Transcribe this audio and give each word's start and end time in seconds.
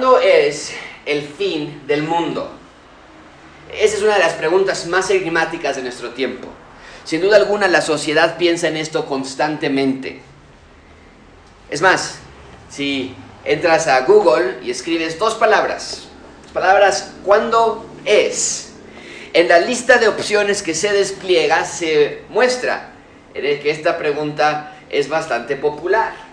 ¿Cuándo 0.00 0.18
es 0.18 0.72
el 1.04 1.20
fin 1.20 1.82
del 1.86 2.04
mundo? 2.04 2.50
Esa 3.70 3.98
es 3.98 4.02
una 4.02 4.14
de 4.14 4.20
las 4.20 4.32
preguntas 4.32 4.86
más 4.86 5.10
enigmáticas 5.10 5.76
de 5.76 5.82
nuestro 5.82 6.12
tiempo. 6.12 6.48
Sin 7.04 7.20
duda 7.20 7.36
alguna 7.36 7.68
la 7.68 7.82
sociedad 7.82 8.38
piensa 8.38 8.68
en 8.68 8.78
esto 8.78 9.04
constantemente. 9.04 10.22
Es 11.68 11.82
más, 11.82 12.14
si 12.70 13.14
entras 13.44 13.88
a 13.88 14.00
Google 14.06 14.60
y 14.62 14.70
escribes 14.70 15.18
dos 15.18 15.34
palabras, 15.34 16.08
palabras 16.54 17.12
¿cuándo 17.22 17.84
es? 18.06 18.70
En 19.34 19.48
la 19.48 19.58
lista 19.58 19.98
de 19.98 20.08
opciones 20.08 20.62
que 20.62 20.74
se 20.74 20.94
despliega 20.94 21.66
se 21.66 22.22
muestra 22.30 22.92
que 23.34 23.70
esta 23.70 23.98
pregunta 23.98 24.78
es 24.88 25.10
bastante 25.10 25.56
popular. 25.56 26.29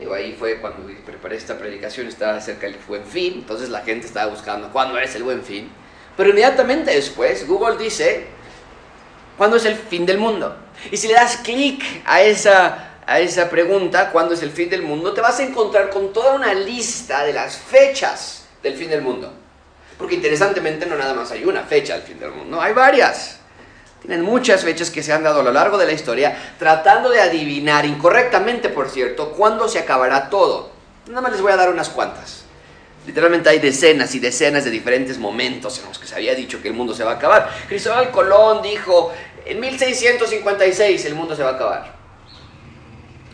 Digo, 0.00 0.14
ahí 0.14 0.34
fue 0.36 0.56
cuando 0.56 0.90
preparé 1.04 1.36
esta 1.36 1.58
predicación, 1.58 2.06
estaba 2.06 2.40
cerca 2.40 2.66
del 2.66 2.76
buen 2.88 3.04
fin, 3.04 3.34
entonces 3.34 3.68
la 3.68 3.82
gente 3.82 4.06
estaba 4.06 4.30
buscando 4.30 4.72
cuándo 4.72 4.98
es 4.98 5.14
el 5.14 5.22
buen 5.22 5.44
fin. 5.44 5.70
Pero 6.16 6.30
inmediatamente 6.30 6.90
después 6.90 7.46
Google 7.46 7.76
dice, 7.76 8.26
¿cuándo 9.36 9.58
es 9.58 9.66
el 9.66 9.74
fin 9.74 10.06
del 10.06 10.16
mundo? 10.16 10.56
Y 10.90 10.96
si 10.96 11.06
le 11.06 11.12
das 11.12 11.36
clic 11.44 11.84
a 12.06 12.22
esa, 12.22 12.94
a 13.06 13.20
esa 13.20 13.50
pregunta, 13.50 14.10
¿cuándo 14.10 14.32
es 14.32 14.42
el 14.42 14.50
fin 14.50 14.70
del 14.70 14.80
mundo? 14.80 15.12
Te 15.12 15.20
vas 15.20 15.38
a 15.38 15.42
encontrar 15.42 15.90
con 15.90 16.14
toda 16.14 16.32
una 16.32 16.54
lista 16.54 17.22
de 17.24 17.34
las 17.34 17.58
fechas 17.58 18.46
del 18.62 18.76
fin 18.76 18.88
del 18.88 19.02
mundo. 19.02 19.30
Porque 19.98 20.14
interesantemente 20.14 20.86
no 20.86 20.96
nada 20.96 21.12
más 21.12 21.30
hay 21.30 21.44
una 21.44 21.64
fecha 21.64 21.92
del 21.92 22.04
fin 22.04 22.18
del 22.18 22.30
mundo, 22.30 22.58
hay 22.58 22.72
varias. 22.72 23.39
Tienen 24.00 24.22
muchas 24.22 24.64
fechas 24.64 24.90
que 24.90 25.02
se 25.02 25.12
han 25.12 25.22
dado 25.22 25.40
a 25.40 25.42
lo 25.42 25.52
largo 25.52 25.76
de 25.76 25.86
la 25.86 25.92
historia 25.92 26.36
tratando 26.58 27.10
de 27.10 27.20
adivinar, 27.20 27.84
incorrectamente 27.84 28.70
por 28.70 28.88
cierto, 28.88 29.32
cuándo 29.32 29.68
se 29.68 29.78
acabará 29.78 30.30
todo. 30.30 30.70
Nada 31.08 31.20
más 31.20 31.32
les 31.32 31.42
voy 31.42 31.52
a 31.52 31.56
dar 31.56 31.70
unas 31.70 31.90
cuantas. 31.90 32.44
Literalmente 33.06 33.48
hay 33.48 33.58
decenas 33.58 34.14
y 34.14 34.18
decenas 34.18 34.64
de 34.64 34.70
diferentes 34.70 35.18
momentos 35.18 35.78
en 35.78 35.86
los 35.86 35.98
que 35.98 36.06
se 36.06 36.14
había 36.14 36.34
dicho 36.34 36.62
que 36.62 36.68
el 36.68 36.74
mundo 36.74 36.94
se 36.94 37.04
va 37.04 37.12
a 37.12 37.14
acabar. 37.14 37.50
Cristóbal 37.68 38.10
Colón 38.10 38.62
dijo, 38.62 39.12
en 39.44 39.60
1656 39.60 41.04
el 41.04 41.14
mundo 41.14 41.34
se 41.34 41.42
va 41.42 41.50
a 41.50 41.54
acabar. 41.54 41.99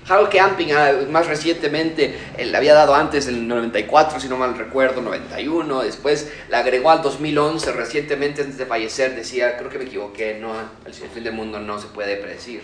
Harold 0.08 0.30
Camping, 0.30 0.72
ah, 0.72 0.92
más 1.10 1.26
recientemente, 1.26 2.16
le 2.38 2.56
había 2.56 2.74
dado 2.74 2.94
antes 2.94 3.26
el 3.26 3.48
94, 3.48 4.20
si 4.20 4.28
no 4.28 4.36
mal 4.36 4.56
recuerdo, 4.56 5.02
91, 5.02 5.82
después 5.82 6.30
la 6.48 6.60
agregó 6.60 6.90
al 6.90 7.02
2011, 7.02 7.72
recientemente 7.72 8.42
antes 8.42 8.56
de 8.56 8.66
fallecer, 8.66 9.16
decía, 9.16 9.56
creo 9.56 9.68
que 9.68 9.78
me 9.78 9.84
equivoqué, 9.84 10.38
no, 10.40 10.52
el 10.84 10.92
fin 10.92 11.24
del 11.24 11.32
mundo 11.32 11.58
no 11.58 11.80
se 11.80 11.88
puede 11.88 12.16
predecir. 12.16 12.62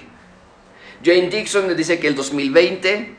Jane 1.04 1.28
Dixon 1.28 1.76
dice 1.76 1.98
que 1.98 2.06
el 2.06 2.14
2020, 2.14 3.16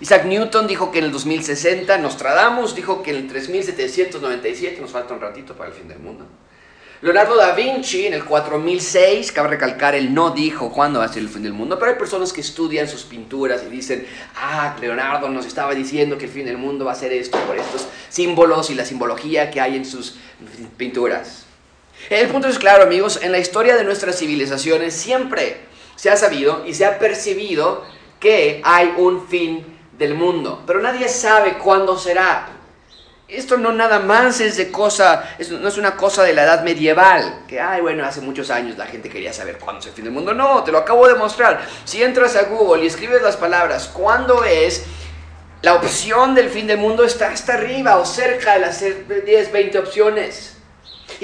Isaac 0.00 0.24
Newton 0.24 0.68
dijo 0.68 0.92
que 0.92 0.98
en 1.00 1.06
el 1.06 1.12
2060, 1.12 1.98
Nostradamus 1.98 2.76
dijo 2.76 3.02
que 3.02 3.10
en 3.10 3.16
el 3.16 3.28
3797, 3.28 4.80
nos 4.80 4.92
falta 4.92 5.14
un 5.14 5.20
ratito 5.20 5.54
para 5.54 5.70
el 5.70 5.74
fin 5.74 5.88
del 5.88 5.98
mundo. 5.98 6.26
Leonardo 7.04 7.36
da 7.36 7.52
Vinci 7.52 8.06
en 8.06 8.14
el 8.14 8.24
4006, 8.24 9.30
cabe 9.30 9.48
recalcar, 9.48 9.94
él 9.94 10.14
no 10.14 10.30
dijo 10.30 10.72
cuándo 10.72 11.00
va 11.00 11.04
a 11.04 11.08
ser 11.08 11.22
el 11.22 11.28
fin 11.28 11.42
del 11.42 11.52
mundo, 11.52 11.78
pero 11.78 11.90
hay 11.90 11.98
personas 11.98 12.32
que 12.32 12.40
estudian 12.40 12.88
sus 12.88 13.02
pinturas 13.02 13.62
y 13.62 13.68
dicen, 13.68 14.06
ah, 14.36 14.74
Leonardo 14.80 15.28
nos 15.28 15.44
estaba 15.44 15.74
diciendo 15.74 16.16
que 16.16 16.24
el 16.24 16.30
fin 16.30 16.46
del 16.46 16.56
mundo 16.56 16.86
va 16.86 16.92
a 16.92 16.94
ser 16.94 17.12
esto 17.12 17.38
por 17.40 17.58
estos 17.58 17.88
símbolos 18.08 18.70
y 18.70 18.74
la 18.74 18.86
simbología 18.86 19.50
que 19.50 19.60
hay 19.60 19.76
en 19.76 19.84
sus 19.84 20.16
pinturas. 20.78 21.44
El 22.08 22.26
punto 22.28 22.48
es 22.48 22.58
claro, 22.58 22.84
amigos, 22.84 23.20
en 23.22 23.32
la 23.32 23.38
historia 23.38 23.76
de 23.76 23.84
nuestras 23.84 24.18
civilizaciones 24.18 24.94
siempre 24.94 25.58
se 25.96 26.08
ha 26.08 26.16
sabido 26.16 26.64
y 26.66 26.72
se 26.72 26.86
ha 26.86 26.98
percibido 26.98 27.84
que 28.18 28.62
hay 28.64 28.94
un 28.96 29.28
fin 29.28 29.62
del 29.98 30.14
mundo, 30.14 30.62
pero 30.66 30.80
nadie 30.80 31.10
sabe 31.10 31.58
cuándo 31.58 31.98
será. 31.98 32.63
Esto 33.26 33.56
no 33.56 33.72
nada 33.72 34.00
más 34.00 34.40
es 34.40 34.58
de 34.58 34.70
cosa, 34.70 35.24
no 35.50 35.68
es 35.68 35.78
una 35.78 35.96
cosa 35.96 36.22
de 36.22 36.34
la 36.34 36.42
edad 36.42 36.62
medieval, 36.62 37.44
que, 37.48 37.58
ay, 37.58 37.80
bueno, 37.80 38.04
hace 38.04 38.20
muchos 38.20 38.50
años 38.50 38.76
la 38.76 38.84
gente 38.84 39.08
quería 39.08 39.32
saber 39.32 39.58
cuándo 39.58 39.80
es 39.80 39.86
el 39.86 39.92
fin 39.92 40.04
del 40.04 40.12
mundo. 40.12 40.34
No, 40.34 40.62
te 40.62 40.70
lo 40.70 40.78
acabo 40.78 41.08
de 41.08 41.14
mostrar. 41.14 41.66
Si 41.84 42.02
entras 42.02 42.36
a 42.36 42.42
Google 42.44 42.84
y 42.84 42.86
escribes 42.86 43.22
las 43.22 43.38
palabras, 43.38 43.88
¿cuándo 43.88 44.44
es? 44.44 44.84
La 45.62 45.74
opción 45.76 46.34
del 46.34 46.50
fin 46.50 46.66
del 46.66 46.76
mundo 46.76 47.04
está 47.04 47.30
hasta 47.30 47.54
arriba 47.54 47.96
o 47.96 48.04
cerca 48.04 48.54
de 48.54 48.60
las 48.60 48.80
10, 48.80 49.52
20 49.52 49.78
opciones. 49.78 50.53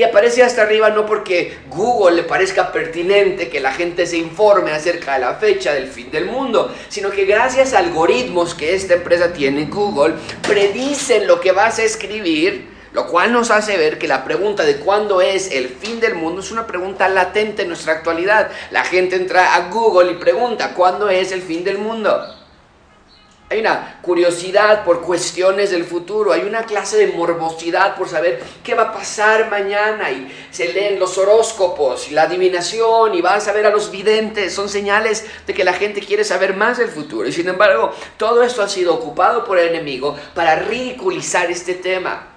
Y 0.00 0.02
aparece 0.02 0.42
hasta 0.42 0.62
arriba 0.62 0.88
no 0.88 1.04
porque 1.04 1.58
Google 1.68 2.16
le 2.16 2.22
parezca 2.22 2.72
pertinente 2.72 3.50
que 3.50 3.60
la 3.60 3.74
gente 3.74 4.06
se 4.06 4.16
informe 4.16 4.72
acerca 4.72 5.12
de 5.12 5.20
la 5.20 5.34
fecha 5.34 5.74
del 5.74 5.88
fin 5.88 6.10
del 6.10 6.24
mundo, 6.24 6.74
sino 6.88 7.10
que 7.10 7.26
gracias 7.26 7.74
a 7.74 7.80
algoritmos 7.80 8.54
que 8.54 8.74
esta 8.74 8.94
empresa 8.94 9.34
tiene, 9.34 9.66
Google, 9.66 10.14
predicen 10.48 11.26
lo 11.26 11.38
que 11.38 11.52
vas 11.52 11.80
a 11.80 11.82
escribir, 11.82 12.66
lo 12.94 13.08
cual 13.08 13.34
nos 13.34 13.50
hace 13.50 13.76
ver 13.76 13.98
que 13.98 14.08
la 14.08 14.24
pregunta 14.24 14.64
de 14.64 14.76
cuándo 14.76 15.20
es 15.20 15.52
el 15.52 15.68
fin 15.68 16.00
del 16.00 16.14
mundo 16.14 16.40
es 16.40 16.50
una 16.50 16.66
pregunta 16.66 17.06
latente 17.10 17.60
en 17.60 17.68
nuestra 17.68 17.92
actualidad. 17.92 18.50
La 18.70 18.84
gente 18.84 19.16
entra 19.16 19.54
a 19.54 19.68
Google 19.68 20.12
y 20.12 20.14
pregunta, 20.14 20.72
¿cuándo 20.72 21.10
es 21.10 21.30
el 21.30 21.42
fin 21.42 21.62
del 21.62 21.76
mundo? 21.76 22.39
Hay 23.52 23.58
una 23.58 23.98
curiosidad 24.00 24.84
por 24.84 25.00
cuestiones 25.00 25.72
del 25.72 25.82
futuro, 25.82 26.32
hay 26.32 26.42
una 26.42 26.66
clase 26.66 26.98
de 26.98 27.08
morbosidad 27.08 27.96
por 27.96 28.08
saber 28.08 28.40
qué 28.62 28.76
va 28.76 28.84
a 28.84 28.92
pasar 28.92 29.50
mañana 29.50 30.08
y 30.12 30.32
se 30.52 30.72
leen 30.72 31.00
los 31.00 31.18
horóscopos 31.18 32.08
y 32.08 32.14
la 32.14 32.22
adivinación 32.22 33.12
y 33.12 33.20
vas 33.20 33.48
a 33.48 33.52
ver 33.52 33.66
a 33.66 33.70
los 33.70 33.90
videntes, 33.90 34.54
son 34.54 34.68
señales 34.68 35.26
de 35.48 35.52
que 35.52 35.64
la 35.64 35.72
gente 35.72 36.00
quiere 36.00 36.22
saber 36.22 36.54
más 36.54 36.78
del 36.78 36.90
futuro. 36.90 37.26
Y 37.26 37.32
sin 37.32 37.48
embargo, 37.48 37.92
todo 38.16 38.44
esto 38.44 38.62
ha 38.62 38.68
sido 38.68 38.94
ocupado 38.94 39.44
por 39.44 39.58
el 39.58 39.70
enemigo 39.70 40.16
para 40.32 40.54
ridiculizar 40.54 41.50
este 41.50 41.74
tema, 41.74 42.28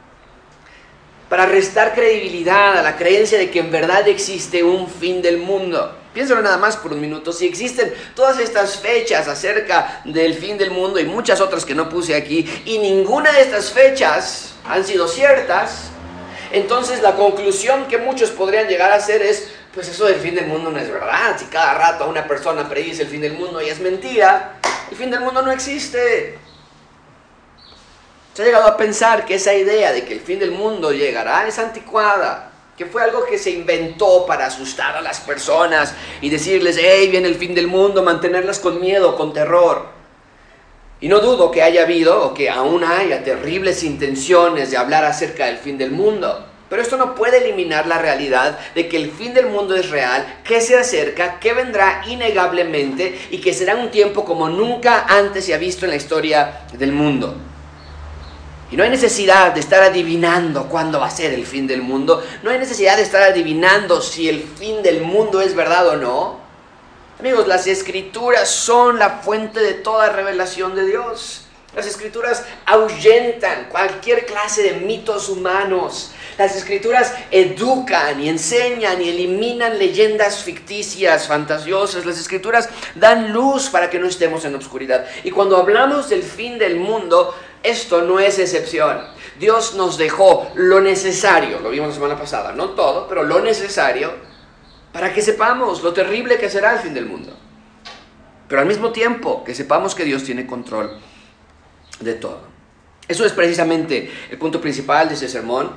para 1.30 1.46
restar 1.46 1.94
credibilidad 1.94 2.76
a 2.76 2.82
la 2.82 2.98
creencia 2.98 3.38
de 3.38 3.52
que 3.52 3.60
en 3.60 3.70
verdad 3.70 4.08
existe 4.08 4.64
un 4.64 4.88
fin 4.88 5.22
del 5.22 5.38
mundo. 5.38 6.03
Piénsalo 6.14 6.42
nada 6.44 6.58
más 6.58 6.78
por 6.78 6.94
un 6.94 7.02
minuto. 7.02 7.34
Si 7.34 7.48
existen 7.48 7.94
todas 8.16 8.40
estas 8.40 8.78
fechas 8.78 9.28
acerca 9.28 10.02
del 10.06 10.36
fin 10.36 10.58
del 10.58 10.70
mundo 10.70 11.00
y 11.00 11.06
muchas 11.06 11.42
otras 11.42 11.66
que 11.66 11.74
no 11.74 11.90
puse 11.90 12.16
aquí, 12.16 12.48
y 12.66 12.78
ninguna 12.78 13.32
de 13.32 13.42
estas 13.42 13.72
fechas 13.72 14.54
han 14.66 14.86
sido 14.86 15.08
ciertas, 15.08 15.90
entonces 16.52 17.02
la 17.02 17.16
conclusión 17.16 17.88
que 17.88 17.98
muchos 17.98 18.30
podrían 18.30 18.68
llegar 18.68 18.92
a 18.92 18.96
hacer 18.96 19.24
es, 19.24 19.50
pues 19.74 19.88
eso 19.88 20.06
del 20.06 20.20
fin 20.20 20.36
del 20.36 20.46
mundo 20.46 20.70
no 20.70 20.80
es 20.80 20.90
verdad. 20.90 21.36
Si 21.40 21.46
cada 21.46 21.74
rato 21.74 22.08
una 22.08 22.28
persona 22.28 22.70
predice 22.70 23.02
el 23.02 23.08
fin 23.08 23.22
del 23.22 23.34
mundo 23.34 23.60
y 23.60 23.70
es 23.70 23.80
mentira, 23.80 24.60
el 24.92 24.96
fin 24.96 25.10
del 25.10 25.22
mundo 25.22 25.42
no 25.42 25.52
existe. 25.52 26.38
Se 28.36 28.42
ha 28.44 28.46
llegado 28.46 28.68
a 28.68 28.78
pensar 28.78 29.26
que 29.26 29.36
esa 29.36 29.56
idea 29.56 29.92
de 29.92 30.06
que 30.06 30.14
el 30.14 30.22
fin 30.22 30.38
del 30.38 30.52
mundo 30.52 30.92
llegará 30.92 31.48
es 31.48 31.58
anticuada 31.58 32.53
que 32.78 32.86
fue 32.86 33.04
algo 33.04 33.26
que 33.26 33.38
se 33.38 33.52
inventó 33.52 34.26
para 34.26 34.48
asustar 34.48 34.96
a 34.96 35.02
las 35.02 35.20
personas 35.20 35.94
y 36.22 36.30
decirles, 36.30 36.78
hey, 36.80 37.08
viene 37.10 37.28
el 37.28 37.36
fin 37.36 37.54
del 37.54 37.68
mundo, 37.68 38.02
mantenerlas 38.02 38.60
con 38.60 38.82
miedo, 38.82 39.16
con 39.16 39.32
terror. 39.32 39.88
Y 41.00 41.08
no 41.08 41.20
dudo 41.20 41.52
que 41.52 41.62
haya 41.62 41.84
habido 41.84 42.26
o 42.26 42.34
que 42.34 42.50
aún 42.50 42.84
haya 42.84 43.24
terribles 43.24 43.84
intenciones 43.84 44.72
de 44.72 44.78
hablar 44.78 45.06
acerca 45.06 45.46
del 45.46 45.58
fin 45.58 45.78
del 45.78 45.92
mundo. 45.92 46.48
Pero 46.70 46.82
esto 46.82 46.98
no 46.98 47.14
puede 47.14 47.38
eliminar 47.38 47.86
la 47.86 48.00
realidad 48.00 48.58
de 48.74 48.88
que 48.88 48.98
el 48.98 49.12
fin 49.12 49.36
del 49.36 49.46
mundo 49.46 49.76
es 49.76 49.92
real, 49.92 50.40
que 50.44 50.60
se 50.60 50.76
acerca, 50.76 51.40
que 51.40 51.54
vendrá 51.54 52.02
innegablemente 52.08 53.28
y 53.30 53.40
que 53.40 53.54
será 53.54 53.76
un 53.76 53.92
tiempo 53.92 54.26
como 54.26 54.50
nunca 54.50 55.06
antes 55.08 55.46
se 55.46 55.54
ha 55.54 55.60
visto 55.60 55.86
en 55.86 55.92
la 55.92 55.98
historia 55.98 56.62
del 56.74 56.92
mundo. 56.92 57.36
Y 58.74 58.76
no 58.76 58.84
hay 58.84 58.90
necesidad 58.90 59.54
de 59.54 59.60
estar 59.60 59.84
adivinando 59.84 60.68
cuándo 60.68 61.00
va 61.00 61.06
a 61.06 61.12
ser 61.12 61.32
el 61.32 61.46
fin 61.46 61.68
del 61.68 61.84
mundo. 61.84 62.26
No 62.42 62.50
hay 62.50 62.58
necesidad 62.58 62.98
de 62.98 63.04
estar 63.04 63.22
adivinando 63.22 64.02
si 64.02 64.28
el 64.28 64.42
fin 64.42 64.82
del 64.82 65.02
mundo 65.02 65.42
es 65.42 65.54
verdad 65.54 65.90
o 65.90 65.96
no. 65.96 66.40
Amigos, 67.20 67.48
las 67.48 67.68
escrituras 67.68 68.50
son 68.50 68.98
la 68.98 69.20
fuente 69.20 69.60
de 69.60 69.76
toda 69.76 70.10
revelación 70.10 70.74
de 70.74 70.88
Dios. 70.88 71.46
Las 71.76 71.86
escrituras 71.86 72.46
ahuyentan 72.66 73.68
cualquier 73.70 74.26
clase 74.26 74.64
de 74.64 74.74
mitos 74.80 75.30
humanos. 75.30 76.12
Las 76.40 76.56
escrituras 76.56 77.14
educan 77.30 78.20
y 78.22 78.30
enseñan 78.30 79.00
y 79.04 79.10
eliminan 79.10 79.78
leyendas 79.78 80.44
ficticias, 80.44 81.28
fantasiosas. 81.28 82.08
Las 82.08 82.20
escrituras 82.20 82.70
dan 82.96 83.34
luz 83.34 83.70
para 83.70 83.92
que 83.92 84.00
no 84.00 84.08
estemos 84.08 84.44
en 84.46 84.56
obscuridad. 84.56 85.06
Y 85.24 85.30
cuando 85.30 85.58
hablamos 85.58 86.10
del 86.10 86.24
fin 86.24 86.58
del 86.58 86.78
mundo, 86.78 87.36
esto 87.64 88.02
no 88.02 88.20
es 88.20 88.38
excepción. 88.40 89.02
Dios 89.40 89.74
nos 89.76 89.98
dejó 89.98 90.52
lo 90.56 90.82
necesario, 90.82 91.60
lo 91.60 91.70
vimos 91.70 91.90
la 91.90 91.96
semana 91.96 92.20
pasada, 92.20 92.52
no 92.52 92.72
todo, 92.72 93.08
pero 93.08 93.24
lo 93.24 93.40
necesario 93.40 94.12
para 94.92 95.12
que 95.14 95.22
sepamos 95.22 95.82
lo 95.82 95.92
terrible 95.94 96.38
que 96.38 96.50
será 96.50 96.74
el 96.74 96.80
fin 96.80 96.94
del 96.94 97.08
mundo. 97.08 97.36
Pero 98.48 98.62
al 98.62 98.68
mismo 98.68 98.92
tiempo 98.92 99.44
que 99.44 99.56
sepamos 99.56 99.96
que 99.96 100.04
Dios 100.04 100.24
tiene 100.24 100.46
control 100.46 101.00
de 102.00 102.14
todo. 102.14 102.42
Eso 103.08 103.26
es 103.26 103.32
precisamente 103.32 104.12
el 104.30 104.38
punto 104.38 104.62
principal 104.62 105.08
de 105.08 105.16
este 105.16 105.28
sermón. 105.28 105.72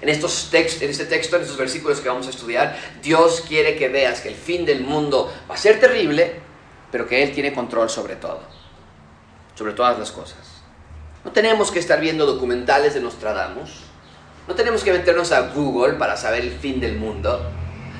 En, 0.00 0.08
estos 0.08 0.52
en 0.52 0.90
este 0.90 1.06
texto, 1.06 1.36
en 1.36 1.42
estos 1.42 1.56
versículos 1.56 2.00
que 2.00 2.08
vamos 2.08 2.26
a 2.26 2.30
estudiar, 2.30 2.76
Dios 3.02 3.42
quiere 3.46 3.76
que 3.76 3.88
veas 3.88 4.20
que 4.20 4.28
el 4.28 4.34
fin 4.34 4.66
del 4.66 4.82
mundo 4.82 5.32
va 5.48 5.54
a 5.54 5.58
ser 5.58 5.80
terrible, 5.80 6.40
pero 6.90 7.06
que 7.06 7.22
Él 7.22 7.32
tiene 7.32 7.54
control 7.54 7.88
sobre 7.88 8.16
todo, 8.16 8.40
sobre 9.54 9.72
todas 9.72 9.98
las 9.98 10.10
cosas. 10.12 10.55
No 11.26 11.32
tenemos 11.32 11.72
que 11.72 11.80
estar 11.80 12.00
viendo 12.00 12.24
documentales 12.24 12.94
de 12.94 13.00
Nostradamus. 13.00 13.80
No 14.46 14.54
tenemos 14.54 14.84
que 14.84 14.92
meternos 14.92 15.32
a 15.32 15.48
Google 15.48 15.94
para 15.94 16.16
saber 16.16 16.42
el 16.42 16.52
fin 16.52 16.78
del 16.78 16.98
mundo. 16.98 17.50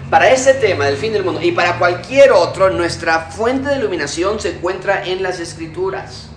Para 0.09 0.31
ese 0.31 0.55
tema 0.55 0.85
del 0.85 0.97
fin 0.97 1.13
del 1.13 1.25
mundo 1.25 1.43
y 1.43 1.51
para 1.51 1.77
cualquier 1.77 2.31
otro, 2.31 2.71
nuestra 2.71 3.23
fuente 3.23 3.69
de 3.71 3.79
iluminación 3.79 4.39
se 4.39 4.51
encuentra 4.51 5.05
en 5.05 5.25
las 5.25 5.41
escrituras. 5.41 6.31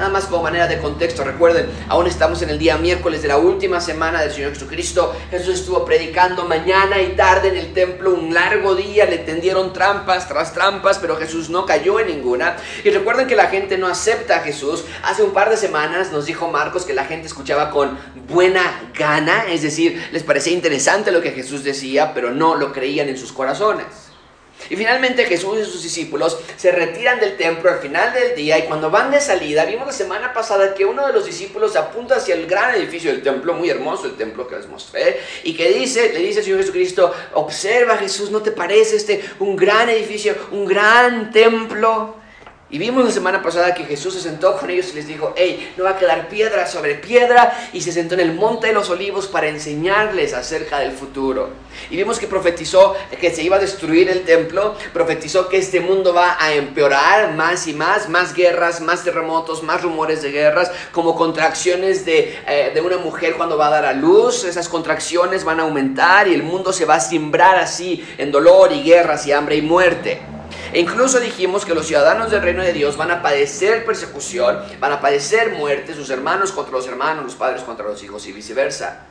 Nada 0.00 0.12
más 0.12 0.24
como 0.24 0.44
manera 0.44 0.66
de 0.66 0.78
contexto, 0.78 1.24
recuerden, 1.24 1.68
aún 1.88 2.06
estamos 2.06 2.40
en 2.40 2.48
el 2.48 2.58
día 2.58 2.78
miércoles 2.78 3.20
de 3.20 3.28
la 3.28 3.36
última 3.36 3.82
semana 3.82 4.22
del 4.22 4.32
Señor 4.32 4.54
Jesucristo. 4.54 5.14
Jesús 5.30 5.56
estuvo 5.56 5.84
predicando 5.84 6.46
mañana 6.46 7.02
y 7.02 7.08
tarde 7.08 7.48
en 7.48 7.58
el 7.58 7.74
templo 7.74 8.14
un 8.14 8.32
largo 8.32 8.74
día, 8.74 9.04
le 9.04 9.18
tendieron 9.18 9.74
trampas 9.74 10.26
tras 10.26 10.54
trampas, 10.54 10.98
pero 10.98 11.16
Jesús 11.16 11.50
no 11.50 11.66
cayó 11.66 12.00
en 12.00 12.06
ninguna. 12.06 12.56
Y 12.82 12.88
recuerden 12.88 13.26
que 13.26 13.36
la 13.36 13.48
gente 13.48 13.76
no 13.76 13.88
acepta 13.88 14.36
a 14.36 14.40
Jesús. 14.40 14.86
Hace 15.02 15.22
un 15.22 15.34
par 15.34 15.50
de 15.50 15.58
semanas 15.58 16.10
nos 16.12 16.24
dijo 16.24 16.48
Marcos 16.48 16.86
que 16.86 16.94
la 16.94 17.04
gente 17.04 17.26
escuchaba 17.26 17.70
con 17.70 17.98
buena 18.26 18.90
gana, 18.94 19.50
es 19.50 19.60
decir, 19.60 20.02
les 20.12 20.22
parecía 20.22 20.54
interesante 20.54 21.12
lo 21.12 21.20
que 21.20 21.32
Jesús 21.32 21.62
decía, 21.62 22.14
pero 22.14 22.30
no 22.30 22.54
lo 22.54 22.72
creían 22.72 23.10
en 23.10 23.18
sus 23.18 23.32
corazones. 23.32 24.09
Y 24.68 24.76
finalmente 24.76 25.24
Jesús 25.24 25.58
y 25.60 25.64
sus 25.64 25.82
discípulos 25.82 26.38
se 26.56 26.70
retiran 26.70 27.18
del 27.18 27.36
templo 27.36 27.70
al 27.70 27.78
final 27.78 28.12
del 28.12 28.34
día 28.34 28.58
y 28.58 28.62
cuando 28.64 28.90
van 28.90 29.10
de 29.10 29.20
salida, 29.20 29.64
vimos 29.64 29.86
la 29.86 29.92
semana 29.92 30.32
pasada 30.32 30.74
que 30.74 30.84
uno 30.84 31.06
de 31.06 31.12
los 31.12 31.26
discípulos 31.26 31.76
apunta 31.76 32.16
hacia 32.16 32.34
el 32.34 32.46
gran 32.46 32.74
edificio 32.74 33.10
del 33.10 33.22
templo, 33.22 33.54
muy 33.54 33.70
hermoso 33.70 34.06
el 34.06 34.16
templo 34.16 34.46
que 34.46 34.56
les 34.56 34.68
mostré, 34.68 35.20
y 35.44 35.54
que 35.54 35.70
dice, 35.70 36.12
le 36.12 36.20
dice 36.20 36.40
al 36.40 36.44
Señor 36.44 36.60
Jesucristo, 36.60 37.14
observa 37.34 37.96
Jesús, 37.96 38.30
¿no 38.30 38.42
te 38.42 38.52
parece 38.52 38.96
este 38.96 39.24
un 39.38 39.56
gran 39.56 39.88
edificio, 39.88 40.34
un 40.50 40.66
gran 40.66 41.32
templo? 41.32 42.19
Y 42.72 42.78
vimos 42.78 43.04
la 43.04 43.10
semana 43.10 43.42
pasada 43.42 43.74
que 43.74 43.84
Jesús 43.84 44.14
se 44.14 44.20
sentó 44.20 44.56
con 44.56 44.70
ellos 44.70 44.90
y 44.92 44.94
les 44.94 45.08
dijo, 45.08 45.34
hey, 45.36 45.72
no 45.76 45.82
va 45.82 45.90
a 45.90 45.98
quedar 45.98 46.28
piedra 46.28 46.68
sobre 46.68 46.94
piedra. 46.94 47.52
Y 47.72 47.80
se 47.80 47.90
sentó 47.90 48.14
en 48.14 48.20
el 48.20 48.32
monte 48.32 48.68
de 48.68 48.72
los 48.72 48.90
olivos 48.90 49.26
para 49.26 49.48
enseñarles 49.48 50.34
acerca 50.34 50.78
del 50.78 50.92
futuro. 50.92 51.48
Y 51.90 51.96
vimos 51.96 52.20
que 52.20 52.28
profetizó 52.28 52.94
que 53.20 53.34
se 53.34 53.42
iba 53.42 53.56
a 53.56 53.58
destruir 53.58 54.08
el 54.08 54.22
templo, 54.22 54.76
profetizó 54.92 55.48
que 55.48 55.56
este 55.56 55.80
mundo 55.80 56.14
va 56.14 56.36
a 56.38 56.54
empeorar 56.54 57.34
más 57.34 57.66
y 57.66 57.74
más, 57.74 58.08
más 58.08 58.34
guerras, 58.34 58.80
más 58.80 59.02
terremotos, 59.02 59.64
más 59.64 59.82
rumores 59.82 60.22
de 60.22 60.30
guerras, 60.30 60.70
como 60.92 61.16
contracciones 61.16 62.04
de, 62.04 62.38
eh, 62.46 62.70
de 62.72 62.80
una 62.80 62.98
mujer 62.98 63.34
cuando 63.36 63.58
va 63.58 63.66
a 63.66 63.70
dar 63.70 63.86
a 63.86 63.92
luz. 63.94 64.44
Esas 64.44 64.68
contracciones 64.68 65.42
van 65.42 65.58
a 65.58 65.64
aumentar 65.64 66.28
y 66.28 66.34
el 66.34 66.44
mundo 66.44 66.72
se 66.72 66.84
va 66.84 66.94
a 66.94 67.00
simbrar 67.00 67.56
así 67.56 68.06
en 68.16 68.30
dolor 68.30 68.70
y 68.70 68.84
guerras 68.84 69.26
y 69.26 69.32
hambre 69.32 69.56
y 69.56 69.62
muerte. 69.62 70.39
E 70.72 70.80
incluso 70.80 71.18
dijimos 71.18 71.64
que 71.64 71.74
los 71.74 71.86
ciudadanos 71.86 72.30
del 72.30 72.42
reino 72.42 72.62
de 72.62 72.72
Dios 72.72 72.96
van 72.96 73.10
a 73.10 73.22
padecer 73.22 73.84
persecución, 73.84 74.60
van 74.78 74.92
a 74.92 75.00
padecer 75.00 75.52
muerte, 75.52 75.94
sus 75.94 76.10
hermanos 76.10 76.52
contra 76.52 76.72
los 76.72 76.86
hermanos, 76.86 77.24
los 77.24 77.34
padres 77.34 77.62
contra 77.62 77.86
los 77.86 78.02
hijos 78.02 78.26
y 78.26 78.32
viceversa. 78.32 79.06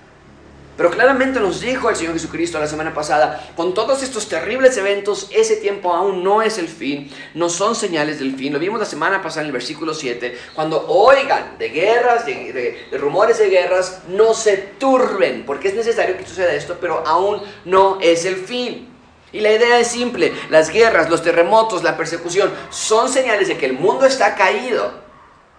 Pero 0.79 0.91
claramente 0.91 1.41
nos 1.41 1.59
dijo 1.59 1.89
el 1.89 1.97
Señor 1.97 2.13
Jesucristo 2.13 2.57
la 2.57 2.65
semana 2.65 2.93
pasada, 2.93 3.51
con 3.57 3.73
todos 3.73 4.01
estos 4.01 4.29
terribles 4.29 4.77
eventos, 4.77 5.27
ese 5.35 5.57
tiempo 5.57 5.93
aún 5.93 6.23
no 6.23 6.41
es 6.41 6.57
el 6.57 6.69
fin, 6.69 7.11
no 7.33 7.49
son 7.49 7.75
señales 7.75 8.19
del 8.19 8.37
fin. 8.37 8.53
Lo 8.53 8.59
vimos 8.59 8.79
la 8.79 8.85
semana 8.85 9.21
pasada 9.21 9.41
en 9.41 9.47
el 9.47 9.51
versículo 9.51 9.93
7, 9.93 10.37
cuando 10.55 10.87
oigan 10.87 11.57
de 11.59 11.67
guerras, 11.67 12.25
de, 12.25 12.87
de, 12.89 12.97
rumores 12.97 13.39
de 13.39 13.49
guerras, 13.49 14.03
no 14.07 14.33
se 14.33 14.55
turben, 14.79 15.43
porque 15.45 15.67
es 15.67 15.75
necesario 15.75 16.15
que 16.15 16.25
suceda 16.25 16.53
esto, 16.53 16.77
pero 16.79 17.05
aún 17.05 17.41
no 17.65 17.99
es 17.99 18.23
el 18.23 18.37
fin. 18.37 18.87
Y 19.31 19.41
la 19.41 19.51
idea 19.51 19.79
es 19.79 19.87
simple, 19.87 20.33
las 20.49 20.69
guerras, 20.69 21.09
los 21.09 21.21
terremotos, 21.21 21.83
la 21.83 21.95
persecución 21.95 22.51
son 22.69 23.09
señales 23.09 23.47
de 23.47 23.57
que 23.57 23.67
el 23.67 23.73
mundo 23.73 24.05
está 24.05 24.35
caído, 24.35 24.91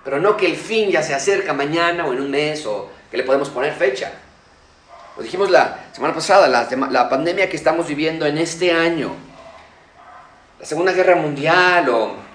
pero 0.04 0.18
no 0.18 0.36
que 0.36 0.46
el 0.46 0.56
fin 0.56 0.90
ya 0.90 1.02
se 1.02 1.14
acerca 1.14 1.52
mañana 1.52 2.06
o 2.06 2.12
en 2.12 2.20
un 2.20 2.30
mes 2.30 2.66
o 2.66 2.90
que 3.10 3.16
le 3.16 3.22
podemos 3.22 3.48
poner 3.50 3.72
fecha. 3.74 4.12
Lo 5.16 5.22
dijimos 5.22 5.50
la 5.50 5.86
semana 5.92 6.14
pasada, 6.14 6.48
la, 6.48 6.68
la 6.90 7.08
pandemia 7.08 7.48
que 7.48 7.56
estamos 7.56 7.86
viviendo 7.86 8.26
en 8.26 8.38
este 8.38 8.72
año, 8.72 9.14
la 10.58 10.66
Segunda 10.66 10.92
Guerra 10.92 11.16
Mundial 11.16 11.88
o 11.90 12.29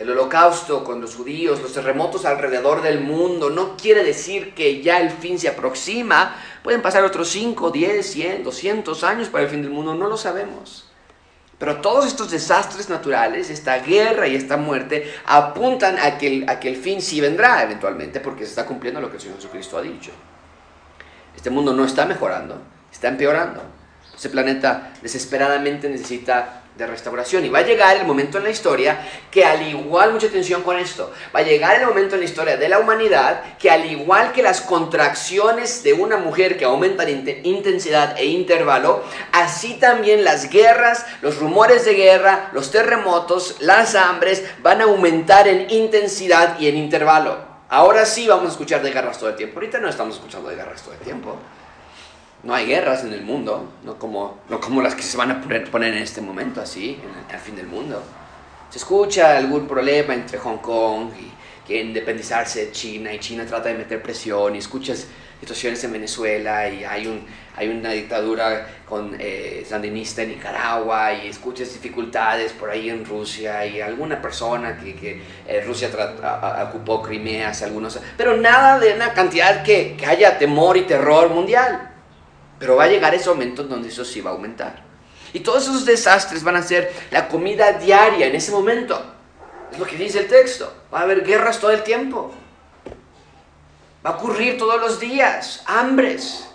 el 0.00 0.08
holocausto 0.08 0.82
con 0.82 0.98
los 1.02 1.14
judíos, 1.14 1.60
los 1.60 1.74
terremotos 1.74 2.24
alrededor 2.24 2.80
del 2.80 3.00
mundo, 3.00 3.50
no 3.50 3.76
quiere 3.76 4.02
decir 4.02 4.54
que 4.54 4.80
ya 4.80 4.98
el 4.98 5.10
fin 5.10 5.38
se 5.38 5.48
aproxima. 5.48 6.36
Pueden 6.62 6.80
pasar 6.80 7.04
otros 7.04 7.28
5, 7.28 7.70
10, 7.70 8.10
100, 8.10 8.44
200 8.44 9.04
años 9.04 9.28
para 9.28 9.44
el 9.44 9.50
fin 9.50 9.60
del 9.60 9.70
mundo, 9.70 9.94
no 9.94 10.08
lo 10.08 10.16
sabemos. 10.16 10.86
Pero 11.58 11.82
todos 11.82 12.06
estos 12.06 12.30
desastres 12.30 12.88
naturales, 12.88 13.50
esta 13.50 13.78
guerra 13.80 14.26
y 14.26 14.36
esta 14.36 14.56
muerte, 14.56 15.12
apuntan 15.26 15.98
a 15.98 16.16
que, 16.16 16.28
el, 16.28 16.48
a 16.48 16.58
que 16.58 16.70
el 16.70 16.76
fin 16.76 17.02
sí 17.02 17.20
vendrá 17.20 17.62
eventualmente, 17.62 18.20
porque 18.20 18.44
se 18.44 18.50
está 18.50 18.64
cumpliendo 18.64 19.02
lo 19.02 19.10
que 19.10 19.16
el 19.16 19.22
Señor 19.22 19.36
Jesucristo 19.36 19.76
ha 19.76 19.82
dicho. 19.82 20.12
Este 21.36 21.50
mundo 21.50 21.74
no 21.74 21.84
está 21.84 22.06
mejorando, 22.06 22.62
está 22.90 23.08
empeorando. 23.08 23.62
Ese 24.16 24.30
planeta 24.30 24.94
desesperadamente 25.02 25.90
necesita 25.90 26.59
de 26.80 26.86
restauración. 26.86 27.44
Y 27.44 27.48
va 27.48 27.60
a 27.60 27.62
llegar 27.62 27.96
el 27.96 28.06
momento 28.06 28.38
en 28.38 28.44
la 28.44 28.50
historia 28.50 28.98
que 29.30 29.44
al 29.44 29.62
igual, 29.68 30.12
mucha 30.12 30.26
atención 30.26 30.62
con 30.62 30.76
esto, 30.78 31.12
va 31.34 31.40
a 31.40 31.44
llegar 31.44 31.78
el 31.78 31.86
momento 31.86 32.14
en 32.14 32.22
la 32.22 32.26
historia 32.26 32.56
de 32.56 32.68
la 32.68 32.78
humanidad 32.78 33.56
que 33.58 33.70
al 33.70 33.84
igual 33.84 34.32
que 34.32 34.42
las 34.42 34.60
contracciones 34.62 35.82
de 35.82 35.92
una 35.92 36.16
mujer 36.16 36.56
que 36.56 36.64
aumentan 36.64 37.08
intensidad 37.44 38.18
e 38.18 38.26
intervalo, 38.26 39.04
así 39.32 39.74
también 39.74 40.24
las 40.24 40.50
guerras, 40.50 41.06
los 41.22 41.38
rumores 41.38 41.84
de 41.84 41.94
guerra, 41.94 42.50
los 42.52 42.70
terremotos, 42.70 43.56
las 43.60 43.94
hambres 43.94 44.42
van 44.62 44.80
a 44.80 44.84
aumentar 44.84 45.46
en 45.46 45.70
intensidad 45.70 46.58
y 46.58 46.68
en 46.68 46.76
intervalo. 46.76 47.50
Ahora 47.68 48.04
sí 48.04 48.26
vamos 48.26 48.46
a 48.46 48.48
escuchar 48.48 48.82
de 48.82 48.90
guerras 48.90 49.18
todo 49.18 49.28
el 49.30 49.36
tiempo. 49.36 49.60
Ahorita 49.60 49.78
no 49.78 49.88
estamos 49.88 50.16
escuchando 50.16 50.48
de 50.48 50.56
guerras 50.56 50.82
todo 50.82 50.94
el 50.94 51.00
tiempo. 51.00 51.38
No 52.42 52.54
hay 52.54 52.66
guerras 52.66 53.04
en 53.04 53.12
el 53.12 53.22
mundo, 53.22 53.70
no 53.84 53.98
como, 53.98 54.38
no 54.48 54.60
como 54.60 54.80
las 54.80 54.94
que 54.94 55.02
se 55.02 55.16
van 55.18 55.30
a 55.30 55.40
poner, 55.42 55.70
poner 55.70 55.92
en 55.94 56.02
este 56.02 56.22
momento, 56.22 56.62
así, 56.62 56.98
en 57.02 57.34
el, 57.34 57.40
fin 57.40 57.54
del 57.54 57.66
mundo. 57.66 58.02
Se 58.70 58.78
escucha 58.78 59.36
algún 59.36 59.66
problema 59.66 60.14
entre 60.14 60.38
Hong 60.38 60.58
Kong 60.58 61.10
y 61.20 61.30
que 61.66 61.82
independizarse 61.82 62.66
de 62.66 62.72
China 62.72 63.12
y 63.12 63.18
China 63.18 63.44
trata 63.44 63.68
de 63.68 63.74
meter 63.74 64.02
presión 64.02 64.54
y 64.54 64.58
escuchas 64.58 65.06
situaciones 65.38 65.82
en 65.84 65.92
Venezuela 65.92 66.68
y 66.68 66.84
hay, 66.84 67.06
un, 67.06 67.26
hay 67.56 67.68
una 67.68 67.90
dictadura 67.90 68.66
con 68.86 69.16
eh, 69.18 69.64
sandinista 69.68 70.22
en 70.22 70.30
Nicaragua 70.30 71.12
y 71.12 71.28
escuchas 71.28 71.72
dificultades 71.72 72.52
por 72.52 72.70
ahí 72.70 72.88
en 72.88 73.04
Rusia 73.04 73.66
y 73.66 73.80
alguna 73.80 74.20
persona 74.20 74.78
que, 74.78 74.94
que 74.94 75.22
eh, 75.46 75.62
Rusia 75.66 75.90
ocupó 76.68 77.02
Crimea 77.02 77.50
hace 77.50 77.64
algunos 77.64 77.98
pero 78.16 78.36
nada 78.36 78.78
de 78.78 78.94
una 78.94 79.12
cantidad 79.12 79.62
que, 79.62 79.96
que 79.96 80.06
haya 80.06 80.38
temor 80.38 80.76
y 80.76 80.82
terror 80.82 81.28
mundial. 81.30 81.89
Pero 82.60 82.76
va 82.76 82.84
a 82.84 82.88
llegar 82.88 83.14
ese 83.14 83.30
momento 83.30 83.64
donde 83.64 83.88
eso 83.88 84.04
sí 84.04 84.20
va 84.20 84.30
a 84.30 84.34
aumentar. 84.34 84.82
Y 85.32 85.40
todos 85.40 85.62
esos 85.62 85.86
desastres 85.86 86.44
van 86.44 86.56
a 86.56 86.62
ser 86.62 86.92
la 87.10 87.26
comida 87.26 87.72
diaria 87.72 88.26
en 88.26 88.34
ese 88.34 88.52
momento. 88.52 89.02
Es 89.72 89.78
lo 89.78 89.86
que 89.86 89.96
dice 89.96 90.18
el 90.18 90.28
texto. 90.28 90.70
Va 90.92 91.00
a 91.00 91.02
haber 91.02 91.24
guerras 91.24 91.58
todo 91.58 91.70
el 91.70 91.82
tiempo. 91.82 92.32
Va 94.04 94.10
a 94.10 94.16
ocurrir 94.16 94.58
todos 94.58 94.78
los 94.78 95.00
días. 95.00 95.62
Hambres. 95.66 96.46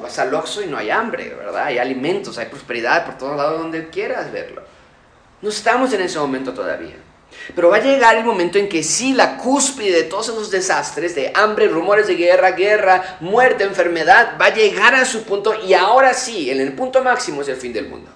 Vas 0.00 0.18
al 0.18 0.32
Oxxo 0.32 0.62
y 0.62 0.66
no 0.66 0.78
hay 0.78 0.88
hambre, 0.88 1.34
¿verdad? 1.34 1.64
Hay 1.64 1.76
alimentos, 1.76 2.38
hay 2.38 2.46
prosperidad 2.46 3.04
por 3.04 3.18
todos 3.18 3.36
lados 3.36 3.60
donde 3.60 3.90
quieras 3.90 4.32
verlo. 4.32 4.62
No 5.42 5.50
estamos 5.50 5.92
en 5.92 6.00
ese 6.00 6.18
momento 6.18 6.54
todavía. 6.54 6.96
Pero 7.54 7.70
va 7.70 7.76
a 7.76 7.82
llegar 7.82 8.16
el 8.16 8.24
momento 8.24 8.58
en 8.58 8.68
que 8.68 8.82
sí, 8.82 9.12
la 9.12 9.36
cúspide 9.36 9.92
de 9.92 10.02
todos 10.04 10.28
esos 10.28 10.50
desastres, 10.50 11.14
de 11.14 11.32
hambre, 11.34 11.68
rumores 11.68 12.06
de 12.06 12.14
guerra, 12.14 12.52
guerra, 12.52 13.18
muerte, 13.20 13.64
enfermedad, 13.64 14.36
va 14.40 14.46
a 14.46 14.54
llegar 14.54 14.94
a 14.94 15.04
su 15.04 15.24
punto 15.24 15.54
y 15.66 15.74
ahora 15.74 16.14
sí, 16.14 16.50
en 16.50 16.60
el 16.60 16.72
punto 16.72 17.02
máximo 17.02 17.42
es 17.42 17.48
el 17.48 17.56
fin 17.56 17.72
del 17.72 17.88
mundo. 17.88 18.10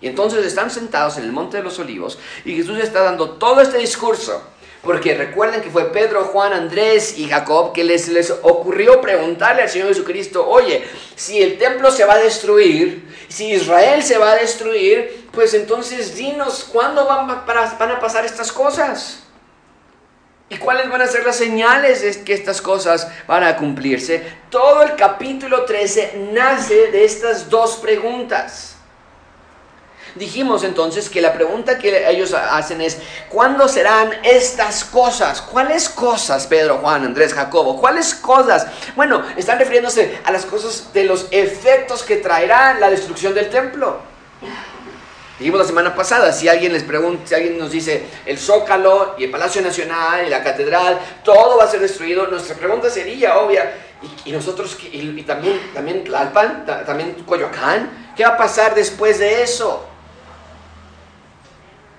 Y 0.00 0.08
entonces 0.08 0.44
están 0.44 0.70
sentados 0.70 1.16
en 1.18 1.24
el 1.24 1.32
Monte 1.32 1.58
de 1.58 1.62
los 1.62 1.78
Olivos 1.78 2.18
y 2.44 2.56
Jesús 2.56 2.78
está 2.78 3.02
dando 3.02 3.30
todo 3.32 3.60
este 3.60 3.78
discurso. 3.78 4.42
Porque 4.82 5.14
recuerden 5.14 5.60
que 5.60 5.70
fue 5.70 5.92
Pedro, 5.92 6.24
Juan, 6.24 6.52
Andrés 6.52 7.16
y 7.16 7.28
Jacob 7.28 7.72
que 7.72 7.84
les, 7.84 8.08
les 8.08 8.32
ocurrió 8.42 9.00
preguntarle 9.00 9.62
al 9.62 9.68
Señor 9.68 9.86
Jesucristo, 9.88 10.44
oye, 10.44 10.82
si 11.14 11.40
el 11.40 11.56
templo 11.56 11.92
se 11.92 12.04
va 12.04 12.14
a 12.14 12.18
destruir, 12.18 13.04
si 13.32 13.52
Israel 13.52 14.02
se 14.02 14.18
va 14.18 14.32
a 14.32 14.36
destruir, 14.36 15.28
pues 15.32 15.54
entonces 15.54 16.14
dinos, 16.14 16.68
¿cuándo 16.70 17.06
van, 17.06 17.30
a 17.30 18.00
pasar 18.00 18.26
estas 18.26 18.52
cosas? 18.52 19.20
¿Y 20.50 20.58
cuáles 20.58 20.90
van 20.90 21.00
a 21.00 21.06
ser 21.06 21.24
las 21.24 21.36
señales 21.36 22.02
de 22.02 22.24
que 22.24 22.34
estas 22.34 22.60
cosas 22.60 23.08
van 23.26 23.42
a 23.42 23.56
cumplirse? 23.56 24.22
Todo 24.50 24.82
el 24.82 24.96
capítulo 24.96 25.64
13 25.64 26.28
nace 26.32 26.90
de 26.90 27.06
estas 27.06 27.48
dos 27.48 27.76
preguntas. 27.76 28.71
Dijimos 30.14 30.62
entonces 30.62 31.08
que 31.08 31.22
la 31.22 31.32
pregunta 31.32 31.78
que 31.78 32.10
ellos 32.10 32.34
hacen 32.34 32.80
es, 32.80 32.98
¿cuándo 33.30 33.66
serán 33.66 34.10
estas 34.22 34.84
cosas? 34.84 35.40
¿Cuáles 35.40 35.88
cosas, 35.88 36.46
Pedro, 36.46 36.78
Juan, 36.78 37.04
Andrés, 37.04 37.32
Jacobo? 37.32 37.80
¿Cuáles 37.80 38.14
cosas? 38.14 38.66
Bueno, 38.94 39.22
están 39.36 39.58
refiriéndose 39.58 40.20
a 40.24 40.30
las 40.30 40.44
cosas 40.44 40.92
de 40.92 41.04
los 41.04 41.28
efectos 41.30 42.02
que 42.02 42.16
traerá 42.16 42.78
la 42.78 42.90
destrucción 42.90 43.34
del 43.34 43.48
templo. 43.48 44.00
Dijimos 45.38 45.60
la 45.60 45.66
semana 45.66 45.94
pasada, 45.94 46.30
si 46.32 46.48
alguien 46.48 46.72
les 46.72 46.84
pregunta, 46.84 47.26
si 47.26 47.34
alguien 47.34 47.58
nos 47.58 47.70
dice 47.70 48.04
el 48.26 48.38
Zócalo 48.38 49.14
y 49.18 49.24
el 49.24 49.30
Palacio 49.30 49.62
Nacional 49.62 50.26
y 50.26 50.30
la 50.30 50.42
Catedral, 50.42 51.00
todo 51.24 51.56
va 51.56 51.64
a 51.64 51.68
ser 51.68 51.80
destruido, 51.80 52.26
nuestra 52.26 52.54
pregunta 52.54 52.90
sería 52.90 53.38
obvia, 53.38 53.72
y, 54.24 54.32
nosotros, 54.32 54.76
y, 54.92 55.22
también, 55.22 55.58
también 55.72 56.04
Tlalpan, 56.04 56.66
también 56.86 57.14
Coyoacán, 57.26 58.12
¿qué 58.14 58.24
va 58.24 58.34
a 58.34 58.36
pasar 58.36 58.74
después 58.74 59.18
de 59.18 59.42
eso? 59.42 59.84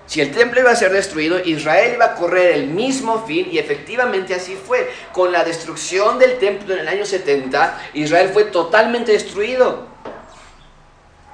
Si 0.06 0.20
el 0.20 0.32
templo 0.32 0.60
iba 0.60 0.70
a 0.70 0.76
ser 0.76 0.92
destruido, 0.92 1.38
Israel 1.40 1.94
iba 1.94 2.04
a 2.04 2.14
correr 2.14 2.56
el 2.56 2.66
mismo 2.66 3.24
fin 3.26 3.48
y 3.50 3.58
efectivamente 3.58 4.34
así 4.34 4.56
fue. 4.56 4.90
Con 5.12 5.32
la 5.32 5.44
destrucción 5.44 6.18
del 6.18 6.38
templo 6.38 6.74
en 6.74 6.80
el 6.80 6.88
año 6.88 7.06
70, 7.06 7.90
Israel 7.94 8.30
fue 8.32 8.44
totalmente 8.44 9.12
destruido. 9.12 9.86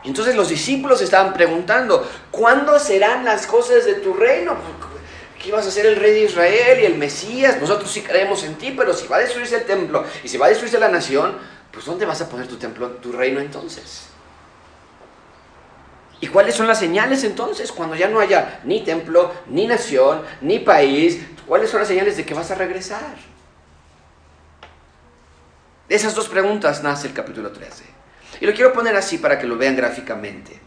Entonces 0.04 0.34
los 0.34 0.48
discípulos 0.48 1.02
estaban 1.02 1.34
preguntando, 1.34 2.08
¿cuándo 2.30 2.78
serán 2.78 3.24
las 3.24 3.46
cosas 3.46 3.84
de 3.84 3.94
tu 3.94 4.14
reino? 4.14 4.56
¿Qué 5.42 5.52
vas 5.52 5.66
a 5.66 5.70
ser 5.70 5.86
el 5.86 5.96
rey 5.96 6.12
de 6.12 6.24
Israel 6.24 6.80
y 6.80 6.84
el 6.84 6.96
Mesías? 6.96 7.60
Nosotros 7.60 7.90
sí 7.90 8.02
creemos 8.02 8.44
en 8.44 8.54
ti, 8.54 8.74
pero 8.76 8.94
si 8.94 9.06
va 9.08 9.16
a 9.16 9.20
destruirse 9.20 9.56
el 9.56 9.64
templo 9.64 10.04
y 10.22 10.28
si 10.28 10.38
va 10.38 10.46
a 10.46 10.48
destruirse 10.50 10.78
la 10.78 10.88
nación, 10.88 11.36
pues 11.72 11.84
¿dónde 11.86 12.06
vas 12.06 12.20
a 12.20 12.28
poner 12.28 12.46
tu 12.46 12.56
templo, 12.56 12.88
tu 12.92 13.12
reino 13.12 13.40
entonces? 13.40 14.10
¿Y 16.20 16.26
cuáles 16.28 16.54
son 16.54 16.66
las 16.66 16.78
señales 16.78 17.24
entonces 17.24 17.72
cuando 17.72 17.96
ya 17.96 18.08
no 18.08 18.20
haya 18.20 18.60
ni 18.64 18.84
templo, 18.84 19.32
ni 19.46 19.66
nación, 19.66 20.22
ni 20.42 20.58
país? 20.58 21.20
¿Cuáles 21.46 21.70
son 21.70 21.80
las 21.80 21.88
señales 21.88 22.16
de 22.16 22.26
que 22.26 22.34
vas 22.34 22.50
a 22.50 22.54
regresar? 22.54 23.16
De 25.88 25.96
esas 25.96 26.14
dos 26.14 26.28
preguntas 26.28 26.82
nace 26.82 27.08
el 27.08 27.14
capítulo 27.14 27.50
13. 27.50 27.84
Y 28.40 28.46
lo 28.46 28.54
quiero 28.54 28.72
poner 28.72 28.94
así 28.96 29.18
para 29.18 29.38
que 29.38 29.46
lo 29.46 29.56
vean 29.56 29.76
gráficamente. 29.76 30.60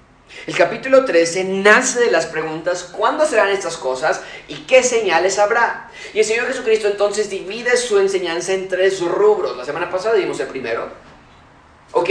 El 0.48 0.57
capítulo 0.57 1.05
13 1.05 1.43
nace 1.45 2.00
de 2.00 2.12
las 2.12 2.25
preguntas, 2.25 2.89
¿cuándo 2.91 3.25
serán 3.25 3.50
estas 3.50 3.77
cosas 3.77 4.22
y 4.48 4.55
qué 4.65 4.83
señales 4.83 5.39
habrá? 5.39 5.89
Y 6.13 6.19
el 6.19 6.25
Señor 6.25 6.48
Jesucristo 6.48 6.88
entonces 6.88 7.29
divide 7.29 7.77
su 7.77 8.00
enseñanza 8.00 8.53
en 8.53 8.67
tres 8.67 9.00
rubros. 9.00 9.55
La 9.55 9.63
semana 9.63 9.89
pasada 9.89 10.15
dimos 10.15 10.39
el 10.39 10.48
primero. 10.48 10.89
Ok, 11.93 12.10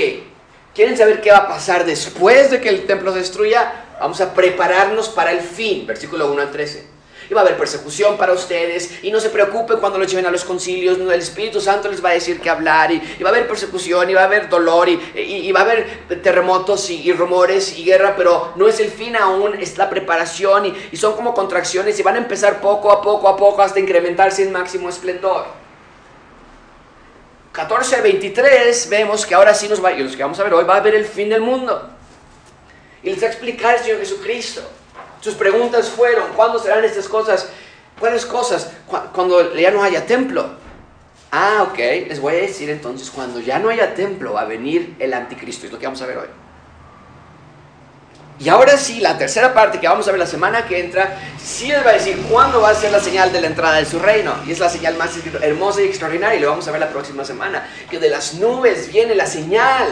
¿Quieren 0.74 0.96
saber 0.96 1.20
qué 1.20 1.30
va 1.30 1.38
a 1.38 1.48
pasar 1.48 1.84
después 1.84 2.50
de 2.50 2.58
que 2.62 2.70
el 2.70 2.86
templo 2.86 3.12
se 3.12 3.18
destruya? 3.18 3.70
Vamos 4.00 4.22
a 4.22 4.32
prepararnos 4.32 5.10
para 5.10 5.30
el 5.30 5.40
fin, 5.40 5.86
versículo 5.86 6.32
1 6.32 6.40
al 6.40 6.50
13. 6.50 6.86
Y 7.28 7.34
va 7.34 7.42
a 7.42 7.44
haber 7.44 7.58
persecución 7.58 8.16
para 8.16 8.32
ustedes 8.32 9.04
y 9.04 9.10
no 9.10 9.20
se 9.20 9.28
preocupen 9.28 9.80
cuando 9.80 9.98
lo 9.98 10.06
lleven 10.06 10.24
a 10.24 10.30
los 10.30 10.44
concilios, 10.44 10.98
el 10.98 11.12
Espíritu 11.12 11.60
Santo 11.60 11.90
les 11.90 12.02
va 12.02 12.08
a 12.08 12.14
decir 12.14 12.40
qué 12.40 12.48
hablar 12.48 12.90
y, 12.90 13.00
va 13.22 13.28
a 13.28 13.32
haber 13.32 13.46
persecución 13.46 14.08
y 14.08 14.14
va 14.14 14.22
a 14.22 14.24
haber 14.24 14.48
dolor 14.48 14.88
y, 14.88 15.52
va 15.52 15.60
a 15.60 15.62
haber 15.62 16.08
terremotos 16.22 16.88
y, 16.88 17.12
rumores 17.12 17.78
y 17.78 17.84
guerra, 17.84 18.14
pero 18.16 18.54
no 18.56 18.66
es 18.66 18.80
el 18.80 18.90
fin 18.90 19.14
aún, 19.14 19.54
es 19.60 19.76
la 19.76 19.90
preparación 19.90 20.74
y 20.90 20.96
son 20.96 21.14
como 21.14 21.34
contracciones 21.34 21.98
y 21.98 22.02
van 22.02 22.14
a 22.14 22.18
empezar 22.18 22.62
poco 22.62 22.90
a 22.90 23.02
poco 23.02 23.28
a 23.28 23.36
poco 23.36 23.60
hasta 23.60 23.78
incrementarse 23.78 24.42
en 24.42 24.52
máximo 24.52 24.88
esplendor. 24.88 25.61
14 27.52 27.96
al 27.96 28.02
23 28.02 28.88
vemos 28.88 29.26
que 29.26 29.34
ahora 29.34 29.54
sí 29.54 29.68
nos 29.68 29.84
va, 29.84 29.92
y 29.92 30.02
los 30.02 30.16
que 30.16 30.22
vamos 30.22 30.40
a 30.40 30.44
ver 30.44 30.54
hoy, 30.54 30.64
va 30.64 30.74
a 30.74 30.78
haber 30.78 30.94
el 30.94 31.04
fin 31.04 31.28
del 31.28 31.42
mundo. 31.42 31.90
Y 33.02 33.10
les 33.10 33.22
va 33.22 33.26
a 33.26 33.30
explicar 33.30 33.76
el 33.76 33.82
Señor 33.82 33.98
Jesucristo. 33.98 34.62
Sus 35.20 35.34
preguntas 35.34 35.90
fueron, 35.90 36.32
¿cuándo 36.34 36.58
serán 36.58 36.84
estas 36.84 37.08
cosas? 37.08 37.48
¿Cuáles 38.00 38.24
cosas? 38.24 38.72
Cuando 39.12 39.54
ya 39.54 39.70
no 39.70 39.82
haya 39.82 40.06
templo. 40.06 40.62
Ah, 41.30 41.66
ok, 41.70 41.78
les 42.08 42.20
voy 42.20 42.34
a 42.34 42.38
decir 42.38 42.68
entonces, 42.70 43.10
cuando 43.10 43.40
ya 43.40 43.58
no 43.58 43.68
haya 43.68 43.94
templo 43.94 44.32
va 44.32 44.42
a 44.42 44.46
venir 44.46 44.96
el 44.98 45.14
anticristo, 45.14 45.66
es 45.66 45.72
lo 45.72 45.78
que 45.78 45.86
vamos 45.86 46.02
a 46.02 46.06
ver 46.06 46.18
hoy. 46.18 46.41
Y 48.42 48.48
ahora 48.48 48.76
sí, 48.76 48.98
la 48.98 49.16
tercera 49.16 49.54
parte 49.54 49.78
que 49.78 49.86
vamos 49.86 50.08
a 50.08 50.10
ver 50.10 50.18
la 50.18 50.26
semana 50.26 50.66
que 50.66 50.80
entra, 50.80 51.16
sí 51.40 51.68
les 51.68 51.86
va 51.86 51.90
a 51.90 51.92
decir 51.92 52.16
cuándo 52.28 52.60
va 52.60 52.70
a 52.70 52.74
ser 52.74 52.90
la 52.90 52.98
señal 52.98 53.32
de 53.32 53.40
la 53.40 53.46
entrada 53.46 53.76
de 53.76 53.84
su 53.84 54.00
reino. 54.00 54.34
Y 54.44 54.50
es 54.50 54.58
la 54.58 54.68
señal 54.68 54.96
más 54.96 55.12
hermosa 55.40 55.80
y 55.80 55.84
extraordinaria. 55.84 56.38
Y 56.38 56.40
lo 56.40 56.48
vamos 56.48 56.66
a 56.66 56.72
ver 56.72 56.80
la 56.80 56.88
próxima 56.88 57.24
semana. 57.24 57.68
Que 57.88 58.00
de 58.00 58.10
las 58.10 58.34
nubes 58.34 58.90
viene 58.90 59.14
la 59.14 59.26
señal 59.26 59.86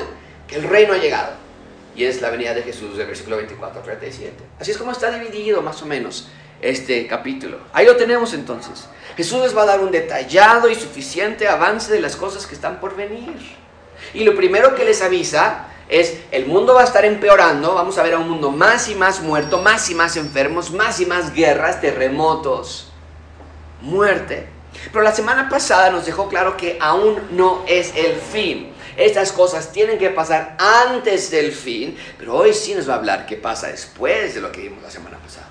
que 0.49 0.57
el 0.57 0.65
reino 0.65 0.95
ha 0.95 0.97
llegado. 0.97 1.35
Y 1.95 2.05
es 2.05 2.21
la 2.21 2.31
venida 2.31 2.53
de 2.53 2.63
Jesús 2.63 2.97
del 2.97 3.07
versículo 3.07 3.37
24 3.37 3.79
al 3.79 3.85
37. 3.85 4.35
Así 4.59 4.73
es 4.73 4.79
como 4.79 4.91
está 4.91 5.17
dividido 5.17 5.63
más 5.63 5.81
o 5.83 5.87
menos 5.87 6.29
este 6.61 7.07
capítulo. 7.07 7.59
Ahí 7.73 7.87
lo 7.87 7.95
tenemos 7.95 8.35
entonces. 8.35 8.89
Jesús 9.17 9.43
les 9.43 9.57
va 9.57 9.63
a 9.63 9.67
dar 9.67 9.81
un 9.81 9.93
detallado 9.93 10.69
y 10.69 10.75
suficiente 10.75 11.47
avance 11.47 11.93
de 11.93 12.01
las 12.01 12.17
cosas 12.17 12.47
que 12.49 12.57
están 12.57 12.81
por 12.81 12.97
venir. 12.97 13.37
Y 14.13 14.25
lo 14.25 14.35
primero 14.35 14.75
que 14.75 14.85
les 14.85 15.03
avisa 15.03 15.67
es 15.91 16.19
el 16.31 16.47
mundo 16.47 16.75
va 16.75 16.83
a 16.83 16.85
estar 16.85 17.05
empeorando, 17.05 17.75
vamos 17.75 17.99
a 17.99 18.03
ver 18.03 18.15
a 18.15 18.19
un 18.19 18.31
mundo 18.31 18.51
más 18.51 18.89
y 18.89 18.95
más 18.95 19.21
muerto, 19.21 19.59
más 19.59 19.91
y 19.91 19.95
más 19.95 20.17
enfermos, 20.17 20.71
más 20.71 21.01
y 21.01 21.07
más 21.07 21.35
guerras, 21.35 21.81
terremotos, 21.81 22.91
muerte. 23.83 24.47
Pero 24.93 25.03
la 25.03 25.13
semana 25.13 25.49
pasada 25.49 25.91
nos 25.91 26.07
dejó 26.07 26.29
claro 26.29 26.57
que 26.57 26.79
aún 26.81 27.19
no 27.33 27.65
es 27.67 27.93
el 27.97 28.15
fin. 28.15 28.73
Estas 28.97 29.33
cosas 29.33 29.73
tienen 29.73 29.99
que 29.99 30.11
pasar 30.11 30.57
antes 30.59 31.31
del 31.31 31.53
fin, 31.53 31.97
pero 32.19 32.37
hoy 32.37 32.55
sí 32.55 32.75
nos 32.75 32.89
va 32.89 32.95
a 32.95 32.97
hablar 32.99 33.27
qué 33.27 33.37
pasa 33.37 33.67
después 33.67 34.35
de 34.35 34.41
lo 34.41 34.53
que 34.53 34.63
vimos 34.63 34.83
la 34.83 34.91
semana 34.91 35.19
pasada. 35.19 35.49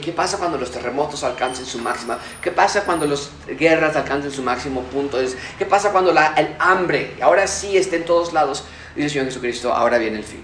¿Qué 0.00 0.12
pasa 0.12 0.38
cuando 0.38 0.56
los 0.56 0.70
terremotos 0.70 1.22
alcancen 1.22 1.66
su 1.66 1.78
máxima? 1.78 2.18
¿Qué 2.40 2.50
pasa 2.50 2.84
cuando 2.84 3.06
las 3.06 3.28
guerras 3.46 3.94
alcancen 3.94 4.30
su 4.30 4.42
máximo 4.42 4.82
punto? 4.84 5.18
¿Qué 5.58 5.66
pasa 5.66 5.92
cuando 5.92 6.12
la, 6.12 6.32
el 6.34 6.56
hambre, 6.58 7.14
ahora 7.20 7.46
sí 7.46 7.76
está 7.76 7.96
en 7.96 8.06
todos 8.06 8.32
lados? 8.32 8.64
Dice 8.94 9.06
el 9.06 9.10
Señor 9.10 9.26
Jesucristo, 9.26 9.72
ahora 9.72 9.98
viene 9.98 10.18
el 10.18 10.24
fin. 10.24 10.42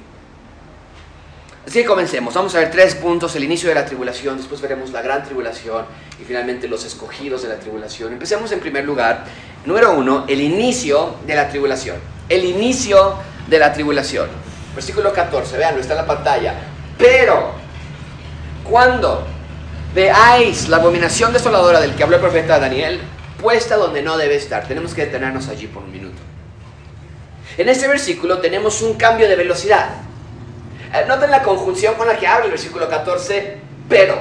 Así 1.66 1.80
que 1.80 1.84
comencemos. 1.84 2.32
Vamos 2.32 2.54
a 2.54 2.60
ver 2.60 2.70
tres 2.70 2.94
puntos, 2.94 3.36
el 3.36 3.44
inicio 3.44 3.68
de 3.68 3.74
la 3.74 3.84
tribulación, 3.84 4.38
después 4.38 4.58
veremos 4.62 4.90
la 4.90 5.02
gran 5.02 5.22
tribulación 5.22 5.84
y 6.18 6.24
finalmente 6.24 6.66
los 6.66 6.84
escogidos 6.86 7.42
de 7.42 7.48
la 7.48 7.56
tribulación. 7.56 8.14
Empecemos 8.14 8.50
en 8.52 8.60
primer 8.60 8.86
lugar, 8.86 9.26
número 9.66 9.92
uno, 9.92 10.24
el 10.28 10.40
inicio 10.40 11.16
de 11.26 11.34
la 11.34 11.50
tribulación. 11.50 11.96
El 12.30 12.44
inicio 12.44 13.16
de 13.48 13.58
la 13.58 13.70
tribulación. 13.74 14.30
Versículo 14.74 15.12
14, 15.12 15.58
vean, 15.58 15.78
está 15.78 15.92
en 15.92 15.98
la 15.98 16.06
pantalla. 16.06 16.54
Pero, 16.96 17.52
cuando 18.64 19.26
veáis 19.94 20.70
la 20.70 20.78
abominación 20.78 21.34
desoladora 21.34 21.80
del 21.80 21.94
que 21.94 22.02
habló 22.02 22.16
el 22.16 22.22
profeta 22.22 22.58
Daniel, 22.58 22.98
puesta 23.42 23.76
donde 23.76 24.02
no 24.02 24.16
debe 24.16 24.36
estar, 24.36 24.66
tenemos 24.66 24.94
que 24.94 25.04
detenernos 25.04 25.48
allí 25.48 25.66
por 25.66 25.82
un 25.82 25.92
minuto. 25.92 26.07
En 27.58 27.68
este 27.68 27.88
versículo 27.88 28.38
tenemos 28.38 28.82
un 28.82 28.94
cambio 28.94 29.28
de 29.28 29.34
velocidad. 29.34 29.90
Eh, 30.94 31.04
noten 31.08 31.30
la 31.30 31.42
conjunción 31.42 31.96
con 31.96 32.06
la 32.06 32.16
que 32.16 32.26
habla 32.26 32.44
el 32.44 32.52
versículo 32.52 32.88
14, 32.88 33.58
pero. 33.88 34.16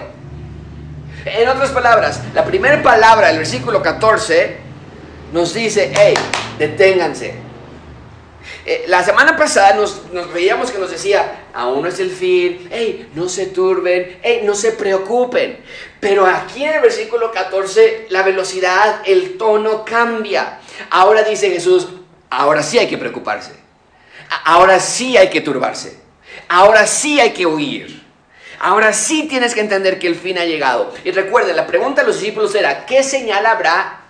En 1.24 1.48
otras 1.48 1.70
palabras, 1.70 2.20
la 2.34 2.44
primera 2.44 2.82
palabra 2.82 3.28
del 3.28 3.38
versículo 3.38 3.84
14 3.84 4.58
nos 5.34 5.54
dice, 5.54 5.94
hey, 5.96 6.16
deténganse. 6.58 7.36
Eh, 8.66 8.86
la 8.88 9.04
semana 9.04 9.38
pasada 9.38 9.76
nos, 9.76 10.02
veíamos 10.34 10.72
que 10.72 10.80
nos 10.80 10.90
decía, 10.90 11.46
aún 11.54 11.84
no 11.84 11.90
es 11.90 12.00
el 12.00 12.10
fin, 12.10 12.68
hey, 12.72 13.12
no 13.14 13.30
se 13.30 13.48
turben, 13.48 14.18
hey, 14.24 14.42
no 14.46 14.56
se 14.56 14.72
preocupen. 14.72 15.60
Pero 16.00 16.26
aquí 16.26 16.64
en 16.64 16.74
el 16.74 16.82
versículo 16.82 17.32
14 17.32 18.08
la 18.10 18.24
velocidad, 18.24 19.02
el 19.06 19.38
tono 19.38 19.86
cambia. 19.86 20.60
Ahora 20.90 21.22
dice 21.24 21.52
Jesús, 21.52 21.88
ahora 22.30 22.64
sí 22.64 22.78
hay 22.78 22.88
que 22.88 22.98
preocuparse. 22.98 23.54
Ahora 24.44 24.80
sí 24.80 25.18
hay 25.18 25.30
que 25.30 25.42
turbarse. 25.42 26.00
Ahora 26.48 26.86
sí 26.86 27.20
hay 27.20 27.32
que 27.32 27.46
huir. 27.46 28.06
Ahora 28.60 28.92
sí 28.94 29.28
tienes 29.28 29.54
que 29.54 29.62
entender 29.62 30.00
que 30.00 30.08
el 30.08 30.16
fin 30.16 30.38
ha 30.38 30.46
llegado. 30.46 30.94
Y 31.04 31.12
recuerden, 31.12 31.56
la 31.56 31.68
pregunta 31.68 32.02
de 32.02 32.08
los 32.08 32.20
discípulos 32.20 32.56
era, 32.56 32.86
¿qué 32.86 33.04
señal 33.04 33.46
habrá 33.46 34.02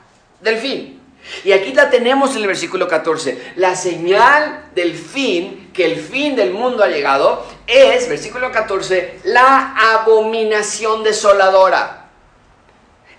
del 0.42 0.58
fin? 0.58 1.02
Y 1.44 1.52
aquí 1.52 1.74
la 1.74 1.90
tenemos 1.90 2.32
en 2.36 2.42
el 2.42 2.48
versículo 2.48 2.88
14. 2.88 3.54
La 3.58 3.76
señal 3.76 4.66
del 4.74 4.96
fin, 4.96 5.70
que 5.74 5.86
el 5.86 5.98
fin 5.98 6.36
del 6.36 6.52
mundo 6.52 6.84
ha 6.84 6.88
llegado, 6.88 7.46
es, 7.68 8.08
versículo 8.08 8.52
14, 8.52 9.20
la 9.26 9.76
abominación 9.94 11.04
desoladora. 11.04 12.06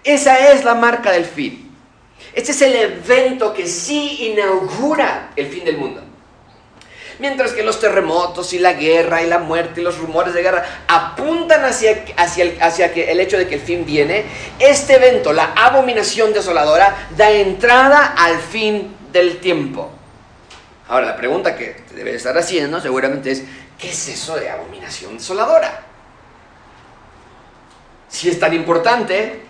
Esa 0.04 0.52
es 0.52 0.64
la 0.64 0.74
marca 0.74 1.12
del 1.12 1.26
fin. 1.26 1.67
Este 2.38 2.52
es 2.52 2.62
el 2.62 2.76
evento 2.76 3.52
que 3.52 3.66
sí 3.66 4.28
inaugura 4.30 5.30
el 5.35 5.49
fin 5.49 5.64
del 5.64 5.76
mundo. 5.76 6.04
Mientras 7.18 7.50
que 7.50 7.64
los 7.64 7.80
terremotos 7.80 8.52
y 8.52 8.61
la 8.61 8.75
guerra 8.75 9.25
y 9.25 9.26
la 9.26 9.40
muerte 9.40 9.80
y 9.80 9.83
los 9.83 9.99
rumores 9.99 10.35
de 10.35 10.42
guerra 10.42 10.85
apuntan 10.87 11.64
hacia, 11.64 12.04
hacia, 12.16 12.45
el, 12.45 12.62
hacia 12.62 12.92
que 12.95 13.11
el 13.11 13.18
hecho 13.18 13.38
de 13.38 13.49
que 13.49 13.57
el 13.57 13.61
fin 13.61 13.85
viene, 13.85 14.25
este 14.61 14.95
evento, 14.95 15.33
la 15.33 15.47
abominación 15.47 16.33
desoladora, 16.33 17.09
da 17.16 17.28
entrada 17.28 18.14
al 18.16 18.38
fin 18.38 18.95
del 19.11 19.38
tiempo. 19.38 19.90
Ahora, 20.87 21.07
la 21.07 21.16
pregunta 21.16 21.57
que 21.57 21.83
te 21.88 21.95
debe 21.97 22.14
estar 22.14 22.38
haciendo 22.38 22.80
seguramente 22.80 23.33
es, 23.33 23.42
¿qué 23.76 23.90
es 23.90 24.09
eso 24.11 24.37
de 24.37 24.49
abominación 24.49 25.18
desoladora? 25.18 25.87
Si 28.09 28.28
es 28.28 28.38
tan 28.38 28.54
importante, 28.54 29.47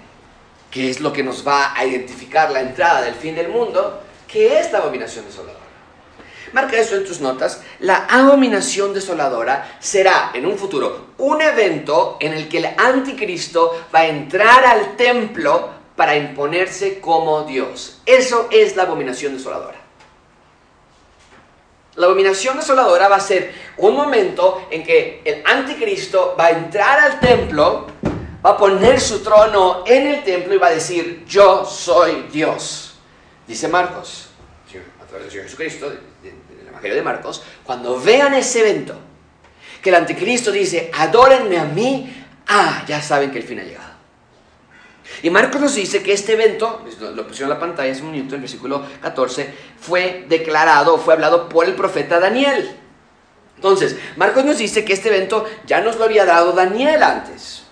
que 0.70 0.90
es 0.90 1.00
lo 1.00 1.12
que 1.12 1.22
nos 1.22 1.46
va 1.46 1.74
a 1.76 1.84
identificar 1.84 2.50
la 2.50 2.60
entrada 2.60 3.02
del 3.02 3.14
fin 3.14 3.34
del 3.34 3.48
mundo, 3.48 4.02
que 4.26 4.58
es 4.58 4.70
la 4.72 4.78
abominación 4.78 5.24
desoladora. 5.24 5.58
marca 6.52 6.78
esto 6.78 6.96
en 6.96 7.04
tus 7.04 7.20
notas, 7.20 7.62
la 7.80 8.06
abominación 8.06 8.94
desoladora 8.94 9.76
será 9.80 10.30
en 10.34 10.46
un 10.46 10.56
futuro 10.56 11.08
un 11.18 11.42
evento 11.42 12.16
en 12.20 12.32
el 12.32 12.48
que 12.48 12.58
el 12.58 12.66
anticristo 12.76 13.86
va 13.94 14.00
a 14.00 14.06
entrar 14.06 14.64
al 14.64 14.96
templo 14.96 15.70
para 15.96 16.16
imponerse 16.16 17.00
como 17.00 17.42
Dios. 17.42 18.00
Eso 18.06 18.48
es 18.50 18.76
la 18.76 18.84
abominación 18.84 19.36
desoladora. 19.36 19.78
La 21.96 22.06
abominación 22.06 22.56
desoladora 22.56 23.08
va 23.08 23.16
a 23.16 23.20
ser 23.20 23.52
un 23.78 23.96
momento 23.96 24.68
en 24.70 24.84
que 24.84 25.20
el 25.24 25.42
anticristo 25.44 26.36
va 26.38 26.46
a 26.46 26.50
entrar 26.50 27.00
al 27.00 27.18
templo, 27.18 27.88
va 28.44 28.50
a 28.50 28.56
poner 28.56 29.00
su 29.00 29.20
trono 29.20 29.84
en 29.86 30.06
el 30.06 30.24
templo 30.24 30.54
y 30.54 30.58
va 30.58 30.68
a 30.68 30.72
decir, 30.72 31.24
yo 31.26 31.64
soy 31.64 32.26
Dios. 32.32 32.94
Dice 33.46 33.68
Marcos, 33.68 34.28
a 35.02 35.06
través 35.06 35.24
del 35.24 35.30
Señor 35.30 35.44
Jesucristo, 35.46 35.90
del 35.90 36.68
Evangelio 36.68 36.96
de 36.96 37.02
Marcos, 37.02 37.42
cuando 37.64 37.98
vean 38.00 38.34
ese 38.34 38.60
evento, 38.60 38.94
que 39.82 39.90
el 39.90 39.96
anticristo 39.96 40.50
dice, 40.50 40.90
adórenme 40.94 41.58
a 41.58 41.64
mí, 41.64 42.26
ah, 42.48 42.84
ya 42.86 43.00
saben 43.00 43.30
que 43.30 43.38
el 43.38 43.44
fin 43.44 43.60
ha 43.60 43.64
llegado. 43.64 43.88
Y 45.22 45.30
Marcos 45.30 45.60
nos 45.60 45.74
dice 45.74 46.02
que 46.02 46.12
este 46.12 46.34
evento, 46.34 46.84
lo 47.00 47.26
pusieron 47.26 47.50
en 47.50 47.58
la 47.58 47.60
pantalla 47.60 47.90
hace 47.90 48.02
un 48.02 48.12
minuto, 48.12 48.34
el 48.34 48.40
versículo 48.40 48.84
14, 49.00 49.52
fue 49.80 50.26
declarado, 50.28 50.98
fue 50.98 51.14
hablado 51.14 51.48
por 51.48 51.64
el 51.64 51.74
profeta 51.74 52.20
Daniel. 52.20 52.76
Entonces, 53.56 53.96
Marcos 54.16 54.44
nos 54.44 54.58
dice 54.58 54.84
que 54.84 54.92
este 54.92 55.08
evento 55.08 55.44
ya 55.66 55.80
nos 55.80 55.96
lo 55.96 56.04
había 56.04 56.24
dado 56.24 56.52
Daniel 56.52 57.02
antes. 57.02 57.64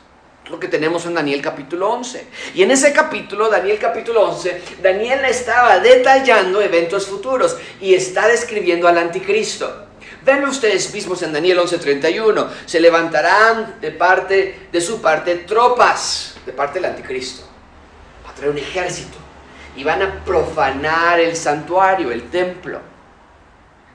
Lo 0.48 0.60
que 0.60 0.68
tenemos 0.68 1.04
en 1.06 1.14
Daniel 1.14 1.42
capítulo 1.42 1.90
11. 1.90 2.26
Y 2.54 2.62
en 2.62 2.70
ese 2.70 2.92
capítulo, 2.92 3.48
Daniel 3.48 3.78
capítulo 3.80 4.30
11, 4.30 4.62
Daniel 4.80 5.24
estaba 5.24 5.80
detallando 5.80 6.62
eventos 6.62 7.06
futuros 7.06 7.56
y 7.80 7.94
está 7.94 8.28
describiendo 8.28 8.86
al 8.86 8.96
anticristo. 8.98 9.86
Ven 10.24 10.44
ustedes 10.44 10.92
mismos 10.94 11.22
en 11.22 11.32
Daniel 11.32 11.58
11:31, 11.58 12.48
se 12.64 12.78
levantarán 12.78 13.80
de 13.80 13.90
parte 13.90 14.68
de 14.70 14.80
su 14.80 15.00
parte 15.00 15.34
tropas 15.36 16.36
de 16.46 16.52
parte 16.52 16.74
del 16.80 16.90
anticristo. 16.90 17.44
Va 18.24 18.30
a 18.30 18.34
traer 18.34 18.52
un 18.52 18.58
ejército 18.58 19.18
y 19.76 19.82
van 19.82 20.02
a 20.02 20.24
profanar 20.24 21.18
el 21.18 21.34
santuario, 21.34 22.12
el 22.12 22.30
templo 22.30 22.80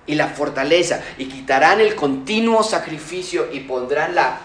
y 0.06 0.16
la 0.16 0.28
fortaleza 0.28 1.02
y 1.18 1.26
quitarán 1.26 1.80
el 1.80 1.96
continuo 1.96 2.62
sacrificio 2.62 3.48
y 3.54 3.62
pondrán 3.62 4.16
la 4.16 4.40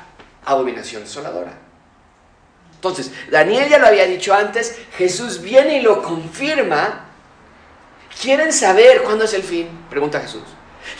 abominación 0.45 1.03
desoladora. 1.03 1.66
Entonces, 2.89 3.13
Daniel 3.31 3.69
ya 3.69 3.79
lo 3.79 3.87
había 3.87 4.07
dicho 4.07 4.35
antes, 4.35 4.77
Jesús 4.97 5.41
viene 5.41 5.79
y 5.79 5.83
lo 5.83 6.03
confirma. 6.03 7.07
¿Quieren 8.21 8.53
saber 8.53 9.03
cuándo 9.03 9.25
es 9.25 9.35
el 9.35 9.43
fin? 9.43 9.69
Pregunta 9.91 10.21
Jesús. 10.21 10.43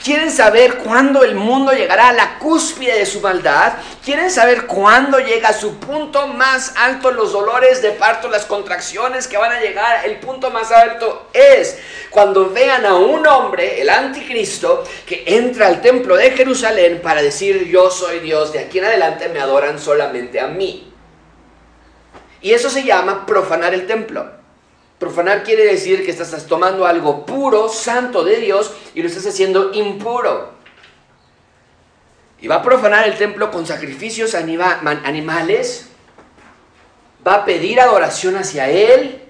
¿Quieren 0.03 0.31
saber 0.31 0.79
cuándo 0.79 1.25
el 1.25 1.35
mundo 1.35 1.73
llegará 1.73 2.09
a 2.09 2.13
la 2.13 2.39
cúspide 2.39 2.99
de 2.99 3.07
su 3.07 3.21
maldad? 3.21 3.75
¿Quieren 4.05 4.31
saber 4.31 4.67
cuándo 4.67 5.19
llega 5.19 5.51
a 5.51 5.53
su 5.53 5.79
punto 5.79 6.29
más 6.29 6.75
alto 6.77 7.11
los 7.11 7.33
dolores 7.33 7.83
de 7.83 7.93
parto, 7.93 8.29
las 8.29 8.45
contracciones 8.45 9.27
que 9.27 9.37
van 9.37 9.53
a 9.53 9.61
llegar? 9.61 10.05
El 10.05 10.19
punto 10.19 10.51
más 10.51 10.71
alto 10.71 11.29
es 11.33 11.79
cuando 12.11 12.51
vean 12.51 12.85
a 12.85 12.95
un 12.95 13.27
hombre, 13.27 13.81
el 13.81 13.89
anticristo, 13.89 14.85
que 15.07 15.25
entra 15.27 15.67
al 15.69 15.81
templo 15.81 16.17
de 16.17 16.31
Jerusalén 16.33 17.01
para 17.03 17.23
decir 17.23 17.67
yo 17.69 17.91
soy 17.91 18.21
Dios, 18.21 18.53
de 18.53 18.61
aquí 18.61 18.79
en 18.79 18.87
adelante 18.87 19.29
me 19.29 19.41
adoran 19.41 19.79
solamente 19.79 20.41
a 20.41 20.47
mí. 20.47 20.93
Y 22.41 22.53
eso 22.53 22.71
se 22.71 22.85
llama 22.85 23.27
profanar 23.27 23.75
el 23.75 23.87
templo. 23.87 24.31
Profanar 24.99 25.45
quiere 25.45 25.65
decir 25.65 26.05
que 26.05 26.11
estás 26.11 26.47
tomando 26.47 26.87
algo 26.87 27.27
puro, 27.27 27.69
santo 27.69 28.25
de 28.25 28.37
Dios, 28.37 28.73
y 28.95 29.03
lo 29.03 29.09
estás 29.09 29.27
haciendo 29.27 29.73
impuro. 29.75 30.55
Y 32.41 32.49
va 32.49 32.57
a 32.57 32.63
profanar 32.63 33.07
el 33.07 33.17
templo 33.17 33.51
con 33.51 33.67
sacrificios 33.67 34.35
animales, 34.35 35.89
va 37.27 37.35
a 37.35 37.45
pedir 37.45 37.81
adoración 37.81 38.37
hacia 38.37 38.71
Él, 38.71 39.23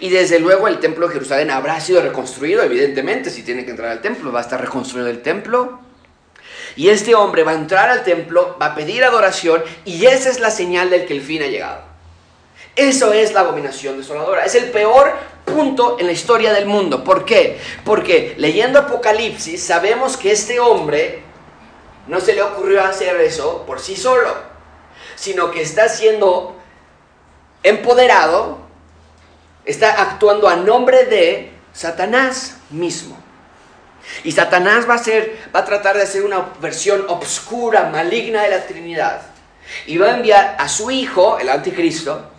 y 0.00 0.10
desde 0.10 0.40
luego 0.40 0.68
el 0.68 0.80
templo 0.80 1.06
de 1.06 1.14
Jerusalén 1.14 1.50
habrá 1.50 1.80
sido 1.80 2.02
reconstruido, 2.02 2.62
evidentemente, 2.62 3.30
si 3.30 3.42
tiene 3.42 3.64
que 3.64 3.70
entrar 3.70 3.90
al 3.90 4.00
templo, 4.00 4.32
va 4.32 4.40
a 4.40 4.42
estar 4.42 4.60
reconstruido 4.60 5.08
el 5.08 5.22
templo. 5.22 5.80
Y 6.76 6.88
este 6.88 7.14
hombre 7.14 7.44
va 7.44 7.52
a 7.52 7.54
entrar 7.54 7.88
al 7.88 8.02
templo, 8.02 8.56
va 8.60 8.66
a 8.66 8.74
pedir 8.74 9.04
adoración, 9.04 9.62
y 9.84 10.06
esa 10.06 10.28
es 10.28 10.40
la 10.40 10.50
señal 10.50 10.90
del 10.90 11.06
que 11.06 11.14
el 11.14 11.22
fin 11.22 11.42
ha 11.42 11.46
llegado. 11.46 11.93
Eso 12.76 13.12
es 13.12 13.32
la 13.32 13.40
abominación 13.40 13.98
desoladora. 13.98 14.44
Es 14.44 14.54
el 14.54 14.70
peor 14.70 15.12
punto 15.44 15.98
en 16.00 16.06
la 16.06 16.12
historia 16.12 16.52
del 16.52 16.66
mundo. 16.66 17.04
¿Por 17.04 17.24
qué? 17.24 17.60
Porque 17.84 18.34
leyendo 18.36 18.80
Apocalipsis 18.80 19.62
sabemos 19.62 20.16
que 20.16 20.32
este 20.32 20.58
hombre 20.58 21.22
no 22.06 22.20
se 22.20 22.34
le 22.34 22.42
ocurrió 22.42 22.82
hacer 22.82 23.16
eso 23.20 23.64
por 23.66 23.80
sí 23.80 23.96
solo, 23.96 24.34
sino 25.14 25.50
que 25.50 25.62
está 25.62 25.88
siendo 25.88 26.56
empoderado, 27.62 28.58
está 29.64 30.02
actuando 30.02 30.48
a 30.48 30.56
nombre 30.56 31.04
de 31.04 31.52
Satanás 31.72 32.56
mismo. 32.70 33.16
Y 34.22 34.32
Satanás 34.32 34.88
va 34.88 34.94
a, 34.94 34.98
ser, 34.98 35.38
va 35.54 35.60
a 35.60 35.64
tratar 35.64 35.96
de 35.96 36.02
hacer 36.02 36.24
una 36.24 36.52
versión 36.60 37.06
obscura, 37.08 37.88
maligna 37.90 38.42
de 38.42 38.50
la 38.50 38.66
Trinidad. 38.66 39.22
Y 39.86 39.96
va 39.96 40.08
a 40.08 40.16
enviar 40.16 40.56
a 40.58 40.68
su 40.68 40.90
hijo, 40.90 41.38
el 41.38 41.48
anticristo, 41.48 42.30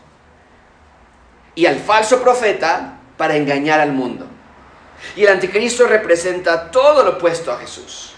y 1.55 1.65
al 1.65 1.79
falso 1.79 2.21
profeta 2.21 2.99
para 3.17 3.35
engañar 3.35 3.79
al 3.79 3.93
mundo. 3.93 4.27
Y 5.15 5.23
el 5.23 5.29
anticristo 5.29 5.87
representa 5.87 6.69
todo 6.69 7.03
lo 7.03 7.11
opuesto 7.11 7.51
a 7.51 7.57
Jesús. 7.57 8.11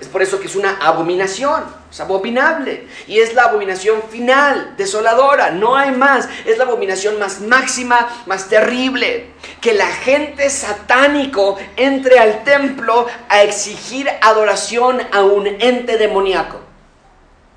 Es 0.00 0.08
por 0.08 0.22
eso 0.22 0.40
que 0.40 0.46
es 0.46 0.56
una 0.56 0.78
abominación, 0.80 1.64
es 1.90 2.00
abominable. 2.00 2.88
Y 3.06 3.20
es 3.20 3.32
la 3.34 3.44
abominación 3.44 4.02
final, 4.10 4.74
desoladora, 4.76 5.50
no 5.50 5.76
hay 5.76 5.92
más. 5.92 6.28
Es 6.44 6.58
la 6.58 6.64
abominación 6.64 7.18
más 7.18 7.40
máxima, 7.40 8.08
más 8.26 8.48
terrible. 8.48 9.28
Que 9.60 9.72
la 9.72 9.86
gente 9.86 10.50
satánico 10.50 11.56
entre 11.76 12.18
al 12.18 12.42
templo 12.42 13.06
a 13.28 13.42
exigir 13.44 14.10
adoración 14.20 15.00
a 15.12 15.22
un 15.22 15.46
ente 15.46 15.96
demoníaco. 15.96 16.60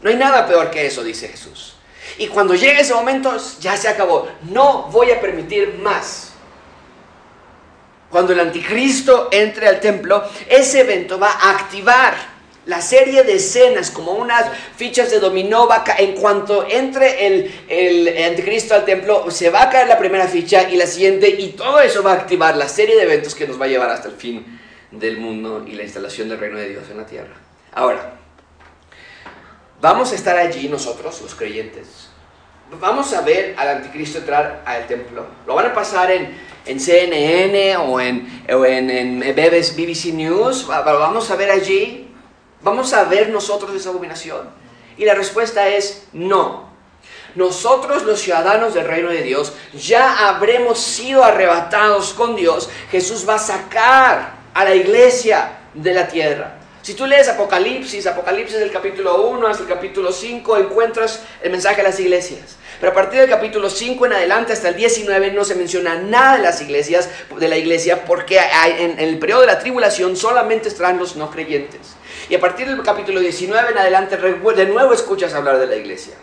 No 0.01 0.09
hay 0.09 0.15
nada 0.15 0.45
peor 0.45 0.69
que 0.69 0.85
eso, 0.85 1.03
dice 1.03 1.27
Jesús. 1.29 1.76
Y 2.17 2.27
cuando 2.27 2.55
llegue 2.55 2.81
ese 2.81 2.93
momento, 2.93 3.35
ya 3.59 3.77
se 3.77 3.87
acabó. 3.87 4.27
No 4.49 4.89
voy 4.91 5.11
a 5.11 5.21
permitir 5.21 5.79
más. 5.79 6.33
Cuando 8.09 8.33
el 8.33 8.39
anticristo 8.39 9.29
entre 9.31 9.67
al 9.67 9.79
templo, 9.79 10.23
ese 10.49 10.81
evento 10.81 11.19
va 11.19 11.31
a 11.31 11.51
activar 11.51 12.15
la 12.65 12.81
serie 12.81 13.23
de 13.23 13.35
escenas 13.35 13.91
como 13.91 14.13
unas 14.13 14.45
fichas 14.75 15.11
de 15.11 15.19
dominó. 15.19 15.67
Va 15.67 15.83
en 15.97 16.13
cuanto 16.13 16.65
entre 16.69 17.27
el, 17.27 17.51
el 17.67 18.23
anticristo 18.23 18.75
al 18.75 18.85
templo, 18.85 19.29
se 19.29 19.49
va 19.49 19.63
a 19.63 19.69
caer 19.69 19.87
la 19.87 19.97
primera 19.97 20.27
ficha 20.27 20.69
y 20.69 20.77
la 20.77 20.87
siguiente, 20.87 21.29
y 21.29 21.49
todo 21.49 21.81
eso 21.81 22.03
va 22.03 22.11
a 22.11 22.15
activar 22.15 22.55
la 22.55 22.67
serie 22.67 22.95
de 22.95 23.03
eventos 23.03 23.35
que 23.35 23.47
nos 23.47 23.59
va 23.59 23.65
a 23.65 23.69
llevar 23.69 23.89
hasta 23.89 24.07
el 24.09 24.15
fin 24.15 24.59
del 24.91 25.17
mundo 25.17 25.65
y 25.67 25.73
la 25.73 25.83
instalación 25.83 26.29
del 26.29 26.39
reino 26.39 26.57
de 26.57 26.69
Dios 26.69 26.83
en 26.89 26.97
la 26.97 27.05
tierra. 27.05 27.35
Ahora, 27.73 28.13
vamos 29.81 30.11
a 30.11 30.15
estar 30.15 30.37
allí 30.37 30.69
nosotros, 30.69 31.21
los 31.21 31.35
creyentes, 31.35 32.06
vamos 32.79 33.13
a 33.13 33.21
ver 33.21 33.55
al 33.57 33.67
anticristo 33.69 34.19
entrar 34.19 34.61
al 34.65 34.87
templo. 34.87 35.25
Lo 35.45 35.55
van 35.55 35.67
a 35.67 35.73
pasar 35.73 36.11
en, 36.11 36.37
en 36.65 36.79
CNN 36.79 37.77
o 37.77 37.99
en, 37.99 38.43
en, 38.47 39.19
BBC 39.35 40.13
News. 40.13 40.67
Lo 40.67 40.99
vamos 40.99 41.31
a 41.31 41.35
ver 41.35 41.51
allí. 41.51 42.07
Vamos 42.61 42.93
a 42.93 43.03
ver 43.05 43.29
nosotros 43.29 43.73
esa 43.75 43.89
abominación. 43.89 44.49
Y 44.97 45.05
la 45.05 45.13
respuesta 45.13 45.67
es 45.69 46.07
no. 46.13 46.67
Nosotros 47.35 48.03
los 48.03 48.19
ciudadanos 48.19 48.73
del 48.73 48.87
reino 48.87 49.09
de 49.09 49.21
Dios 49.21 49.53
ya 49.73 50.27
habremos 50.27 50.79
sido 50.79 51.23
arrebatados 51.23 52.13
con 52.13 52.35
Dios. 52.35 52.69
Jesús 52.89 53.29
va 53.29 53.35
a 53.35 53.39
sacar 53.39 54.37
a 54.53 54.63
la 54.63 54.73
iglesia 54.73 55.59
de 55.75 55.93
la 55.93 56.07
tierra. 56.07 56.56
Si 56.87 56.93
tú 56.93 57.05
lees 57.05 57.27
Apocalipsis, 57.27 58.07
Apocalipsis 58.07 58.59
del 58.59 58.71
capítulo 58.71 59.23
1 59.23 59.45
hasta 59.45 59.63
el 59.63 59.67
capítulo 59.67 60.09
5, 60.09 60.55
encuentras 60.55 61.21
el 61.43 61.51
mensaje 61.51 61.81
a 61.81 61.83
las 61.83 61.99
iglesias. 61.99 62.55
Pero 62.79 62.93
a 62.93 62.95
partir 62.95 63.19
del 63.19 63.29
capítulo 63.29 63.69
5 63.69 64.05
en 64.05 64.13
adelante 64.13 64.53
hasta 64.53 64.69
el 64.69 64.77
19 64.77 65.33
no 65.33 65.43
se 65.43 65.55
menciona 65.55 65.95
nada 65.95 66.37
de 66.37 66.43
las 66.43 66.61
iglesias, 66.61 67.09
de 67.37 67.47
la 67.49 67.57
iglesia, 67.57 68.05
porque 68.05 68.39
en 68.39 69.01
el 69.01 69.19
periodo 69.19 69.41
de 69.41 69.47
la 69.47 69.59
tribulación 69.59 70.15
solamente 70.15 70.69
estarán 70.69 70.97
los 70.97 71.17
no 71.17 71.29
creyentes. 71.29 71.97
Y 72.29 72.35
a 72.35 72.39
partir 72.39 72.69
del 72.69 72.81
capítulo 72.83 73.19
19 73.19 73.71
en 73.71 73.77
adelante 73.79 74.15
de 74.15 74.65
nuevo 74.67 74.93
escuchas 74.93 75.33
hablar 75.33 75.59
de 75.59 75.67
la 75.67 75.75
iglesia. 75.75 76.13